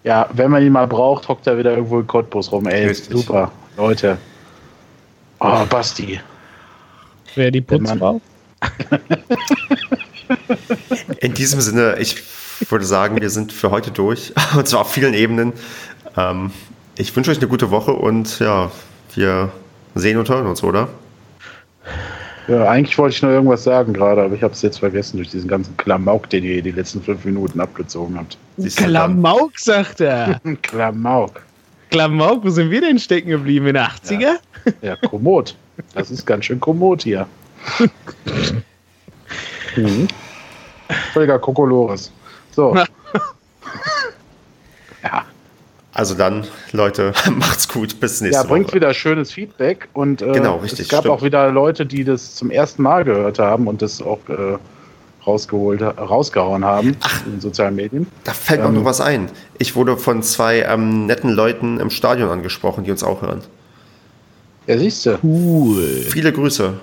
Ja, 0.03 0.29
wenn 0.33 0.51
man 0.51 0.63
ihn 0.63 0.71
mal 0.73 0.87
braucht, 0.87 1.27
hockt 1.27 1.47
er 1.47 1.57
wieder 1.57 1.71
irgendwo 1.75 1.99
in 1.99 2.07
Cottbus 2.07 2.51
rum. 2.51 2.67
Ey, 2.67 2.87
Richtig. 2.87 3.09
super. 3.09 3.51
Leute. 3.77 4.17
Oh, 5.39 5.65
Basti. 5.69 6.19
Wer 7.37 7.51
die. 7.51 7.61
Putzfrau? 7.61 8.19
In 11.19 11.33
diesem 11.33 11.61
Sinne, 11.61 11.97
ich 11.99 12.23
würde 12.69 12.85
sagen, 12.85 13.21
wir 13.21 13.29
sind 13.29 13.53
für 13.53 13.71
heute 13.71 13.91
durch. 13.91 14.33
Und 14.57 14.67
zwar 14.67 14.81
auf 14.81 14.91
vielen 14.91 15.13
Ebenen. 15.13 15.53
Ähm, 16.17 16.51
ich 16.97 17.15
wünsche 17.15 17.31
euch 17.31 17.37
eine 17.37 17.47
gute 17.47 17.69
Woche 17.69 17.93
und 17.93 18.39
ja, 18.39 18.71
wir 19.13 19.51
sehen 19.93 20.17
und 20.17 20.29
hören 20.29 20.47
uns, 20.47 20.63
oder? 20.63 20.89
Ja, 22.47 22.67
eigentlich 22.69 22.97
wollte 22.97 23.15
ich 23.15 23.21
nur 23.21 23.31
irgendwas 23.31 23.63
sagen 23.63 23.93
gerade, 23.93 24.23
aber 24.23 24.33
ich 24.33 24.41
habe 24.41 24.53
es 24.53 24.63
jetzt 24.63 24.79
vergessen 24.79 25.17
durch 25.17 25.29
diesen 25.29 25.47
ganzen 25.47 25.77
Klamauk, 25.77 26.27
den 26.31 26.43
ihr 26.43 26.61
die 26.63 26.71
letzten 26.71 27.03
fünf 27.03 27.23
Minuten 27.23 27.59
abgezogen 27.59 28.17
habt. 28.17 28.37
Klamauk, 28.75 29.59
sagt 29.59 30.01
er. 30.01 30.41
Klamauk. 30.63 31.43
Klamauk, 31.91 32.43
wo 32.43 32.49
sind 32.49 32.71
wir 32.71 32.81
denn 32.81 32.97
stecken 32.97 33.29
geblieben? 33.29 33.67
In 33.67 33.75
den 33.75 33.83
80er? 33.83 34.37
Ja, 34.81 34.95
kommod. 34.95 35.55
Das 35.93 36.11
ist 36.11 36.25
ganz 36.25 36.45
schön 36.45 36.59
kommod 36.59 37.03
hier. 37.03 37.27
mhm. 39.75 40.07
Völliger 41.13 41.39
Kokolores. 41.39 42.11
So. 42.51 42.75
ja, 45.03 45.23
Also 45.93 46.15
dann, 46.15 46.45
Leute, 46.71 47.13
macht's 47.35 47.67
gut. 47.67 47.99
Bis 47.99 48.21
nächste 48.21 48.43
ja, 48.43 48.47
bringt 48.47 48.67
Woche. 48.67 48.75
wieder 48.75 48.93
schönes 48.93 49.31
Feedback 49.31 49.87
und 49.93 50.21
äh, 50.21 50.31
Genau, 50.31 50.57
richtig, 50.57 50.81
es 50.81 50.89
gab 50.89 51.01
stimmt. 51.01 51.15
auch 51.15 51.23
wieder 51.23 51.51
Leute, 51.51 51.85
die 51.85 52.03
das 52.03 52.35
zum 52.35 52.51
ersten 52.51 52.83
Mal 52.83 53.03
gehört 53.03 53.39
haben 53.39 53.67
und 53.67 53.81
das 53.81 54.01
auch 54.01 54.19
äh, 54.29 54.57
rausgeholt, 55.25 55.81
rausgehauen 55.81 56.63
haben 56.63 56.95
in 57.25 57.31
den 57.33 57.41
sozialen 57.41 57.75
Medien. 57.75 58.07
Da 58.23 58.33
fällt 58.33 58.61
mir 58.61 58.67
Ähm, 58.67 58.75
noch 58.75 58.85
was 58.85 59.01
ein. 59.01 59.29
Ich 59.57 59.75
wurde 59.75 59.97
von 59.97 60.23
zwei 60.23 60.61
ähm, 60.61 61.05
netten 61.05 61.31
Leuten 61.31 61.79
im 61.79 61.89
Stadion 61.89 62.29
angesprochen, 62.29 62.83
die 62.85 62.91
uns 62.91 63.03
auch 63.03 63.21
hören. 63.21 63.41
Ja, 64.67 64.77
siehst 64.77 65.05
du. 65.05 65.17
Cool. 65.23 66.05
Viele 66.09 66.31
Grüße. 66.31 66.73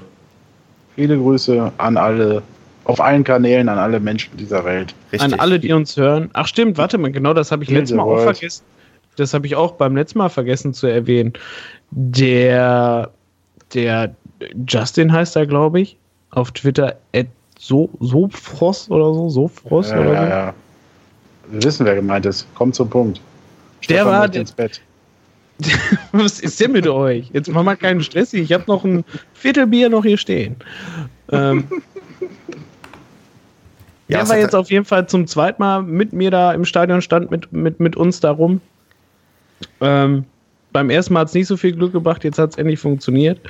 Viele 0.96 1.18
Grüße 1.18 1.72
an 1.78 1.96
alle, 1.96 2.42
auf 2.84 3.00
allen 3.00 3.24
Kanälen, 3.24 3.68
an 3.68 3.78
alle 3.78 4.00
Menschen 4.00 4.36
dieser 4.36 4.64
Welt. 4.64 4.94
Richtig. 5.12 5.32
An 5.32 5.38
alle, 5.38 5.58
die 5.58 5.72
uns 5.72 5.96
hören. 5.96 6.30
Ach 6.32 6.46
stimmt, 6.46 6.78
warte 6.78 6.98
mal, 6.98 7.12
genau 7.12 7.34
das 7.34 7.52
habe 7.52 7.62
ich 7.64 7.70
letztes 7.70 7.96
Mal 7.96 8.04
auch 8.04 8.20
vergessen. 8.22 8.64
Das 9.16 9.34
habe 9.34 9.46
ich 9.46 9.54
auch 9.54 9.72
beim 9.72 9.96
letzten 9.96 10.18
Mal 10.18 10.28
vergessen 10.28 10.72
zu 10.74 10.86
erwähnen. 10.86 11.34
Der, 11.90 13.10
der 13.74 14.14
Justin 14.68 15.12
heißt 15.12 15.36
er, 15.36 15.46
glaube 15.46 15.80
ich, 15.80 15.96
auf 16.30 16.50
Twitter 16.52 16.96
at 17.14 17.26
so, 17.58 17.90
Sofros 18.00 18.90
oder 18.90 19.14
so, 19.14 19.28
Sofros 19.28 19.90
Ja, 19.90 20.00
oder 20.00 20.12
ja, 20.12 20.22
so. 20.22 20.28
ja. 20.30 20.54
Wir 21.50 21.62
wissen, 21.64 21.86
wer 21.86 21.94
gemeint 21.94 22.26
ist. 22.26 22.46
Kommt 22.54 22.74
zum 22.74 22.88
Punkt. 22.88 23.20
Der 23.88 23.96
Stefan 23.96 24.06
war 24.06 24.34
ins 24.34 24.52
Bett. 24.52 24.80
Was 26.12 26.40
ist 26.40 26.60
denn 26.60 26.72
mit 26.72 26.86
euch? 26.86 27.30
Jetzt 27.32 27.48
mach 27.48 27.62
mal 27.62 27.76
keinen 27.76 28.02
Stress. 28.02 28.32
hier. 28.32 28.42
Ich 28.42 28.52
habe 28.52 28.64
noch 28.66 28.84
ein 28.84 29.04
Viertelbier 29.34 29.88
noch 29.88 30.04
hier 30.04 30.18
stehen. 30.18 30.56
Ähm, 31.30 31.64
Ja, 34.08 34.18
der 34.18 34.28
war 34.28 34.38
jetzt 34.38 34.54
auf 34.54 34.70
jeden 34.70 34.84
Fall 34.84 35.06
zum 35.08 35.26
zweiten 35.26 35.62
Mal 35.62 35.82
mit 35.82 36.12
mir 36.12 36.30
da 36.30 36.52
im 36.52 36.64
Stadion, 36.64 37.00
stand 37.00 37.30
mit, 37.30 37.50
mit, 37.52 37.80
mit 37.80 37.96
uns 37.96 38.20
da 38.20 38.32
rum. 38.32 38.60
Ähm, 39.80 40.24
beim 40.72 40.90
ersten 40.90 41.14
Mal 41.14 41.20
hat 41.20 41.28
es 41.28 41.34
nicht 41.34 41.46
so 41.46 41.56
viel 41.56 41.72
Glück 41.72 41.92
gebracht, 41.92 42.22
jetzt 42.24 42.38
hat 42.38 42.50
es 42.50 42.58
endlich 42.58 42.80
funktioniert. 42.80 43.40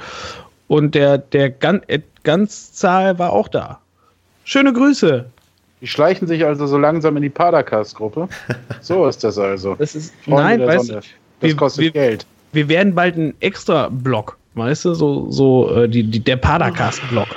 Und 0.69 0.95
der, 0.95 1.19
der 1.19 1.51
Gan 1.51 1.83
äh, 1.89 2.01
Ganzzahl 2.23 3.19
war 3.19 3.33
auch 3.33 3.49
da. 3.49 3.81
Schöne 4.45 4.73
Grüße. 4.73 5.25
Die 5.81 5.87
schleichen 5.87 6.29
sich 6.29 6.45
also 6.45 6.67
so 6.67 6.79
langsam 6.79 7.17
in 7.17 7.23
die 7.23 7.31
Padercast-Gruppe. 7.31 8.29
So 8.81 9.07
ist 9.07 9.25
das 9.25 9.39
also. 9.39 9.75
Das 9.75 9.95
ist, 9.95 10.15
Freunde 10.25 10.43
nein, 10.43 10.67
weißt 10.67 10.87
Sonne. 10.87 11.01
du, 11.01 11.07
Das 11.45 11.53
wir- 11.53 11.57
kostet 11.57 11.85
wir- 11.85 11.91
Geld. 11.93 12.27
wir 12.53 12.69
werden 12.69 12.95
bald 12.95 13.15
einen 13.17 13.35
extra 13.41 13.89
Block, 13.91 14.37
weißt 14.55 14.85
du, 14.87 14.95
so, 14.95 15.31
so 15.31 15.71
äh, 15.75 15.89
die, 15.89 16.03
die, 16.05 16.21
der 16.21 16.37
Padercast-Block. 16.37 17.29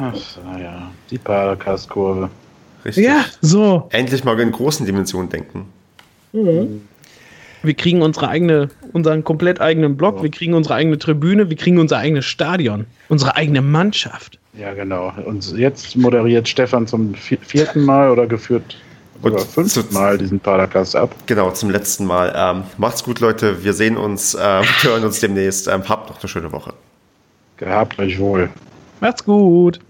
Ach, 0.00 0.14
so, 0.14 0.40
ja, 0.60 0.90
die 1.10 1.18
Padercast-Kurve. 1.18 2.28
Richtig. 2.84 3.04
Ja, 3.06 3.24
so. 3.40 3.88
Endlich 3.92 4.24
mal 4.24 4.38
in 4.40 4.52
großen 4.52 4.84
Dimensionen 4.84 5.28
denken. 5.30 5.66
Wir 7.62 7.74
kriegen 7.74 8.02
unsere 8.02 8.28
eigene, 8.28 8.68
unseren 8.92 9.24
komplett 9.24 9.60
eigenen 9.60 9.96
Block, 9.96 10.22
wir 10.22 10.30
kriegen 10.30 10.52
unsere 10.54 10.74
eigene 10.74 10.98
Tribüne, 10.98 11.48
wir 11.48 11.56
kriegen 11.56 11.78
unser 11.78 11.96
eigenes 11.98 12.26
Stadion, 12.26 12.84
unsere 13.08 13.36
eigene 13.36 13.62
Mannschaft. 13.62 14.38
Ja, 14.58 14.74
genau. 14.74 15.12
Und 15.24 15.56
jetzt 15.56 15.96
moderiert 15.96 16.46
Stefan 16.48 16.86
zum 16.86 17.14
vi- 17.14 17.38
vierten 17.40 17.84
Mal 17.84 18.10
oder 18.10 18.26
geführt 18.26 18.76
Und 19.24 19.40
fünften 19.40 19.88
zu- 19.88 19.94
Mal 19.94 20.18
diesen 20.18 20.40
Padercast 20.40 20.94
ab. 20.96 21.14
Genau, 21.26 21.50
zum 21.50 21.70
letzten 21.70 22.04
Mal. 22.04 22.32
Ähm, 22.36 22.64
macht's 22.78 23.02
gut, 23.04 23.20
Leute. 23.20 23.64
Wir 23.64 23.72
sehen 23.72 23.96
uns, 23.96 24.34
äh, 24.34 24.38
wir 24.82 24.90
hören 24.90 25.04
uns 25.04 25.20
demnächst. 25.20 25.68
Ähm, 25.68 25.82
habt 25.88 26.10
noch 26.10 26.20
eine 26.20 26.28
schöne 26.28 26.52
Woche. 26.52 26.74
Gehabt 27.56 27.98
euch 27.98 28.18
wohl. 28.18 28.50
Macht's 29.00 29.24
gut. 29.24 29.80